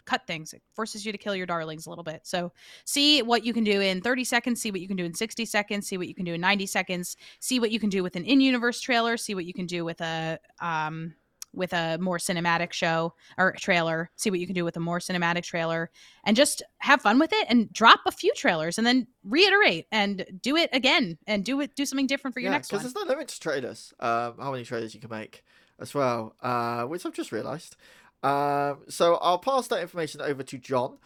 cut 0.07 0.27
things. 0.27 0.53
It 0.53 0.62
forces 0.75 1.05
you 1.05 1.12
to 1.12 1.19
kill 1.19 1.35
your 1.35 1.47
darlings 1.47 1.87
a 1.87 1.90
little 1.90 2.05
bit. 2.05 2.21
So 2.25 2.53
see 2.85 3.23
what 3.23 3.45
you 3.45 3.53
can 3.53 3.64
do 3.64 3.81
in 3.81 4.01
30 4.01 4.25
seconds, 4.25 4.61
see 4.61 4.71
what 4.71 4.81
you 4.81 4.88
can 4.88 4.97
do 4.97 5.05
in 5.05 5.14
60 5.14 5.45
seconds, 5.45 5.87
see 5.87 5.97
what 5.97 6.09
you 6.09 6.14
can 6.14 6.25
do 6.25 6.35
in 6.35 6.40
90 6.40 6.67
seconds, 6.67 7.17
see 7.40 7.61
what 7.61 7.71
you 7.71 7.81
can 7.81 7.90
do 7.90 8.03
with 8.03 8.17
an 8.17 8.25
in-universe 8.25 8.81
trailer, 8.81 9.17
see 9.17 9.35
what 9.35 9.45
you 9.45 9.55
can 9.55 9.67
do 9.67 9.85
with 9.85 10.01
a 10.01 10.38
um 10.61 11.14
with 11.55 11.73
a 11.73 11.99
more 11.99 12.19
cinematic 12.19 12.73
show 12.73 13.14
or 13.38 13.53
trailer, 13.53 14.11
see 14.17 14.31
what 14.31 14.40
you 14.40 14.47
can 14.47 14.55
do 14.55 14.64
with 14.64 14.77
a 14.77 14.81
more 14.81 14.99
cinematic 14.99 15.45
trailer 15.45 15.90
and 16.25 16.37
just 16.37 16.62
have 16.79 17.01
fun 17.01 17.19
with 17.19 17.33
it 17.33 17.47
and 17.49 17.73
drop 17.73 18.01
a 18.07 18.11
few 18.11 18.33
trailers 18.35 18.77
and 18.77 18.87
then 18.87 19.07
reiterate 19.23 19.87
and 19.93 20.27
do 20.43 20.57
it 20.57 20.69
again 20.73 21.17
and 21.27 21.45
do 21.45 21.61
it 21.61 21.75
do 21.77 21.87
something 21.87 22.07
different 22.07 22.35
for 22.35 22.40
your 22.40 22.51
yeah, 22.51 22.57
next 22.57 22.73
one. 22.73 22.81
Because 22.81 22.93
there's 22.93 23.07
no 23.07 23.09
limit 23.09 23.29
to 23.29 23.40
trailers. 23.40 23.95
Um, 24.01 24.35
how 24.38 24.51
many 24.51 24.64
trailers 24.64 24.95
you 24.95 25.01
can 25.01 25.11
make 25.11 25.45
as 25.79 25.95
well, 25.95 26.35
uh, 26.40 26.85
which 26.85 27.05
I've 27.05 27.14
just 27.14 27.33
realised. 27.33 27.77
Um, 28.25 28.79
so 28.89 29.17
I'll 29.17 29.39
pass 29.39 29.69
that 29.69 29.83
information 29.83 30.23
over 30.23 30.43
to 30.43 30.59
John 30.59 30.97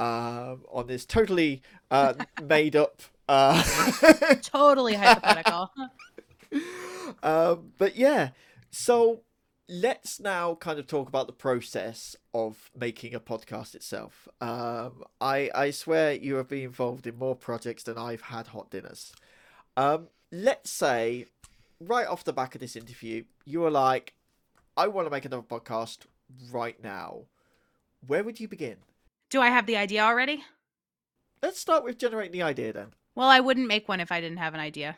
um, 0.00 0.64
on 0.70 0.88
this 0.88 1.06
totally 1.06 1.62
uh, 1.90 2.14
made 2.42 2.74
up. 2.74 3.00
Uh... 3.28 3.62
totally 4.42 4.94
hypothetical. 4.94 5.70
um, 7.22 7.72
but 7.78 7.94
yeah, 7.94 8.30
so 8.72 9.20
let's 9.68 10.18
now 10.18 10.56
kind 10.56 10.80
of 10.80 10.88
talk 10.88 11.08
about 11.08 11.28
the 11.28 11.32
process 11.32 12.16
of 12.34 12.70
making 12.76 13.14
a 13.14 13.20
podcast 13.20 13.76
itself. 13.76 14.26
Um, 14.40 15.04
I 15.20 15.50
I 15.54 15.70
swear 15.70 16.12
you 16.12 16.34
have 16.34 16.48
been 16.48 16.64
involved 16.64 17.06
in 17.06 17.16
more 17.16 17.36
projects 17.36 17.84
than 17.84 17.96
I've 17.96 18.22
had 18.22 18.48
hot 18.48 18.70
dinners. 18.70 19.12
Um, 19.76 20.08
let's 20.32 20.70
say 20.70 21.26
right 21.78 22.06
off 22.06 22.24
the 22.24 22.32
back 22.32 22.56
of 22.56 22.60
this 22.60 22.74
interview, 22.74 23.24
you 23.44 23.60
were 23.60 23.70
like, 23.70 24.14
I 24.76 24.88
want 24.88 25.06
to 25.06 25.10
make 25.10 25.24
another 25.24 25.42
podcast 25.42 26.06
right 26.50 26.82
now, 26.82 27.22
where 28.06 28.24
would 28.24 28.40
you 28.40 28.48
begin? 28.48 28.76
Do 29.30 29.40
I 29.40 29.48
have 29.48 29.66
the 29.66 29.76
idea 29.76 30.02
already? 30.02 30.44
Let's 31.42 31.58
start 31.60 31.84
with 31.84 31.98
generating 31.98 32.32
the 32.32 32.42
idea 32.42 32.72
then. 32.72 32.88
Well, 33.14 33.28
I 33.28 33.40
wouldn't 33.40 33.68
make 33.68 33.88
one 33.88 34.00
if 34.00 34.10
I 34.10 34.20
didn't 34.20 34.38
have 34.38 34.54
an 34.54 34.60
idea. 34.60 34.96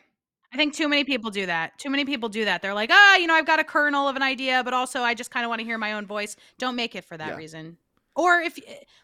I 0.53 0.57
think 0.57 0.73
too 0.73 0.87
many 0.87 1.03
people 1.03 1.29
do 1.29 1.45
that. 1.45 1.77
Too 1.77 1.89
many 1.89 2.05
people 2.05 2.29
do 2.29 2.45
that. 2.45 2.61
They're 2.61 2.73
like, 2.73 2.89
ah, 2.91 3.17
you 3.17 3.27
know, 3.27 3.33
I've 3.33 3.45
got 3.45 3.59
a 3.59 3.63
kernel 3.63 4.07
of 4.07 4.15
an 4.15 4.23
idea, 4.23 4.63
but 4.63 4.73
also 4.73 5.01
I 5.01 5.13
just 5.13 5.29
kind 5.29 5.43
of 5.45 5.49
want 5.49 5.59
to 5.59 5.65
hear 5.65 5.77
my 5.77 5.93
own 5.93 6.05
voice. 6.05 6.35
Don't 6.57 6.75
make 6.75 6.95
it 6.95 7.03
for 7.03 7.17
that 7.17 7.29
yeah. 7.29 7.35
reason. 7.35 7.77
Or 8.15 8.39
if 8.39 8.57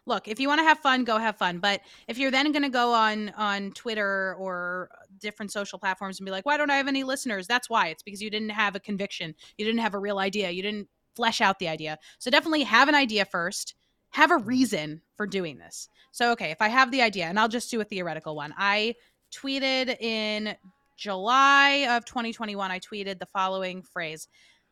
look, 0.08 0.28
if 0.28 0.40
you 0.40 0.48
want 0.48 0.60
to 0.60 0.64
have 0.66 0.80
fun, 0.80 1.04
go 1.04 1.20
have 1.20 1.38
fun. 1.38 1.60
But 1.60 1.82
if 2.08 2.18
you're 2.18 2.32
then 2.32 2.52
going 2.52 2.64
to 2.64 2.70
go 2.70 2.94
on 2.94 3.30
on 3.38 3.72
Twitter 3.74 4.36
or 4.40 4.90
different 5.20 5.52
social 5.52 5.78
platforms 5.78 6.20
and 6.20 6.26
be 6.26 6.32
like, 6.32 6.46
why 6.48 6.58
don't 6.58 6.72
I 6.72 6.78
have 6.78 6.88
any 6.88 7.04
listeners? 7.04 7.46
That's 7.46 7.70
why. 7.70 7.90
It's 7.90 8.02
because 8.02 8.22
you 8.22 8.32
didn't 8.32 8.50
have 8.50 8.76
a 8.76 8.80
conviction. 8.80 9.36
You 9.58 9.66
didn't 9.66 9.82
have 9.82 9.94
a 9.94 10.00
real 10.00 10.18
idea. 10.18 10.50
You 10.50 10.64
didn't 10.64 10.88
flesh 11.16 11.42
out 11.42 11.60
the 11.60 11.68
idea. 11.68 11.98
So 12.20 12.32
definitely 12.32 12.64
have 12.64 12.90
an 12.90 12.96
idea 12.96 13.26
first, 13.26 13.76
have 14.12 14.32
a 14.32 14.38
reason 14.38 15.02
for 15.16 15.26
doing 15.26 15.58
this. 15.58 15.90
So, 16.12 16.32
okay, 16.32 16.52
if 16.52 16.62
I 16.62 16.68
have 16.68 16.92
the 16.92 17.02
idea, 17.02 17.26
and 17.26 17.40
I'll 17.40 17.48
just 17.48 17.72
do 17.72 17.82
a 17.82 17.86
theoretical 17.86 18.36
one, 18.36 18.54
I 18.58 18.96
tweeted 19.34 20.00
in 20.00 20.56
July 20.98 21.88
of 21.90 22.06
2021, 22.06 22.72
I 22.72 22.80
tweeted 22.80 23.20
the 23.20 23.26
following 23.26 23.82
phrase 23.82 24.28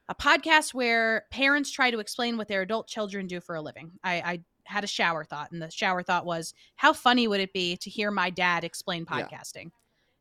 a 0.10 0.15
podcast 0.15 0.73
where 0.73 1.25
parents 1.32 1.71
try 1.71 1.89
to 1.89 1.99
explain 1.99 2.38
what 2.38 2.47
their 2.47 2.62
adult 2.62 2.88
children 2.88 3.27
do 3.27 3.39
for 3.39 3.56
a 3.56 3.62
living. 3.62 3.91
I, 4.04 4.13
I 4.15 4.39
had 4.65 4.84
a 4.84 4.88
shower 4.88 5.23
thought, 5.23 5.51
and 5.51 5.62
the 5.62 5.71
shower 5.71 6.04
thought 6.04 6.25
was, 6.25 6.54
how 6.75 6.93
funny 6.93 7.27
would 7.27 7.39
it 7.39 7.54
be 7.54 7.77
to 7.77 7.89
hear 7.89 8.12
my 8.12 8.30
dad 8.30 8.63
explain 8.63 9.06
podcasting? 9.06 9.65
Yeah. 9.65 9.69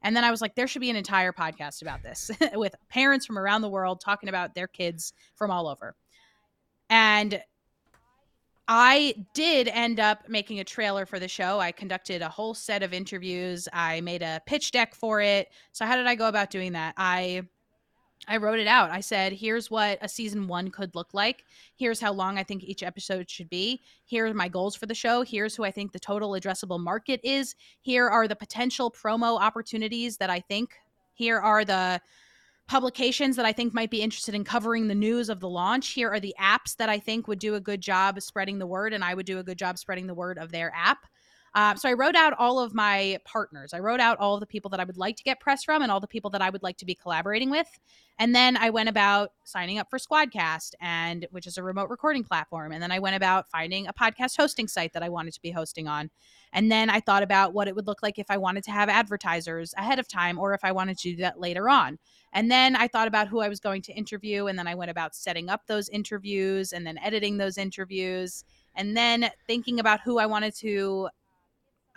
And 0.03 0.17
then 0.17 0.25
I 0.25 0.31
was 0.31 0.41
like, 0.41 0.55
there 0.55 0.67
should 0.67 0.81
be 0.81 0.91
an 0.91 0.97
entire 0.97 1.33
podcast 1.33 1.83
about 1.83 2.03
this 2.03 2.31
with 2.55 2.75
parents 2.89 3.27
from 3.27 3.39
around 3.39 3.63
the 3.63 3.69
world 3.69 4.01
talking 4.01 4.29
about 4.29 4.55
their 4.55 4.69
kids 4.69 5.13
from 5.35 5.51
all 5.51 5.69
over. 5.69 5.95
And 6.91 7.43
I 8.69 9.15
did 9.35 9.69
end 9.69 9.99
up 9.99 10.29
making 10.29 10.61
a 10.61 10.65
trailer 10.65 11.07
for 11.07 11.19
the 11.19 11.27
show. 11.27 11.59
I 11.59 11.73
conducted 11.73 12.23
a 12.23 12.29
whole 12.29 12.55
set 12.55 12.83
of 12.83 12.93
interviews. 12.93 13.69
I 13.73 14.01
made 14.01 14.23
a 14.23 14.41
pitch 14.47 14.71
deck 14.71 14.95
for 14.95 15.21
it. 15.21 15.49
So 15.73 15.87
how 15.87 15.97
did 15.97 16.07
I 16.07 16.15
go 16.15 16.29
about 16.29 16.51
doing 16.51 16.73
that? 16.73 16.95
I 16.97 17.43
I 18.29 18.37
wrote 18.37 18.59
it 18.59 18.67
out. 18.67 18.91
I 18.91 19.01
said, 19.01 19.33
here's 19.33 19.71
what 19.71 19.99
a 20.03 20.09
season 20.09 20.47
1 20.47 20.71
could 20.71 20.95
look 20.95 21.15
like. 21.15 21.45
Here's 21.75 22.01
how 22.01 22.13
long 22.13 22.39
I 22.39 22.43
think 22.43 22.63
each 22.63 22.83
episode 22.83 23.31
should 23.31 23.49
be. 23.49 23.81
Here 24.05 24.27
are 24.27 24.35
my 24.35 24.47
goals 24.47 24.77
for 24.77 24.87
the 24.87 24.95
show. 24.95 25.23
Here's 25.23 25.57
who 25.57 25.65
I 25.65 25.71
think 25.71 25.91
the 25.91 25.99
total 25.99 26.33
addressable 26.33 26.79
market 26.79 27.21
is. 27.25 27.55
Here 27.81 28.09
are 28.09 28.29
the 28.29 28.37
potential 28.37 28.91
promo 28.91 29.41
opportunities 29.41 30.19
that 30.19 30.31
I 30.31 30.41
think. 30.41 30.75
Here 31.15 31.39
are 31.39 31.65
the 31.65 32.01
publications 32.71 33.35
that 33.35 33.45
I 33.45 33.53
think 33.53 33.75
might 33.75 33.91
be 33.91 34.01
interested 34.01 34.33
in 34.33 34.45
covering 34.45 34.87
the 34.87 34.95
news 34.95 35.29
of 35.29 35.41
the 35.41 35.49
launch. 35.49 35.89
Here 35.89 36.09
are 36.09 36.21
the 36.21 36.37
apps 36.41 36.77
that 36.77 36.89
I 36.89 37.01
think 37.01 37.27
would 37.27 37.41
do 37.41 37.57
a 37.57 37.61
good 37.61 37.81
job 37.81 38.23
spreading 38.23 38.61
the 38.61 38.67
word, 38.67 38.93
and 38.93 39.03
I 39.03 39.13
would 39.13 39.27
do 39.27 39.41
a 39.41 39.43
good 39.43 39.59
job 39.59 39.77
spreading 39.77 40.07
the 40.07 40.15
word 40.15 40.39
of 40.39 40.53
their 40.53 40.73
app. 40.73 41.05
Um, 41.55 41.77
so 41.77 41.89
I 41.89 41.95
wrote 41.95 42.15
out 42.15 42.33
all 42.39 42.61
of 42.61 42.75
my 42.75 43.19
partners. 43.25 43.75
I 43.75 43.81
wrote 43.81 44.01
out 44.01 44.19
all 44.19 44.35
of 44.35 44.41
the 44.41 44.47
people 44.47 44.69
that 44.71 44.81
I 44.81 44.85
would 44.85 44.97
like 44.97 45.17
to 45.17 45.25
get 45.25 45.41
press 45.41 45.65
from 45.65 45.83
and 45.83 45.91
all 45.91 46.01
the 46.01 46.07
people 46.07 46.31
that 46.31 46.43
I 46.43 46.51
would 46.51 46.63
like 46.63 46.77
to 46.79 46.87
be 46.87 46.95
collaborating 46.95 47.51
with. 47.51 47.69
And 48.19 48.35
then 48.35 48.57
I 48.57 48.71
went 48.71 48.89
about 48.89 49.33
signing 49.45 49.79
up 49.79 49.89
for 49.89 49.99
Squadcast, 49.99 50.75
and 50.81 51.27
which 51.31 51.47
is 51.47 51.57
a 51.57 51.63
remote 51.63 51.89
recording 51.89 52.23
platform. 52.23 52.71
And 52.71 52.83
then 52.83 52.93
I 52.93 52.99
went 52.99 53.17
about 53.17 53.49
finding 53.49 53.87
a 53.87 53.93
podcast 53.93 54.37
hosting 54.37 54.69
site 54.69 54.93
that 54.93 55.03
I 55.03 55.09
wanted 55.09 55.33
to 55.35 55.43
be 55.43 55.51
hosting 55.51 55.89
on. 55.89 56.11
And 56.53 56.71
then 56.71 56.91
I 56.91 57.01
thought 57.01 57.23
about 57.23 57.55
what 57.55 57.67
it 57.67 57.75
would 57.75 57.87
look 57.87 58.03
like 58.03 58.19
if 58.19 58.31
I 58.31 58.37
wanted 58.37 58.63
to 58.65 58.73
have 58.73 58.89
advertisers 58.89 59.73
ahead 59.77 59.99
of 59.99 60.07
time 60.07 60.39
or 60.39 60.53
if 60.53 60.65
I 60.65 60.73
wanted 60.73 60.99
to 60.99 61.11
do 61.11 61.17
that 61.23 61.41
later 61.41 61.69
on. 61.69 61.99
And 62.33 62.51
then 62.51 62.77
I 62.77 62.89
thought 62.89 63.09
about 63.09 63.29
who 63.29 63.41
I 63.41 63.49
was 63.49 63.59
going 63.59 63.83
to 63.83 63.93
interview. 63.93 64.47
And 64.47 64.59
then 64.59 64.67
I 64.67 64.75
went 64.75 64.91
about 64.91 65.15
setting 65.15 65.49
up 65.49 65.67
those 65.67 65.89
interviews 65.89 66.73
and 66.73 66.87
then 66.87 66.99
editing 66.99 67.39
those 67.39 67.59
interviews. 67.59 68.45
And 68.77 68.97
then 68.97 69.31
thinking 69.47 69.81
about 69.81 70.01
who 70.01 70.19
I 70.19 70.27
wanted 70.27 70.55
to 70.57 71.09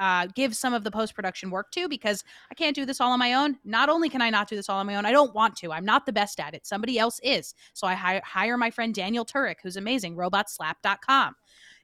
uh, 0.04 0.28
give 0.36 0.54
some 0.54 0.74
of 0.74 0.84
the 0.84 0.92
post 0.92 1.16
production 1.16 1.50
work 1.50 1.72
to 1.72 1.88
because 1.88 2.26
I 2.52 2.56
can't 2.56 2.76
do 2.76 2.86
this 2.86 3.00
all 3.00 3.14
on 3.14 3.20
my 3.20 3.36
own. 3.36 3.58
Not 3.64 3.88
only 3.88 4.10
can 4.10 4.22
I 4.22 4.30
not 4.30 4.50
do 4.50 4.58
this 4.58 4.68
all 4.68 4.78
on 4.80 4.86
my 4.86 4.96
own, 4.98 5.06
I 5.06 5.14
don't 5.14 5.34
want 5.34 5.56
to. 5.58 5.72
I'm 5.72 5.86
not 5.86 6.06
the 6.06 6.12
best 6.12 6.42
at 6.42 6.54
it. 6.54 6.68
Somebody 6.68 7.00
else 7.00 7.22
is. 7.24 7.56
So 7.72 7.88
I 7.88 7.94
hi- 7.94 8.22
hire 8.26 8.58
my 8.58 8.70
friend 8.70 8.94
Daniel 8.94 9.26
Turek, 9.26 9.56
who's 9.64 9.78
amazing, 9.78 10.18
robotslap.com. 10.18 11.36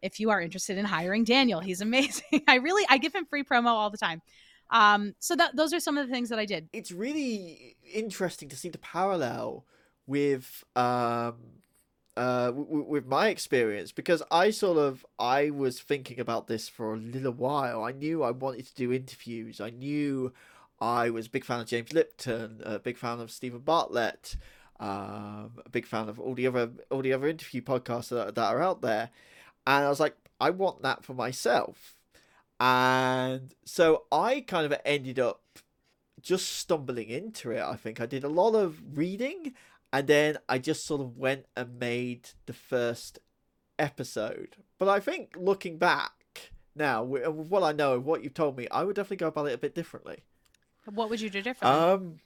If 0.02 0.20
you 0.20 0.32
are 0.32 0.42
interested 0.42 0.78
in 0.78 0.84
hiring 0.84 1.24
Daniel, 1.24 1.62
he's 1.62 1.80
amazing. 1.90 2.44
I 2.46 2.56
really 2.56 2.86
I 2.90 2.98
give 2.98 3.16
him 3.16 3.26
free 3.26 3.46
promo 3.46 3.68
all 3.68 3.90
the 3.90 3.98
time. 3.98 4.22
Um, 4.70 5.16
so 5.20 5.38
that 5.38 5.56
those 5.56 5.74
are 5.74 5.80
some 5.80 5.98
of 5.98 6.06
the 6.06 6.14
things 6.14 6.28
that 6.28 6.40
I 6.40 6.46
did. 6.46 6.68
It's 6.74 6.92
really 6.92 7.78
interesting 7.94 8.50
to 8.50 8.58
see 8.58 8.68
the 8.68 8.80
parallel 8.80 9.66
with 10.08 10.66
um 10.76 11.38
uh 12.20 12.48
w- 12.52 12.86
with 12.88 13.08
my 13.08 13.30
experience 13.30 13.94
because 13.94 14.24
I 14.32 14.52
sort 14.52 14.78
of 14.78 15.06
I 15.20 15.52
was 15.52 15.82
thinking 15.82 16.20
about 16.20 16.48
this 16.48 16.70
for 16.70 16.94
a 16.94 16.98
little 16.98 17.34
while. 17.34 17.84
I 17.84 17.94
knew 17.94 18.24
I 18.24 18.32
wanted 18.32 18.68
to 18.68 18.76
do 18.76 18.94
interviews. 18.94 19.62
I 19.62 19.72
knew 19.72 20.34
I 20.82 21.10
was 21.12 21.28
a 21.28 21.32
big 21.32 21.46
fan 21.46 21.62
of 21.62 21.68
James 21.68 21.94
Lipton, 21.94 22.62
a 22.66 22.80
big 22.80 22.98
fan 22.98 23.20
of 23.22 23.32
Steven 23.32 23.60
Bartlett. 23.62 24.38
Um, 24.82 25.54
a 25.66 25.70
big 25.72 25.86
fan 25.86 26.08
of 26.10 26.20
all 26.22 26.36
the 26.36 26.48
other 26.48 26.72
all 26.92 27.02
the 27.02 27.14
other 27.14 27.28
interview 27.28 27.62
podcasts 27.62 28.10
that, 28.10 28.36
that 28.36 28.54
are 28.56 28.62
out 28.62 28.82
there, 28.82 29.10
and 29.68 29.86
I 29.86 29.90
was 29.90 30.00
like, 30.00 30.16
I 30.40 30.52
want 30.52 30.84
that 30.84 31.04
for 31.06 31.14
myself, 31.14 31.96
and 32.60 33.54
so 33.66 34.06
I 34.12 34.42
kind 34.42 34.66
of 34.72 34.80
ended 34.86 35.20
up 35.20 35.42
just 36.22 36.58
stumbling 36.58 37.10
into 37.10 37.52
it. 37.52 37.62
I 37.62 37.76
think 37.76 38.02
I 38.02 38.06
did 38.06 38.24
a 38.24 38.30
lot 38.30 38.56
of 38.56 38.98
reading, 38.98 39.54
and 39.92 40.08
then 40.08 40.38
I 40.48 40.58
just 40.60 40.86
sort 40.86 41.02
of 41.02 41.18
went 41.18 41.46
and 41.56 41.80
made 41.80 42.30
the 42.46 42.54
first 42.54 43.20
episode. 43.78 44.58
But 44.78 44.90
I 44.90 45.00
think 45.00 45.34
looking 45.38 45.78
back 45.78 46.12
now, 46.76 47.04
with 47.04 47.28
what 47.28 47.64
I 47.64 47.72
know, 47.72 48.00
what 48.00 48.24
you've 48.24 48.34
told 48.34 48.58
me, 48.58 48.68
I 48.70 48.84
would 48.84 48.96
definitely 48.96 49.18
go 49.18 49.28
about 49.28 49.48
it 49.48 49.54
a 49.54 49.58
bit 49.58 49.76
differently. 49.76 50.24
What 50.86 51.10
would 51.10 51.22
you 51.22 51.30
do 51.30 51.42
differently? 51.42 51.80
Um, 51.80 52.20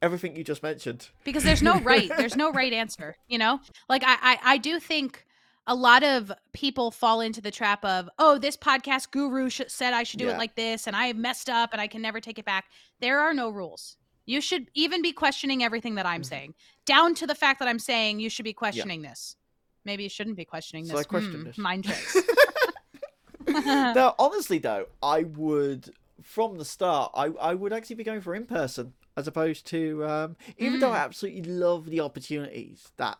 everything 0.00 0.36
you 0.36 0.44
just 0.44 0.62
mentioned. 0.62 1.08
Because 1.24 1.44
there's 1.44 1.62
no 1.62 1.78
right, 1.80 2.10
there's 2.16 2.36
no 2.36 2.50
right 2.50 2.72
answer. 2.72 3.16
You 3.28 3.38
know, 3.38 3.60
like 3.88 4.02
I, 4.04 4.16
I, 4.20 4.38
I 4.54 4.58
do 4.58 4.80
think 4.80 5.24
a 5.66 5.74
lot 5.74 6.02
of 6.02 6.32
people 6.52 6.90
fall 6.90 7.20
into 7.20 7.40
the 7.40 7.52
trap 7.52 7.84
of, 7.84 8.08
oh, 8.18 8.36
this 8.38 8.56
podcast 8.56 9.12
guru 9.12 9.48
sh- 9.48 9.62
said 9.68 9.92
I 9.94 10.02
should 10.02 10.18
do 10.18 10.26
Yeah. 10.26 10.32
it 10.34 10.38
like 10.38 10.56
this, 10.56 10.86
and 10.88 10.96
I 10.96 11.12
messed 11.12 11.48
up, 11.48 11.70
and 11.72 11.80
I 11.80 11.86
can 11.86 12.02
never 12.02 12.20
take 12.20 12.38
it 12.38 12.44
back. 12.44 12.64
There 13.00 13.20
are 13.20 13.32
no 13.32 13.48
rules. 13.48 13.96
You 14.26 14.40
should 14.40 14.70
even 14.74 15.02
be 15.02 15.12
questioning 15.12 15.62
everything 15.62 15.96
that 15.96 16.06
I'm 16.06 16.22
Mhm. 16.22 16.26
saying, 16.26 16.54
down 16.86 17.14
to 17.16 17.26
the 17.26 17.34
fact 17.34 17.58
that 17.58 17.68
I'm 17.68 17.78
saying 17.78 18.20
you 18.20 18.30
should 18.30 18.44
be 18.44 18.52
questioning 18.52 19.02
this. 19.02 19.36
Maybe 19.84 20.04
you 20.04 20.08
shouldn't 20.08 20.36
be 20.36 20.44
questioning 20.44 20.84
So 20.84 20.94
this. 20.94 21.00
I 21.00 21.04
question 21.04 21.40
Hmm, 21.40 21.44
this. 21.44 21.58
Mind 21.58 21.84
tricks. 21.84 22.16
no, 23.94 24.14
honestly 24.18 24.58
though, 24.58 24.86
I 25.02 25.24
would 25.24 25.92
from 26.22 26.56
the 26.58 26.64
start, 26.64 27.10
I 27.14 27.26
I 27.26 27.54
would 27.54 27.72
actually 27.72 27.96
be 27.96 28.04
going 28.04 28.20
for 28.20 28.34
in 28.34 28.46
person 28.46 28.94
as 29.16 29.26
opposed 29.26 29.66
to 29.66 30.04
um, 30.06 30.36
even 30.56 30.78
though 30.80 30.92
I 30.92 30.98
Mm. 30.98 31.04
absolutely 31.04 31.42
love 31.52 31.86
the 31.90 32.00
opportunities 32.00 32.92
that 32.96 33.18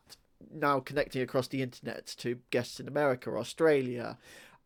now 0.52 0.80
connecting 0.80 1.22
across 1.22 1.48
the 1.48 1.62
internet 1.62 2.06
to 2.18 2.38
guests 2.50 2.80
in 2.80 2.88
America, 2.88 3.30
Australia, 3.30 4.18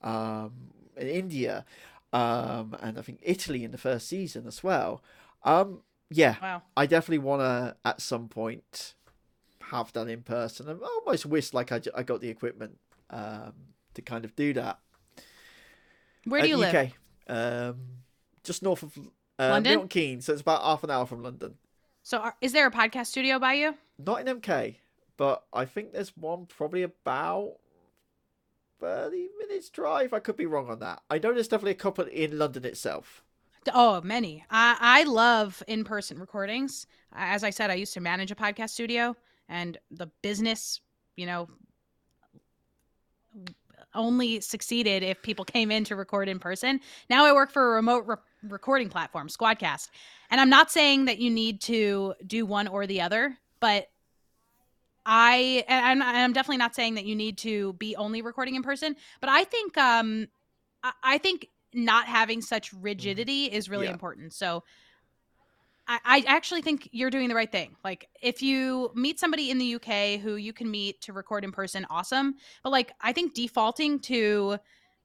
um, 0.03 0.53
in 0.97 1.09
India, 1.09 1.65
um, 2.13 2.77
and 2.81 2.99
I 2.99 3.03
think 3.03 3.21
Italy 3.23 3.65
in 3.65 3.73
the 3.73 3.79
first 3.79 4.07
season 4.09 4.47
as 4.47 4.63
well. 4.63 5.03
Um, 5.45 5.83
yeah, 6.11 6.37
wow. 6.41 6.63
I 6.77 6.87
definitely 6.87 7.19
want 7.19 7.43
to 7.43 7.77
at 7.85 8.01
some 8.01 8.29
point 8.29 8.95
have 9.71 9.93
that 9.95 10.09
in 10.09 10.23
person. 10.23 10.69
I 10.69 10.73
almost 11.05 11.27
wish 11.27 11.53
like 11.53 11.73
I, 11.73 11.81
I 11.95 12.03
got 12.03 12.21
the 12.21 12.29
equipment 12.29 12.79
um, 13.11 13.53
to 13.95 14.03
kind 14.03 14.25
of 14.25 14.35
do 14.37 14.53
that. 14.55 14.79
Where 16.25 16.41
do 16.43 16.47
Uh, 16.47 16.51
you 16.51 16.57
live? 16.57 16.75
UK, 16.75 16.91
um, 17.29 17.77
just 18.45 18.63
north 18.63 18.83
of 18.83 18.97
uh, 19.39 19.49
London? 19.51 19.73
Milton 19.73 19.89
Keynes, 19.89 20.27
so 20.27 20.33
it's 20.33 20.43
about 20.43 20.63
half 20.63 20.83
an 20.85 20.91
hour 20.91 21.07
from 21.07 21.23
London. 21.23 21.55
So, 22.03 22.19
are, 22.19 22.37
is 22.41 22.53
there 22.53 22.67
a 22.67 22.71
podcast 22.71 23.07
studio 23.07 23.39
by 23.39 23.55
you? 23.55 23.75
Not 23.99 24.21
in 24.27 24.41
MK, 24.41 24.77
but 25.17 25.45
I 25.53 25.65
think 25.65 25.93
there's 25.93 26.17
one 26.17 26.47
probably 26.47 26.83
about 26.83 27.57
thirty 28.81 29.29
minutes 29.39 29.71
drive. 29.71 30.13
I 30.13 30.19
could 30.21 30.37
be 30.37 30.47
wrong 30.47 30.69
on 30.71 30.79
that. 30.81 31.03
I 31.11 31.19
know 31.19 31.33
there's 31.33 31.49
definitely 31.49 31.73
a 31.73 31.75
couple 31.77 32.05
in 32.07 32.39
London 32.39 32.65
itself. 32.65 33.25
Oh, 33.73 34.01
many. 34.03 34.45
I 34.51 34.77
I 34.81 35.03
love 35.05 35.63
in 35.67 35.85
person 35.85 36.19
recordings. 36.19 36.87
As 37.13 37.45
I 37.45 37.51
said, 37.51 37.71
I 37.71 37.75
used 37.75 37.95
to 37.95 38.01
manage 38.01 38.31
a 38.31 38.35
podcast 38.35 38.71
studio, 38.71 39.17
and 39.49 39.79
the 39.91 40.07
business, 40.23 40.81
you 41.17 41.27
know, 41.27 41.49
only 43.95 44.41
succeeded 44.41 45.03
if 45.03 45.23
people 45.23 45.45
came 45.45 45.71
in 45.71 45.85
to 45.85 45.97
record 45.97 46.29
in 46.29 46.39
person. 46.39 46.81
Now 47.09 47.25
I 47.25 47.33
work 47.33 47.51
for 47.51 47.73
a 47.73 47.75
remote 47.77 48.07
re- 48.07 48.17
recording 48.43 48.89
platform, 48.89 49.29
Squadcast, 49.29 49.91
and 50.31 50.41
I'm 50.41 50.51
not 50.51 50.71
saying 50.71 51.07
that 51.07 51.19
you 51.19 51.31
need 51.31 51.61
to 51.63 52.15
do 52.27 52.45
one 52.47 52.69
or 52.69 52.87
the 52.87 53.01
other, 53.01 53.39
but 53.61 53.89
I 55.07 55.65
and 55.69 56.03
I'm, 56.03 56.33
definitely 56.33 56.57
not 56.59 56.75
saying 56.75 56.97
that 56.97 57.07
you 57.07 57.15
need 57.15 57.39
to 57.39 57.75
be 57.75 57.95
only 57.97 58.23
recording 58.23 58.57
in 58.57 58.63
person. 58.63 58.97
But 59.21 59.31
I 59.31 59.45
think 59.45 59.79
um, 59.79 60.27
I 61.03 61.19
think 61.19 61.49
not 61.77 62.07
having 62.07 62.41
such 62.41 62.71
mm-hmm. 62.71 62.83
rigidity 62.83 63.45
is 63.45 63.69
really 63.69 63.87
Yeah. 63.87 63.93
important. 63.93 64.33
So 64.33 64.65
I, 65.89 66.01
I 66.05 66.25
actually 66.27 66.63
think 66.63 66.89
you're 66.91 67.11
doing 67.11 67.29
the 67.29 67.35
right 67.35 67.51
thing. 67.51 67.77
Like 67.85 68.09
if 68.21 68.43
you 68.43 68.91
meet 68.95 69.21
somebody 69.21 69.51
in 69.51 69.59
the 69.59 69.77
UK 69.77 70.21
who 70.21 70.35
you 70.35 70.53
can 70.53 70.71
meet 70.71 71.01
to 71.03 71.13
record 71.13 71.45
in 71.45 71.53
person, 71.53 71.87
awesome. 71.91 72.35
But 72.63 72.71
like 72.71 72.93
I 73.01 73.13
think 73.13 73.35
defaulting 73.35 74.01
to 74.01 74.59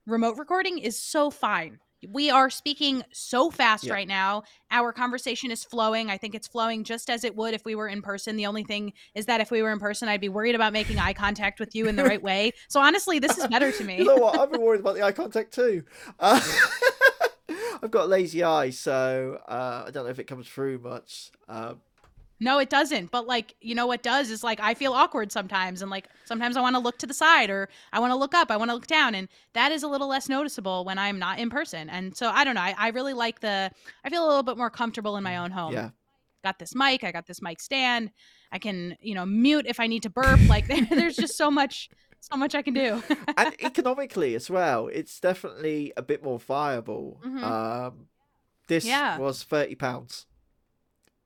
remote 0.08 0.38
recording 0.38 0.80
is 0.80 0.98
so 0.98 1.30
fine. 1.30 1.80
We 2.10 2.30
are 2.30 2.50
speaking 2.50 3.04
so 3.12 3.52
fast 3.52 3.84
Yeah. 3.84 3.94
right 3.94 4.08
now. 4.08 4.44
Our 4.72 4.92
conversation 4.94 5.52
is 5.52 5.64
flowing. 5.64 6.10
I 6.10 6.18
think 6.18 6.34
it's 6.36 6.48
flowing 6.48 6.84
just 6.84 7.10
as 7.10 7.24
it 7.24 7.36
would 7.36 7.54
if 7.54 7.64
we 7.66 7.76
were 7.76 7.88
in 7.88 8.02
person. 8.02 8.36
The 8.38 8.46
only 8.46 8.64
thing 8.64 8.94
is 9.16 9.26
that 9.28 9.42
if 9.42 9.52
we 9.52 9.62
were 9.62 9.72
in 9.72 9.80
person, 9.80 10.10
I'd 10.10 10.22
be 10.22 10.30
worried 10.30 10.56
about 10.56 10.74
making 10.74 10.98
eye 11.00 11.14
contact 11.14 11.60
with 11.60 11.76
you 11.76 11.88
in 11.88 11.96
the 11.96 12.04
right 12.04 12.22
way. 12.22 12.54
So 12.70 12.80
honestly, 12.80 13.20
this 13.20 13.38
is 13.38 13.48
better 13.48 13.72
to 13.72 13.84
me. 13.84 13.98
You 14.00 14.06
know 14.06 14.16
what? 14.16 14.40
I've 14.40 14.52
been 14.52 14.62
worried 14.62 14.80
about 14.82 14.96
the 14.96 15.04
eye 15.04 15.12
contact 15.12 15.54
too. 15.54 15.84
Uh, 16.20 16.40
I've 17.84 17.92
got 17.92 18.10
lazy 18.10 18.44
eyes, 18.44 18.78
so 18.80 19.40
uh, 19.48 19.86
I 19.88 19.92
don't 19.92 20.06
know 20.06 20.10
if 20.12 20.20
it 20.20 20.26
comes 20.26 20.48
through 20.48 20.80
much. 20.80 21.32
Um, 21.50 21.82
No, 22.44 22.58
it 22.58 22.70
doesn't. 22.72 23.12
But 23.12 23.28
like, 23.28 23.56
you 23.62 23.76
know 23.76 23.86
what 23.86 24.02
does 24.02 24.32
is 24.32 24.44
like 24.44 24.60
I 24.60 24.74
feel 24.74 24.94
awkward 24.94 25.32
sometimes 25.32 25.82
and 25.84 25.92
like 25.92 26.10
sometimes 26.26 26.58
I 26.58 26.62
want 26.62 26.76
to 26.76 26.80
look 26.82 26.98
to 26.98 27.06
the 27.08 27.14
side 27.14 27.50
or 27.52 27.70
I 27.94 28.00
want 28.00 28.12
to 28.12 28.16
look 28.18 28.34
up, 28.34 28.50
I 28.50 28.58
want 28.58 28.70
to 28.72 28.74
look 28.76 28.88
down 28.88 29.14
and 29.16 29.30
that 29.54 29.72
is 29.72 29.84
a 29.84 29.88
little 29.88 30.08
less 30.08 30.28
noticeable 30.28 30.84
when 30.84 30.98
I'm 30.98 31.20
not 31.20 31.38
in 31.40 31.52
person. 31.52 31.88
And 31.90 32.18
so 32.18 32.30
I 32.30 32.44
don't 32.44 32.56
know. 32.56 32.62
I, 32.62 32.74
I 32.78 32.88
really 32.90 33.14
like 33.14 33.40
the 33.42 33.72
I 34.04 34.10
feel 34.10 34.26
a 34.26 34.28
little 34.28 34.44
bit 34.44 34.58
more 34.58 34.72
comfortable 34.72 35.16
in 35.18 35.24
my 35.24 35.38
own 35.38 35.52
home. 35.52 35.74
yeah, 35.74 35.90
Got 36.44 36.58
this 36.58 36.74
mic, 36.74 37.04
I 37.04 37.12
got 37.12 37.28
this 37.28 37.42
mic 37.44 37.60
stand. 37.60 38.10
I 38.52 38.58
can, 38.58 38.98
you 39.00 39.14
know, 39.14 39.26
mute 39.26 39.68
if 39.68 39.80
I 39.80 39.86
need 39.86 40.02
to 40.04 40.10
burp. 40.10 40.40
Like 40.50 40.66
there's 40.90 41.16
just 41.16 41.38
so 41.38 41.52
much 41.52 41.90
so 42.22 42.38
much 42.38 42.56
I 42.56 42.64
can 42.64 42.74
do. 42.74 43.04
and 43.38 43.54
economically 43.62 44.34
as 44.34 44.50
well, 44.50 44.88
it's 44.88 45.20
definitely 45.20 45.94
a 45.96 46.02
bit 46.02 46.24
more 46.24 46.40
viable. 46.40 47.20
Mhm. 47.24 47.44
Um, 47.44 48.08
this 48.68 48.86
Yeah. 48.86 49.20
was 49.20 49.44
thirty 49.44 49.76
pounds. 49.76 50.26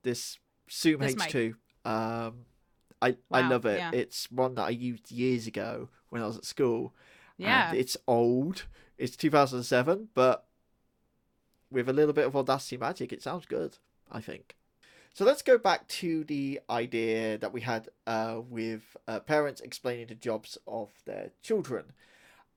This 0.03 0.37
Zoom 0.71 1.01
This. 1.01 1.15
H2. 1.15 1.55
Um, 1.85 2.45
I 3.01 3.15
I 3.31 3.47
love 3.47 3.65
it. 3.65 3.77
yeah. 3.77 3.91
It's 3.93 4.31
one 4.31 4.55
that 4.55 4.63
I 4.63 4.69
used 4.69 5.11
years 5.11 5.47
ago 5.47 5.89
when 6.09 6.21
I 6.21 6.27
was 6.27 6.37
at 6.37 6.45
school. 6.45 6.93
yeah. 7.37 7.73
it's 7.73 7.97
old. 8.07 8.65
It's 8.97 9.17
2007, 9.17 10.09
but 10.13 10.45
with 11.69 11.89
a 11.89 11.93
little 11.93 12.13
bit 12.13 12.25
of 12.25 12.35
audacity 12.35 12.77
magic, 12.77 13.11
it 13.11 13.21
sounds 13.21 13.45
good. 13.45 13.77
I 14.11 14.21
think. 14.21 14.55
So 15.13 15.23
let's 15.23 15.41
go 15.41 15.57
back 15.57 15.87
to 15.87 16.25
the 16.25 16.59
idea 16.69 17.37
that 17.37 17.53
we 17.53 17.61
had 17.61 17.87
uh, 18.05 18.41
with 18.49 18.97
uh, 19.07 19.21
parents 19.21 19.61
explaining 19.61 20.07
the 20.07 20.15
jobs 20.15 20.57
of 20.67 20.89
their 21.05 21.31
children. 21.41 21.93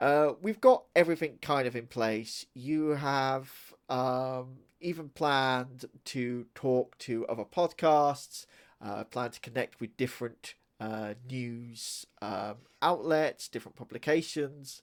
Uh, 0.00 0.32
we've 0.42 0.60
got 0.60 0.84
everything 0.94 1.38
kind 1.40 1.68
of 1.68 1.76
in 1.76 1.86
place. 1.86 2.46
You 2.54 2.90
have 2.90 3.50
um, 3.88 4.58
even 4.80 5.08
planned 5.08 5.86
to 6.06 6.46
talk 6.54 6.96
to 6.98 7.26
other 7.26 7.44
podcasts, 7.44 8.46
uh, 8.80 9.04
plan 9.04 9.30
to 9.30 9.40
connect 9.40 9.80
with 9.80 9.96
different 9.96 10.54
uh, 10.80 11.14
news 11.28 12.06
um, 12.22 12.56
outlets, 12.82 13.48
different 13.48 13.76
publications. 13.76 14.82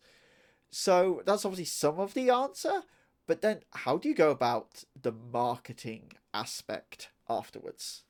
So 0.69 1.21
that's 1.25 1.45
obviously 1.45 1.65
some 1.65 1.99
of 1.99 2.13
the 2.13 2.29
answer. 2.29 2.83
But 3.27 3.41
then, 3.41 3.61
how 3.71 3.97
do 3.97 4.07
you 4.09 4.15
go 4.15 4.29
about 4.29 4.83
the 5.01 5.11
marketing 5.11 6.11
aspect 6.33 7.09
afterwards? 7.29 8.03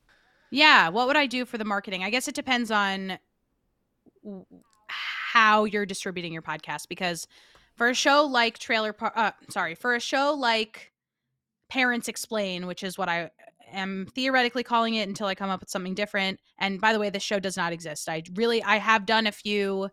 Yeah, 0.52 0.90
what 0.90 1.08
would 1.08 1.16
I 1.16 1.26
do 1.26 1.46
for 1.46 1.58
the 1.58 1.66
marketing? 1.66 2.04
I 2.04 2.10
guess 2.10 2.28
it 2.28 2.36
depends 2.36 2.72
on 2.72 3.20
how 4.88 5.66
you're 5.66 5.86
distributing 5.86 6.34
your 6.34 6.42
podcast 6.42 6.88
because 6.90 7.28
for 7.76 7.90
a 7.90 7.94
show 7.94 8.26
like 8.26 8.58
Trailer 8.58 8.94
Park 8.94 9.14
uh 9.16 9.32
sorry, 9.50 9.76
for 9.76 9.96
a 9.96 10.00
show 10.00 10.34
like 10.34 10.92
Parents 11.70 12.08
Explain, 12.08 12.68
which 12.68 12.84
is 12.84 12.98
what 12.98 13.10
I 13.10 13.32
am 13.72 14.08
theoretically 14.14 14.64
calling 14.64 14.96
it 14.96 15.08
until 15.08 15.28
I 15.28 15.36
come 15.36 15.50
up 15.50 15.60
with 15.60 15.70
something 15.70 15.96
different. 15.96 16.40
And 16.60 16.80
by 16.80 16.94
the 16.94 17.00
way, 17.00 17.10
this 17.10 17.24
show 17.24 17.40
does 17.40 17.58
not 17.58 17.74
exist. 17.74 18.08
I 18.08 18.24
really 18.36 18.64
I 18.64 18.78
have 18.78 19.06
done 19.06 19.28
a 19.28 19.32
few 19.32 19.90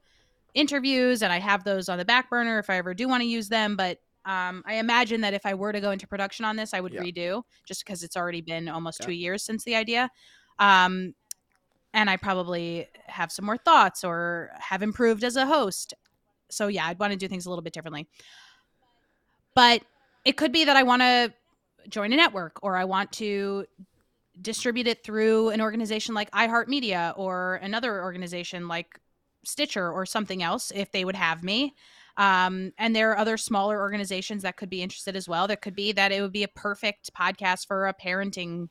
interviews 0.54 1.22
and 1.22 1.32
I 1.32 1.38
have 1.38 1.64
those 1.64 1.88
on 1.88 1.98
the 1.98 2.04
back 2.04 2.28
burner 2.28 2.58
if 2.58 2.68
I 2.68 2.76
ever 2.76 2.94
do 2.94 3.08
want 3.08 3.22
to 3.22 3.26
use 3.26 3.48
them, 3.48 3.76
but 3.76 3.98
um, 4.24 4.62
I 4.66 4.74
imagine 4.74 5.22
that 5.22 5.34
if 5.34 5.44
I 5.46 5.54
were 5.54 5.72
to 5.72 5.80
go 5.80 5.90
into 5.90 6.06
production 6.06 6.44
on 6.44 6.56
this, 6.56 6.74
I 6.74 6.80
would 6.80 6.92
Yeah. 6.92 7.00
redo 7.00 7.42
just 7.66 7.84
because 7.84 8.02
it's 8.02 8.16
already 8.16 8.40
been 8.40 8.68
almost 8.68 9.00
Okay. 9.00 9.12
two 9.12 9.16
years 9.16 9.42
since 9.42 9.64
the 9.64 9.74
idea. 9.74 10.10
Um, 10.58 11.14
and 11.94 12.08
I 12.08 12.16
probably 12.16 12.88
have 13.06 13.32
some 13.32 13.44
more 13.44 13.56
thoughts 13.56 14.04
or 14.04 14.50
have 14.58 14.82
improved 14.82 15.24
as 15.24 15.36
a 15.36 15.46
host. 15.46 15.94
So 16.50 16.68
yeah, 16.68 16.86
I'd 16.86 16.98
want 16.98 17.12
to 17.12 17.18
do 17.18 17.28
things 17.28 17.46
a 17.46 17.48
little 17.50 17.62
bit 17.62 17.72
differently. 17.72 18.08
But 19.54 19.82
it 20.24 20.36
could 20.36 20.52
be 20.52 20.64
that 20.64 20.76
I 20.76 20.82
want 20.82 21.02
to 21.02 21.32
join 21.88 22.12
a 22.12 22.16
network 22.16 22.58
or 22.62 22.76
I 22.76 22.84
want 22.84 23.12
to 23.12 23.66
distribute 24.40 24.86
it 24.86 25.04
through 25.04 25.50
an 25.50 25.60
organization 25.60 26.14
like 26.14 26.30
iHeartMedia 26.30 27.14
or 27.16 27.56
another 27.56 28.02
organization 28.02 28.68
like 28.68 28.98
Stitcher 29.44 29.90
or 29.90 30.06
something 30.06 30.42
else 30.42 30.72
if 30.74 30.92
they 30.92 31.04
would 31.04 31.16
have 31.16 31.42
me. 31.42 31.74
Um, 32.16 32.72
and 32.78 32.94
there 32.94 33.10
are 33.10 33.18
other 33.18 33.36
smaller 33.36 33.80
organizations 33.80 34.42
that 34.42 34.56
could 34.56 34.70
be 34.70 34.82
interested 34.82 35.16
as 35.16 35.28
well. 35.28 35.48
That 35.48 35.62
could 35.62 35.74
be 35.74 35.92
that 35.92 36.12
it 36.12 36.20
would 36.20 36.32
be 36.32 36.44
a 36.44 36.48
perfect 36.48 37.12
podcast 37.14 37.66
for 37.66 37.86
a 37.86 37.94
parenting 37.94 38.68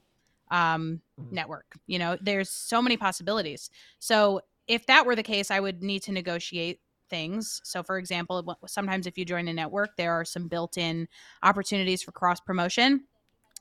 um, 0.49 1.01
Mhm. 1.19 1.31
network. 1.31 1.77
You 1.87 1.97
know, 1.99 2.17
there's 2.21 2.49
so 2.49 2.81
many 2.81 2.97
possibilities. 2.97 3.69
So 3.99 4.41
if 4.67 4.85
that 4.87 5.05
were 5.05 5.15
the 5.15 5.23
case, 5.23 5.49
I 5.49 5.59
would 5.59 5.81
need 5.81 6.03
to 6.03 6.11
negotiate 6.11 6.81
things. 7.11 7.61
So, 7.63 7.83
for 7.83 7.99
example, 7.99 8.57
sometimes 8.65 9.05
if 9.05 9.19
you 9.19 9.25
join 9.25 9.47
a 9.47 9.53
network, 9.53 9.95
there 9.97 10.13
are 10.13 10.25
some 10.25 10.47
built 10.47 10.77
in 10.77 11.07
opportunities 11.43 12.01
for 12.01 12.11
cross 12.11 12.39
promotion. 12.39 13.03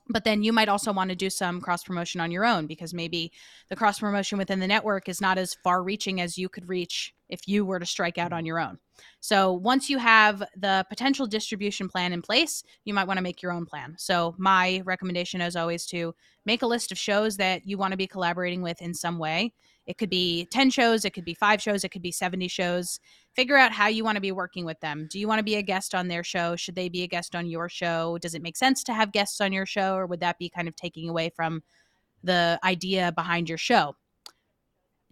But 0.09 0.23
then 0.23 0.41
you 0.41 0.51
might 0.51 0.67
also 0.67 0.91
want 0.91 1.11
to 1.11 1.15
do 1.15 1.29
some 1.29 1.61
cross 1.61 1.83
promotion 1.83 2.19
on 2.19 2.31
your 2.31 2.43
own 2.43 2.65
because 2.65 2.93
maybe 2.93 3.31
the 3.69 3.75
cross 3.75 3.99
promotion 3.99 4.37
within 4.37 4.59
the 4.59 4.67
network 4.67 5.07
is 5.07 5.21
not 5.21 5.37
as 5.37 5.55
far 5.63 5.83
reaching 5.83 6.19
as 6.19 6.37
you 6.37 6.49
could 6.49 6.67
reach 6.67 7.13
if 7.29 7.47
you 7.47 7.63
were 7.63 7.79
to 7.79 7.85
strike 7.85 8.17
out 8.17 8.33
on 8.33 8.39
mm-hmm. 8.39 8.47
your 8.47 8.59
own. 8.59 8.79
So, 9.19 9.53
once 9.53 9.89
you 9.89 9.97
have 9.99 10.43
the 10.55 10.85
potential 10.89 11.27
distribution 11.27 11.87
plan 11.87 12.13
in 12.13 12.21
place, 12.21 12.63
you 12.83 12.93
might 12.93 13.07
want 13.07 13.17
to 13.17 13.23
make 13.23 13.41
your 13.41 13.51
own 13.51 13.65
plan. 13.65 13.95
So, 13.97 14.35
my 14.37 14.81
recommendation 14.85 15.41
is 15.41 15.55
always 15.55 15.85
to 15.87 16.13
make 16.45 16.61
a 16.61 16.67
list 16.67 16.91
of 16.91 16.97
shows 16.97 17.37
that 17.37 17.65
you 17.65 17.77
want 17.77 17.91
to 17.91 17.97
be 17.97 18.07
collaborating 18.07 18.61
with 18.61 18.81
in 18.81 18.93
some 18.93 19.17
way. 19.17 19.53
It 19.85 19.97
could 19.97 20.09
be 20.09 20.47
10 20.51 20.69
shows, 20.69 21.05
it 21.05 21.13
could 21.13 21.25
be 21.25 21.33
five 21.33 21.61
shows, 21.61 21.83
it 21.83 21.89
could 21.89 22.01
be 22.01 22.11
70 22.11 22.47
shows. 22.47 22.99
Figure 23.35 23.57
out 23.57 23.71
how 23.71 23.87
you 23.87 24.03
want 24.03 24.15
to 24.15 24.21
be 24.21 24.31
working 24.31 24.65
with 24.65 24.79
them. 24.79 25.07
Do 25.09 25.19
you 25.19 25.27
want 25.27 25.39
to 25.39 25.43
be 25.43 25.55
a 25.55 25.61
guest 25.61 25.95
on 25.95 26.07
their 26.07 26.23
show? 26.23 26.55
Should 26.55 26.75
they 26.75 26.89
be 26.89 27.03
a 27.03 27.07
guest 27.07 27.35
on 27.35 27.47
your 27.47 27.67
show? 27.67 28.17
Does 28.19 28.35
it 28.35 28.43
make 28.43 28.57
sense 28.57 28.83
to 28.85 28.93
have 28.93 29.11
guests 29.11 29.41
on 29.41 29.51
your 29.51 29.65
show, 29.65 29.95
or 29.95 30.05
would 30.05 30.19
that 30.19 30.37
be 30.37 30.49
kind 30.49 30.67
of 30.67 30.75
taking 30.75 31.09
away 31.09 31.29
from 31.29 31.63
the 32.23 32.59
idea 32.63 33.11
behind 33.11 33.49
your 33.49 33.57
show? 33.57 33.95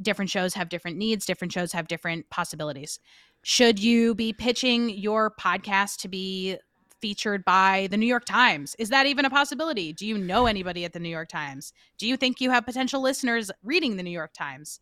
Different 0.02 0.30
shows 0.30 0.54
have 0.54 0.70
different 0.70 0.98
needs, 0.98 1.26
different 1.26 1.52
shows 1.52 1.74
have 1.74 1.88
different 1.88 2.30
possibilities. 2.30 3.00
Should 3.42 3.80
you 3.80 4.16
be 4.16 4.34
pitching 4.34 4.90
your 4.90 5.32
podcast 5.32 5.98
to 6.02 6.08
be 6.08 6.58
featured 7.02 7.46
by 7.46 7.88
the 7.92 7.98
New 7.98 8.06
York 8.06 8.26
Times? 8.26 8.76
Is 8.80 8.90
that 8.90 9.06
even 9.06 9.26
a 9.26 9.30
possibility? 9.30 9.94
Do 9.94 10.06
you 10.06 10.18
know 10.18 10.46
anybody 10.46 10.86
at 10.86 10.94
the 10.94 11.00
New 11.00 11.10
York 11.10 11.30
Times? 11.30 11.74
Do 11.98 12.08
you 12.08 12.18
think 12.18 12.42
you 12.42 12.52
have 12.52 12.66
potential 12.66 13.02
listeners 13.02 13.52
reading 13.64 13.98
the 13.98 14.04
New 14.04 14.10
York 14.12 14.34
Times? 14.34 14.80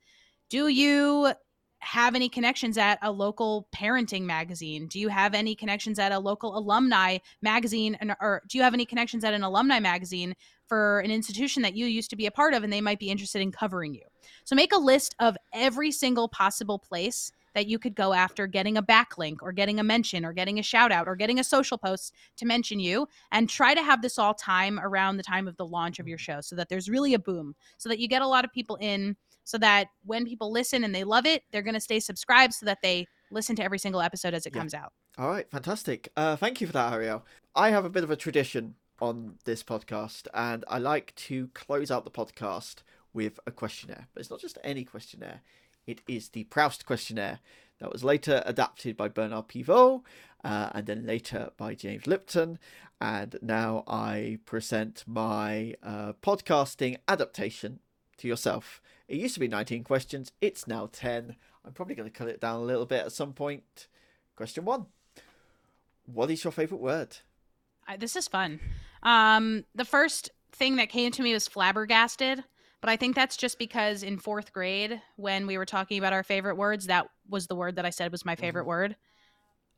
Do 0.50 0.68
you 0.68 1.34
have 1.80 2.16
any 2.16 2.28
connections 2.28 2.78
at 2.78 2.98
a 3.04 3.12
local 3.12 3.68
parenting 3.76 4.24
magazine? 4.24 4.88
Do 4.88 5.00
you 5.00 5.10
have 5.10 5.36
any 5.36 5.54
connections 5.54 6.00
at 6.00 6.12
a 6.12 6.18
local 6.18 6.58
alumni 6.58 7.20
magazine? 7.42 7.96
Or 8.20 8.42
do 8.50 8.58
you 8.58 8.64
have 8.64 8.74
any 8.74 8.86
connections 8.86 9.24
at 9.24 9.36
an 9.36 9.44
alumni 9.44 9.80
magazine 9.80 10.36
for 10.68 11.02
an 11.02 11.12
institution 11.12 11.62
that 11.62 11.76
you 11.76 11.86
used 11.86 12.10
to 12.10 12.16
be 12.16 12.26
a 12.26 12.32
part 12.32 12.56
of 12.56 12.64
and 12.64 12.74
they 12.74 12.82
might 12.82 13.00
be 13.00 13.12
interested 13.12 13.42
in 13.42 13.52
covering 13.52 13.94
you? 13.94 14.02
So 14.44 14.56
make 14.56 14.74
a 14.74 14.80
list 14.80 15.16
of 15.20 15.38
every 15.54 15.92
single 15.92 16.28
possible 16.28 16.80
place 16.80 17.32
that 17.58 17.68
you 17.68 17.80
could 17.80 17.96
go 17.96 18.14
after 18.14 18.46
getting 18.46 18.78
a 18.78 18.84
backlink 18.84 19.38
or 19.42 19.52
getting 19.52 19.80
a 19.80 19.84
mention 19.84 20.24
or 20.24 20.32
getting 20.32 20.60
a 20.60 20.64
shout 20.64 20.92
out 20.92 21.08
or 21.08 21.16
getting 21.16 21.40
a 21.40 21.44
social 21.44 21.78
post 21.78 22.14
to 22.38 22.46
mention 22.46 22.80
you 22.80 23.08
and 23.32 23.50
try 23.50 23.74
to 23.74 23.82
have 23.82 24.04
this 24.04 24.20
all 24.20 24.36
time 24.36 24.80
around 24.80 25.18
the 25.18 25.24
time 25.24 25.48
of 25.48 25.58
the 25.58 25.66
launch 25.66 25.98
of 25.98 26.08
your 26.08 26.20
show 26.20 26.40
so 26.40 26.56
that 26.56 26.70
there's 26.70 26.88
really 26.88 27.16
a 27.16 27.20
boom 27.20 27.56
so 27.78 27.90
that 27.90 27.98
you 27.98 28.08
get 28.08 28.22
a 28.22 28.28
lot 28.28 28.46
of 28.46 28.52
people 28.54 28.76
in 28.76 29.16
so 29.44 29.58
that 29.58 29.88
when 30.06 30.24
people 30.26 30.52
listen 30.52 30.84
and 30.84 30.94
they 30.94 31.04
love 31.04 31.26
it 31.26 31.42
they're 31.52 31.64
going 31.64 31.74
to 31.74 31.80
stay 31.80 32.00
subscribed 32.00 32.54
so 32.54 32.66
that 32.66 32.78
they 32.84 33.08
listen 33.32 33.56
to 33.56 33.64
every 33.64 33.80
single 33.80 34.02
episode 34.02 34.36
as 34.36 34.46
it 34.46 34.54
Yeah. 34.54 34.60
comes 34.60 34.76
out 34.76 34.94
All 35.18 35.30
right, 35.30 35.50
fantastic. 35.50 36.10
Uh, 36.16 36.36
thank 36.36 36.62
you 36.62 36.68
for 36.68 36.74
that, 36.74 36.94
Arielle. 36.94 37.24
I 37.56 37.72
have 37.72 37.86
a 37.86 37.90
bit 37.90 38.04
of 38.04 38.12
a 38.12 38.16
tradition 38.16 38.76
on 39.02 39.40
this 39.46 39.64
podcast, 39.64 40.28
and 40.34 40.64
I 40.68 40.78
like 40.78 41.14
to 41.16 41.48
close 41.56 41.90
out 41.90 42.04
the 42.04 42.12
podcast 42.12 42.84
with 43.14 43.40
a 43.48 43.52
questionnaire. 43.52 44.08
But 44.14 44.22
it's 44.22 44.30
not 44.30 44.40
just 44.40 44.60
any 44.64 44.84
questionnaire, 44.84 45.42
it 45.88 46.02
is 46.08 46.30
the 46.30 46.44
Proust 46.44 46.86
questionnaire 46.86 47.40
that 47.80 47.92
was 47.92 48.04
later 48.04 48.44
adapted 48.46 48.98
by 48.98 49.08
Bernard 49.08 49.48
Pivot 49.48 50.02
uh, 50.44 50.70
and 50.74 50.86
then 50.86 51.06
later 51.06 51.50
by 51.58 51.74
James 51.74 52.06
Lipton. 52.06 52.60
And 53.00 53.38
now 53.42 53.84
I 53.88 54.40
present 54.46 55.04
my 55.08 55.76
uh, 55.82 56.14
podcasting 56.22 56.98
adaptation 57.08 57.80
to 58.18 58.28
yourself. 58.28 58.82
It 59.08 59.18
used 59.18 59.36
to 59.36 59.40
be 59.40 59.48
19 59.48 59.84
questions, 59.84 60.32
it's 60.42 60.68
now 60.68 60.90
10. 60.92 61.36
I'm 61.64 61.74
probably 61.74 61.96
going 61.96 62.10
to 62.10 62.16
cut 62.18 62.28
it 62.28 62.42
down 62.42 62.60
a 62.60 62.64
little 62.64 62.86
bit 62.86 63.06
at 63.06 63.12
some 63.12 63.34
point. 63.34 63.88
Question 64.36 64.66
one 64.66 64.88
What 66.06 66.30
is 66.30 66.44
your 66.44 66.52
favourite 66.52 66.82
word? 66.82 67.18
I, 67.88 67.98
this 67.98 68.16
is 68.16 68.28
fun 68.28 68.60
um 69.04 69.64
the 69.76 69.86
first 69.86 70.32
thing 70.52 70.76
that 70.78 70.90
came 70.90 71.12
to 71.12 71.22
me 71.22 71.34
was 71.34 71.48
flabbergasted 71.48 72.44
but 72.82 72.90
i 72.90 72.96
think 72.96 73.16
that's 73.16 73.38
just 73.38 73.58
because 73.60 74.04
in 74.04 74.18
fourth 74.18 74.54
grade 74.54 75.02
when 75.16 75.48
we 75.48 75.58
were 75.58 75.66
talking 75.66 75.98
about 75.98 76.14
our 76.14 76.24
favorite 76.24 76.56
words 76.56 76.88
that 76.88 77.08
was 77.30 77.48
the 77.48 77.56
word 77.56 77.76
that 77.76 77.86
i 77.86 77.90
said 77.90 78.12
was 78.12 78.26
my 78.26 78.36
favorite 78.36 78.64
Mhm. 78.64 78.68
word 78.68 78.96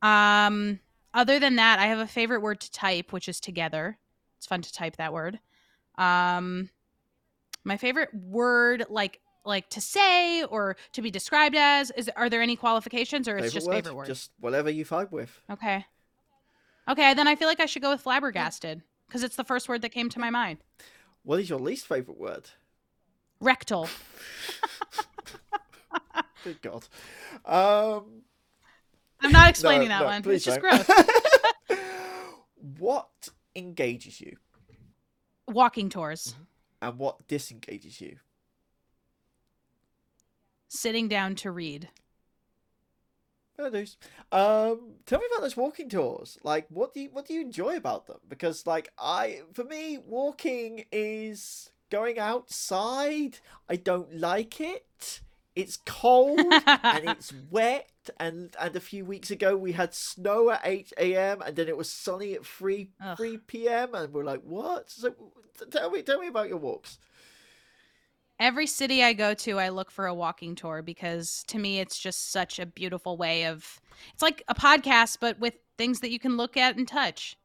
um 0.02 0.80
other 1.14 1.38
than 1.38 1.56
that 1.56 1.78
i 1.78 1.86
have 1.86 1.98
a 1.98 2.06
favorite 2.06 2.40
word 2.40 2.60
to 2.60 2.70
type 2.70 3.12
which 3.12 3.28
is 3.28 3.40
together 3.40 3.98
it's 4.36 4.46
fun 4.46 4.62
to 4.62 4.72
type 4.72 4.96
that 4.96 5.12
word 5.12 5.40
um 5.98 6.70
my 7.64 7.76
favorite 7.76 8.08
word 8.14 8.84
like 8.88 9.20
like 9.44 9.68
to 9.70 9.80
say 9.80 10.44
or 10.44 10.76
to 10.92 11.02
be 11.02 11.10
described 11.10 11.56
as 11.56 11.90
is 11.92 12.10
are 12.16 12.28
there 12.30 12.42
any 12.42 12.56
qualifications 12.56 13.26
or 13.26 13.38
it's 13.38 13.52
just 13.52 13.66
word? 13.66 13.74
favorite 13.76 13.94
word 13.96 14.06
Just 14.06 14.30
whatever 14.38 14.70
you 14.70 14.84
vibe 14.84 15.10
with. 15.10 15.40
okay 15.50 15.84
okay 16.88 17.14
then 17.14 17.26
i 17.28 17.34
feel 17.36 17.48
like 17.48 17.60
i 17.60 17.66
should 17.66 17.82
go 17.82 17.90
with 17.90 18.00
flabbergasted 18.02 18.82
because 19.06 19.22
it's 19.22 19.36
the 19.36 19.44
first 19.44 19.68
word 19.68 19.82
that 19.82 19.90
came 19.90 20.08
to 20.10 20.18
my 20.20 20.30
mind 20.30 20.58
What 21.22 21.40
is 21.40 21.50
your 21.50 21.58
least 21.58 21.86
favourite 21.86 22.18
word? 22.18 22.48
Rectal 23.40 23.88
Good 26.44 26.62
God. 26.62 26.86
Um, 27.44 28.22
i'm 29.20 29.32
not 29.32 29.50
explaining 29.50 29.88
no, 29.88 29.98
that 29.98 30.00
no, 30.00 30.06
one 30.06 30.34
it's 30.34 30.44
just 30.44 30.60
don't. 30.60 30.86
gross 30.86 31.78
what 32.78 33.28
engages 33.54 34.20
you 34.20 34.36
walking 35.46 35.90
tours 35.90 36.34
and 36.80 36.98
what 36.98 37.26
disengages 37.28 38.00
you? 38.00 38.16
sitting 40.70 41.08
down 41.08 41.34
to 41.34 41.50
read. 41.50 41.88
Um, 44.32 44.94
tell 45.04 45.18
me 45.18 45.26
about 45.30 45.42
those 45.42 45.56
walking 45.56 45.90
tours. 45.90 46.38
Like, 46.42 46.66
what 46.70 46.94
do 46.94 47.00
you 47.02 47.10
what 47.12 47.26
do 47.26 47.34
you 47.34 47.42
enjoy 47.42 47.76
about 47.76 48.06
them? 48.06 48.16
Because, 48.26 48.66
like, 48.66 48.90
I 48.98 49.42
for 49.52 49.64
me, 49.64 49.98
walking 49.98 50.86
is 50.90 51.70
going 51.90 52.18
outside. 52.18 53.38
I 53.68 53.76
don't 53.76 54.14
like 54.16 54.60
it. 54.60 55.20
It's 55.56 55.76
cold 55.84 56.38
and 56.66 57.08
it's 57.08 57.32
wet. 57.50 57.90
And 58.18 58.54
and 58.58 58.74
a 58.76 58.80
few 58.80 59.04
weeks 59.04 59.30
ago 59.30 59.56
we 59.56 59.72
had 59.72 59.94
snow 59.94 60.50
at 60.50 60.60
eight 60.64 60.92
a.m. 60.98 61.42
and 61.42 61.54
then 61.56 61.68
it 61.68 61.76
was 61.76 61.90
sunny 61.90 62.34
at 62.34 62.46
three 62.46 62.90
Ugh. 63.04 63.16
three 63.16 63.36
p.m. 63.38 63.94
And 63.94 64.12
we're 64.12 64.24
like, 64.24 64.42
what? 64.42 64.90
So 64.90 65.14
tell 65.70 65.90
me 65.90 66.02
tell 66.02 66.20
me 66.20 66.28
about 66.28 66.48
your 66.48 66.58
walks. 66.58 66.98
every 68.38 68.66
city 68.66 69.02
I 69.04 69.12
go 69.12 69.34
to, 69.34 69.58
I 69.58 69.68
look 69.68 69.90
for 69.90 70.06
a 70.06 70.14
walking 70.14 70.54
tour 70.54 70.82
because 70.82 71.44
to 71.48 71.58
me, 71.58 71.78
it's 71.80 71.98
just 71.98 72.30
such 72.32 72.58
a 72.58 72.66
beautiful 72.66 73.16
way 73.16 73.44
of. 73.44 73.80
It's 74.14 74.22
like 74.22 74.42
a 74.48 74.54
podcast, 74.54 75.18
but 75.20 75.38
with 75.40 75.54
things 75.76 76.00
that 76.00 76.10
you 76.10 76.18
can 76.18 76.36
look 76.36 76.56
at 76.56 76.76
and 76.76 76.88
touch. 76.88 77.36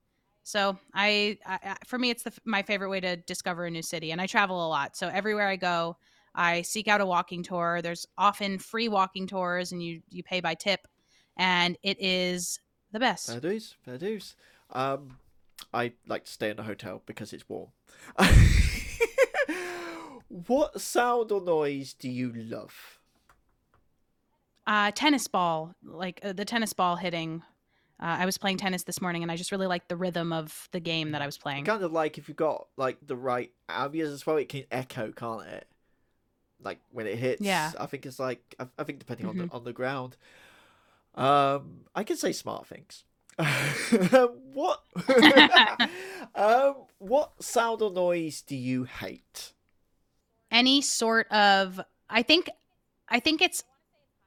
So 0.46 0.78
I, 0.94 1.40
I 1.44 1.76
for 1.88 1.98
me, 1.98 2.12
it's 2.12 2.22
the 2.22 2.32
my 2.46 2.62
favorite 2.62 2.90
way 2.90 3.00
to 3.00 3.18
discover 3.18 3.66
a 3.66 3.72
new 3.72 3.82
city, 3.82 4.12
and 4.12 4.22
I 4.22 4.28
travel 4.28 4.66
a 4.66 4.70
lot. 4.70 4.96
So 4.96 5.08
everywhere 5.08 5.48
I 5.48 5.56
go, 5.56 5.98
I 6.36 6.62
seek 6.62 6.88
out 6.88 7.02
a 7.02 7.06
walking 7.06 7.42
tour. 7.42 7.82
There's 7.82 8.06
often 8.16 8.60
free 8.60 8.88
walking 8.88 9.26
tours, 9.26 9.72
and 9.72 9.82
you 9.82 10.04
you 10.08 10.22
pay 10.22 10.42
by 10.42 10.54
tip, 10.54 10.82
and 11.36 11.76
it 11.82 12.00
is 12.00 12.60
the 12.92 13.00
best. 13.00 13.32
Fair 13.32 13.40
dues, 13.40 13.74
fair 13.84 13.98
dues. 13.98 14.36
Um, 14.70 15.18
I 15.74 15.94
like 16.08 16.26
to 16.26 16.32
stay 16.32 16.52
in 16.52 16.60
a 16.60 16.64
hotel 16.64 17.02
because 17.08 17.34
it's 17.34 17.50
warm. 17.50 17.70
what 20.30 20.80
sound 20.80 21.32
or 21.32 21.42
noise 21.42 21.94
do 21.94 22.08
you 22.08 22.32
love? 22.32 23.00
Uh, 24.68 24.92
tennis 24.94 25.28
ball, 25.28 25.74
like 25.84 26.20
uh, 26.22 26.34
the 26.34 26.46
tennis 26.46 26.74
ball 26.74 26.98
hitting. 26.98 27.42
Uh, 28.00 28.18
I 28.20 28.26
was 28.26 28.38
playing 28.38 28.58
tennis 28.58 28.84
this 28.84 29.02
morning, 29.02 29.24
and 29.24 29.32
I 29.32 29.38
just 29.38 29.52
really 29.52 29.68
liked 29.68 29.88
the 29.88 29.96
rhythm 29.96 30.34
of 30.34 30.68
the 30.72 30.80
game 30.82 31.12
that 31.12 31.22
I 31.22 31.26
was 31.26 31.38
playing. 31.38 31.64
Kind 31.66 31.84
of 31.84 31.92
like 31.94 32.18
if 32.18 32.28
you've 32.28 32.36
got 32.38 32.68
like 32.76 32.98
the 33.06 33.16
right 33.16 33.52
ambience 33.70 34.14
as 34.14 34.26
well, 34.28 34.36
it 34.38 34.50
can 34.50 34.64
echo, 34.70 35.12
can't 35.14 35.48
it? 35.48 35.68
Like 36.62 36.80
when 36.92 37.08
it 37.08 37.18
hits. 37.18 37.42
Yeah. 37.42 37.72
I 37.80 37.86
think 37.86 38.06
it's 38.06 38.20
like 38.20 38.56
I, 38.60 38.68
I 38.78 38.84
think 38.84 39.00
depending 39.00 39.28
on 39.28 39.36
Mhm. 39.36 39.50
the 39.50 39.56
on 39.56 39.64
the 39.64 39.74
ground. 39.74 40.18
Um, 41.16 41.86
I 41.96 42.04
can 42.04 42.18
say 42.18 42.34
smart 42.34 42.68
things. 42.68 43.06
what? 44.54 44.82
um, 46.36 46.76
what 47.00 47.42
sound 47.42 47.82
or 47.82 47.92
noise 47.92 48.42
do 48.42 48.56
you 48.56 48.84
hate? 48.84 49.54
Any 50.52 50.82
sort 50.82 51.28
of, 51.32 51.80
I 52.10 52.22
think, 52.24 52.50
I 53.10 53.20
think 53.20 53.42
it's. 53.42 53.64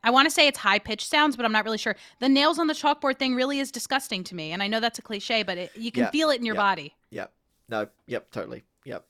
I 0.09 0.11
want 0.11 0.25
to 0.27 0.31
say 0.31 0.47
it's 0.47 0.59
high 0.59 0.79
pitched 0.79 1.09
sounds, 1.09 1.37
but 1.37 1.45
I'm 1.45 1.53
not 1.53 1.67
really 1.67 1.77
sure. 1.77 1.95
The 2.19 2.31
nails 2.31 2.59
on 2.59 2.67
the 2.67 2.73
chalkboard 2.73 3.19
thing 3.19 3.35
really 3.35 3.59
is 3.59 3.71
disgusting 3.71 4.25
to 4.25 4.35
me, 4.35 4.53
and 4.53 4.63
I 4.63 4.67
know 4.67 4.81
that's 4.81 4.99
a 4.99 5.03
cliche, 5.03 5.43
but 5.43 5.59
it, 5.59 5.71
you 5.77 5.93
can 5.93 6.05
Yeah, 6.05 6.11
feel 6.11 6.31
it 6.31 6.39
in 6.41 6.47
your 6.47 6.55
yeah. 6.55 6.63
body. 6.63 6.95
No. 7.71 7.87
Yep. 8.07 8.31
Totally. 8.31 8.65
Yep. 8.87 9.05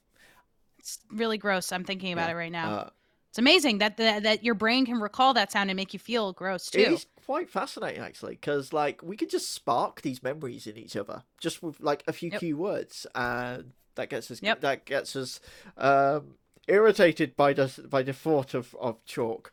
It's 0.80 0.98
really 1.12 1.38
gross. 1.38 1.70
I'm 1.70 1.84
thinking 1.84 2.12
about 2.12 2.26
Yeah, 2.26 2.32
it 2.34 2.36
right 2.38 2.50
now. 2.50 2.68
Uh, 2.70 2.90
It's 3.30 3.38
amazing 3.38 3.78
that 3.78 3.96
the, 3.96 4.18
that 4.24 4.42
your 4.42 4.56
brain 4.56 4.84
can 4.84 4.98
recall 5.00 5.32
that 5.34 5.52
sound 5.52 5.70
and 5.70 5.76
make 5.76 5.92
you 5.92 6.00
feel 6.00 6.32
gross 6.32 6.68
too. 6.68 6.80
It 6.80 6.92
is 6.92 7.06
quite 7.24 7.48
fascinating 7.48 8.02
actually, 8.02 8.32
because 8.32 8.72
like 8.72 9.00
we 9.00 9.16
could 9.16 9.30
just 9.30 9.50
spark 9.52 10.02
these 10.02 10.24
memories 10.24 10.66
in 10.66 10.76
each 10.76 10.96
other 10.96 11.22
just 11.38 11.62
with 11.62 11.78
like 11.78 12.02
a 12.08 12.12
few 12.12 12.30
Yep. 12.32 12.40
key 12.40 12.52
words, 12.52 13.06
and 13.14 13.74
that 13.94 14.10
gets 14.10 14.28
us 14.32 14.42
Yep. 14.42 14.60
that 14.62 14.84
gets 14.84 15.14
us 15.14 15.38
um, 15.76 16.34
irritated 16.66 17.36
by 17.36 17.52
the 17.52 17.86
by 17.88 18.02
the 18.02 18.12
thought 18.12 18.54
of 18.54 18.74
of 18.80 19.04
chalk. 19.04 19.52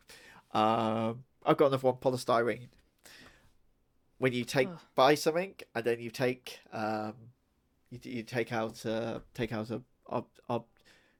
Um, 0.52 1.22
I've 1.46 1.56
got 1.56 1.66
another 1.66 1.86
one, 1.86 1.96
polystyrene. 1.96 2.68
When 4.18 4.32
you 4.32 4.44
take 4.44 4.68
Ugh. 4.68 4.78
buy 4.94 5.14
something 5.14 5.54
and 5.74 5.84
then 5.84 6.00
you 6.00 6.10
take 6.10 6.58
um, 6.72 7.14
you, 7.90 7.98
you 8.02 8.22
take 8.22 8.52
out 8.52 8.84
uh, 8.84 9.20
take 9.34 9.52
out 9.52 9.70
a, 9.70 9.82
a, 10.08 10.24
a 10.48 10.60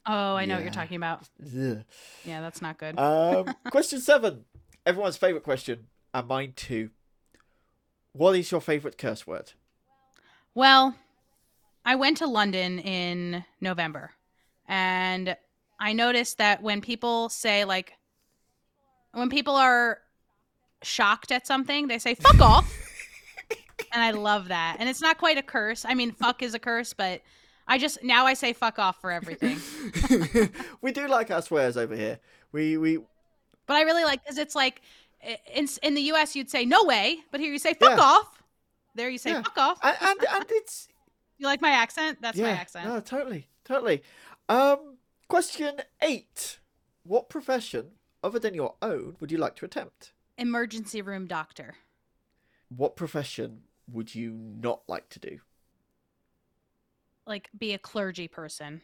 Oh, 0.09 0.37
I 0.37 0.45
know 0.47 0.55
what 0.55 0.62
you're 0.62 0.72
talking 0.72 0.97
about. 0.97 1.29
ugh. 1.43 1.83
Yeah, 2.24 2.41
that's 2.41 2.62
not 2.62 2.79
good. 2.79 2.99
Um, 2.99 3.55
question 3.70 4.01
seven. 4.01 4.45
Everyone's 4.85 5.16
favorite 5.16 5.43
question, 5.43 5.89
and 6.14 6.29
mine 6.29 6.53
too. 6.55 6.91
What 8.12 8.35
is 8.37 8.51
your 8.51 8.61
favorite 8.61 8.97
curse 8.99 9.27
word? 9.27 9.53
Well, 10.55 10.95
I 11.85 11.97
went 11.97 12.16
to 12.18 12.27
London 12.27 12.79
in 12.79 13.45
November 13.61 14.12
and 14.66 15.37
I 15.79 15.93
noticed 15.93 16.39
that 16.39 16.62
when 16.62 16.81
people 16.81 17.29
say, 17.29 17.64
like, 17.64 17.93
when 19.12 19.29
people 19.29 19.55
are 19.55 19.99
shocked 20.87 21.32
at 21.32 21.47
something, 21.47 21.89
they 21.89 21.99
say, 21.99 22.14
fuck 22.14 22.41
off. 22.41 22.72
and 23.93 24.03
I 24.03 24.12
love 24.12 24.49
that. 24.49 24.76
And 24.78 24.89
it's 24.89 25.01
not 25.03 25.18
quite 25.18 25.39
a 25.39 25.43
curse. 25.43 25.84
I 25.84 25.95
mean, 25.95 26.12
fuck 26.12 26.43
is 26.43 26.55
a 26.55 26.59
curse, 26.59 26.93
but 26.93 27.22
I 27.68 27.78
just, 27.78 28.03
now 28.03 28.26
I 28.26 28.34
say 28.34 28.53
fuck 28.53 28.78
off 28.78 29.01
for 29.01 29.11
everything. 29.11 29.59
we 30.80 30.93
do 30.93 31.09
like 31.09 31.30
our 31.30 31.43
swears 31.43 31.76
over 31.76 31.95
here. 31.97 32.18
We 32.53 32.76
we 32.76 32.99
But 33.66 33.74
I 33.76 33.82
really 33.82 34.05
like, 34.05 34.22
because 34.22 34.39
it's 34.39 34.55
like, 34.55 34.80
in, 35.55 35.68
in 35.82 35.95
the 35.95 36.03
US, 36.12 36.37
you'd 36.37 36.51
say, 36.51 36.64
no 36.64 36.84
way. 36.84 37.18
But 37.30 37.41
here 37.41 37.53
you 37.53 37.59
say, 37.59 37.74
fuck 37.74 37.99
Yeah. 37.99 38.05
off. 38.05 38.43
There 38.95 39.11
you 39.11 39.18
say, 39.18 39.30
Yeah. 39.30 39.43
fuck 39.43 39.59
off. 39.59 39.78
and 39.82 39.97
and, 40.01 40.18
and 40.32 40.45
it's 40.51 40.89
You 41.39 41.47
like 41.47 41.61
my 41.61 41.70
accent? 41.70 42.18
That's 42.22 42.39
my 42.39 42.49
accent. 42.49 42.87
no, 42.89 42.99
totally, 43.01 43.47
totally. 43.64 44.03
Um, 44.49 44.97
question 45.28 45.82
eight. 46.01 46.59
What 47.03 47.28
profession, 47.28 47.91
other 48.24 48.39
than 48.39 48.55
your 48.55 48.74
own, 48.80 49.16
would 49.20 49.30
you 49.30 49.37
like 49.37 49.55
to 49.57 49.64
attempt? 49.66 50.12
Emergency 50.39 51.01
room 51.03 51.26
doctor. 51.26 51.76
What 52.68 52.97
profession 52.97 53.62
would 53.91 54.14
you 54.14 54.32
not 54.32 54.82
like 54.89 55.09
to 55.11 55.18
do? 55.18 55.41
like 57.28 57.51
be 57.59 57.72
a 57.72 57.78
clergy 57.78 58.28
person. 58.28 58.82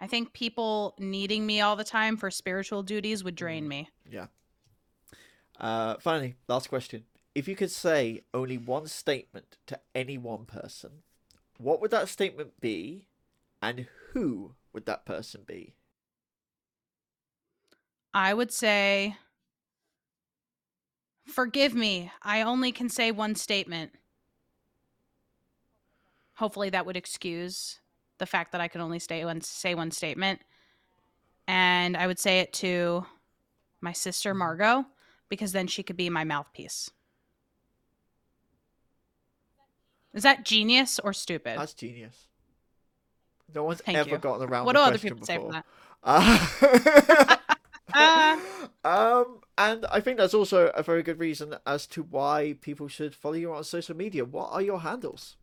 I 0.00 0.08
think 0.08 0.32
people 0.32 0.96
needing 0.98 1.46
me 1.46 1.60
all 1.60 1.76
the 1.76 1.84
time 1.84 2.16
for 2.16 2.28
spiritual 2.28 2.82
duties 2.82 3.22
would 3.22 3.36
drain 3.36 3.66
Mm. 3.66 3.68
me. 3.68 3.88
Uh, 5.60 5.96
finally, 6.00 6.34
last 6.48 6.68
question. 6.68 7.04
If 7.36 7.46
you 7.46 7.54
could 7.54 7.70
say 7.70 8.24
only 8.34 8.58
one 8.58 8.88
statement 8.88 9.58
to 9.68 9.78
any 9.94 10.18
one 10.18 10.44
person, 10.44 11.04
what 11.58 11.80
would 11.80 11.92
that 11.92 12.08
statement 12.08 12.60
be, 12.60 13.06
and 13.62 13.86
who 14.12 14.54
would 14.72 14.86
that 14.86 15.04
person 15.06 15.44
be? 15.46 15.74
I 18.12 18.34
would 18.34 18.50
say 18.50 19.16
forgive 21.38 21.72
me. 21.72 22.10
I 22.20 22.42
only 22.42 22.72
can 22.72 22.88
say 22.88 23.12
one 23.12 23.36
statement. 23.36 23.92
Hopefully 26.34 26.68
that 26.70 26.84
would 26.84 26.96
excuse 26.96 27.78
the 28.18 28.26
fact 28.26 28.50
that 28.50 28.60
I 28.60 28.66
could 28.66 28.80
only 28.80 28.98
stay 28.98 29.24
one 29.24 29.40
say 29.42 29.76
one 29.76 29.92
statement. 29.92 30.40
And 31.46 31.96
I 31.96 32.08
would 32.08 32.18
say 32.18 32.40
it 32.40 32.52
to 32.54 33.06
my 33.80 33.92
sister 33.92 34.34
Margot 34.34 34.84
because 35.28 35.52
then 35.52 35.68
she 35.68 35.84
could 35.84 35.96
be 35.96 36.10
my 36.10 36.24
mouthpiece. 36.24 36.90
Is 40.12 40.24
that 40.24 40.44
genius 40.44 40.98
or 40.98 41.12
stupid? 41.12 41.56
That's 41.56 41.72
genius. 41.72 42.16
No 43.54 43.62
one's 43.62 43.80
Thank 43.80 43.96
ever 43.96 44.10
you. 44.10 44.18
gotten 44.18 44.48
around. 44.48 44.66
what 44.66 44.72
the 44.72 44.80
do 44.80 44.84
other 44.86 44.98
people 44.98 45.24
say 45.24 45.36
for 45.36 45.46
before. 45.46 45.62
that? 46.04 47.38
Uh, 47.94 48.36
um, 48.84 49.40
and 49.58 49.84
I 49.90 50.00
think 50.00 50.16
that's 50.16 50.32
also 50.32 50.68
a 50.68 50.82
very 50.82 51.02
good 51.02 51.18
reason 51.18 51.56
as 51.66 51.86
to 51.88 52.02
why 52.02 52.56
people 52.62 52.88
should 52.88 53.14
follow 53.14 53.34
you 53.34 53.52
on 53.52 53.64
social 53.64 53.94
media. 53.96 54.24
What 54.24 54.50
are 54.52 54.62
your 54.62 54.80
handles? 54.80 55.36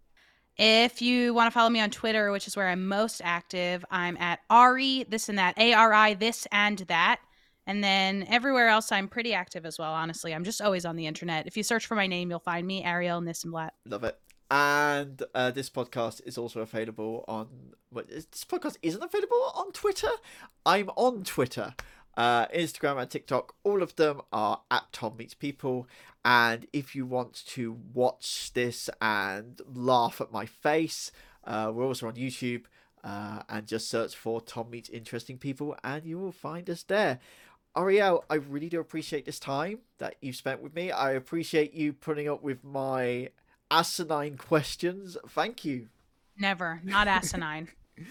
If 0.58 1.02
you 1.02 1.34
want 1.34 1.48
to 1.48 1.52
follow 1.52 1.70
me 1.70 1.82
on 1.82 1.90
Twitter, 1.90 2.32
which 2.32 2.48
is 2.48 2.56
where 2.56 2.70
I'm 2.70 2.88
most 2.88 3.22
active, 3.24 3.84
I'm 3.92 4.16
at 4.18 4.40
Ari 4.50 5.06
this 5.10 5.28
and 5.30 5.38
that, 5.38 5.58
A 5.58 5.74
R 5.74 5.94
I 5.94 6.14
this 6.14 6.48
and 6.52 6.80
that. 6.88 7.20
And 7.68 7.84
then 7.84 8.26
everywhere 8.30 8.70
else, 8.70 8.92
I'm 8.92 9.08
pretty 9.08 9.34
active 9.34 9.66
as 9.66 9.78
well, 9.78 9.92
honestly. 9.92 10.34
I'm 10.34 10.44
just 10.44 10.62
always 10.62 10.86
on 10.86 10.96
the 10.96 11.08
internet. 11.08 11.48
If 11.48 11.58
you 11.58 11.64
search 11.64 11.88
for 11.88 11.96
my 11.96 12.08
name, 12.08 12.30
you'll 12.30 12.40
find 12.40 12.66
me, 12.66 12.84
Arielle 12.84 13.24
Nissenblatt. 13.24 13.72
Love 13.86 14.04
it. 14.04 14.18
And 14.52 15.24
uh, 15.34 15.50
this 15.52 15.70
podcast 15.70 16.22
is 16.26 16.38
also 16.38 16.62
available 16.62 17.26
on. 17.28 17.48
What, 17.90 18.10
is- 18.10 18.28
this 18.28 18.46
podcast 18.46 18.78
isn't 18.82 19.04
available 19.04 19.52
on 19.56 19.72
Twitter. 19.72 20.12
I'm 20.66 20.90
on 20.96 21.24
Twitter, 21.24 21.74
uh, 22.18 22.48
Instagram, 22.48 23.02
and 23.02 23.10
TikTok. 23.10 23.56
All 23.64 23.82
of 23.82 23.96
them 23.96 24.22
are 24.32 24.62
at 24.72 24.92
Tom 24.92 25.18
Meets 25.18 25.34
People. 25.34 25.88
And 26.24 26.66
if 26.74 26.96
you 26.96 27.06
want 27.06 27.44
to 27.48 27.78
watch 27.94 28.52
this 28.54 28.90
and 29.00 29.62
laugh 29.74 30.20
at 30.22 30.32
my 30.32 30.46
face, 30.46 31.12
uh, 31.44 31.72
we're 31.74 31.86
also 31.86 32.08
on 32.08 32.16
YouTube. 32.16 32.64
Uh, 33.04 33.44
and 33.50 33.68
just 33.68 33.88
search 33.88 34.16
for 34.16 34.42
Tom 34.42 34.72
Meets 34.72 34.90
Interesting 34.90 35.38
People, 35.38 35.78
and 35.84 36.04
you 36.06 36.18
will 36.18 36.32
find 36.32 36.68
us 36.72 36.82
there. 36.82 37.20
Arielle, 37.76 38.24
I 38.32 38.36
really 38.36 38.68
do 38.68 38.80
appreciate 38.80 39.26
this 39.26 39.38
time 39.40 39.80
that 40.00 40.16
you've 40.22 40.36
spent 40.36 40.64
with 40.64 40.74
me. 40.74 40.90
I 40.92 41.12
appreciate 41.12 41.76
you 41.76 41.94
putting 41.94 42.28
up 42.28 42.42
with 42.42 42.64
my 42.64 43.30
asinine 43.70 44.38
questions. 44.38 45.18
Thank 45.30 45.64
you. 45.64 45.90
Never, 46.38 46.82
not 46.84 47.08
asinine. 47.08 47.70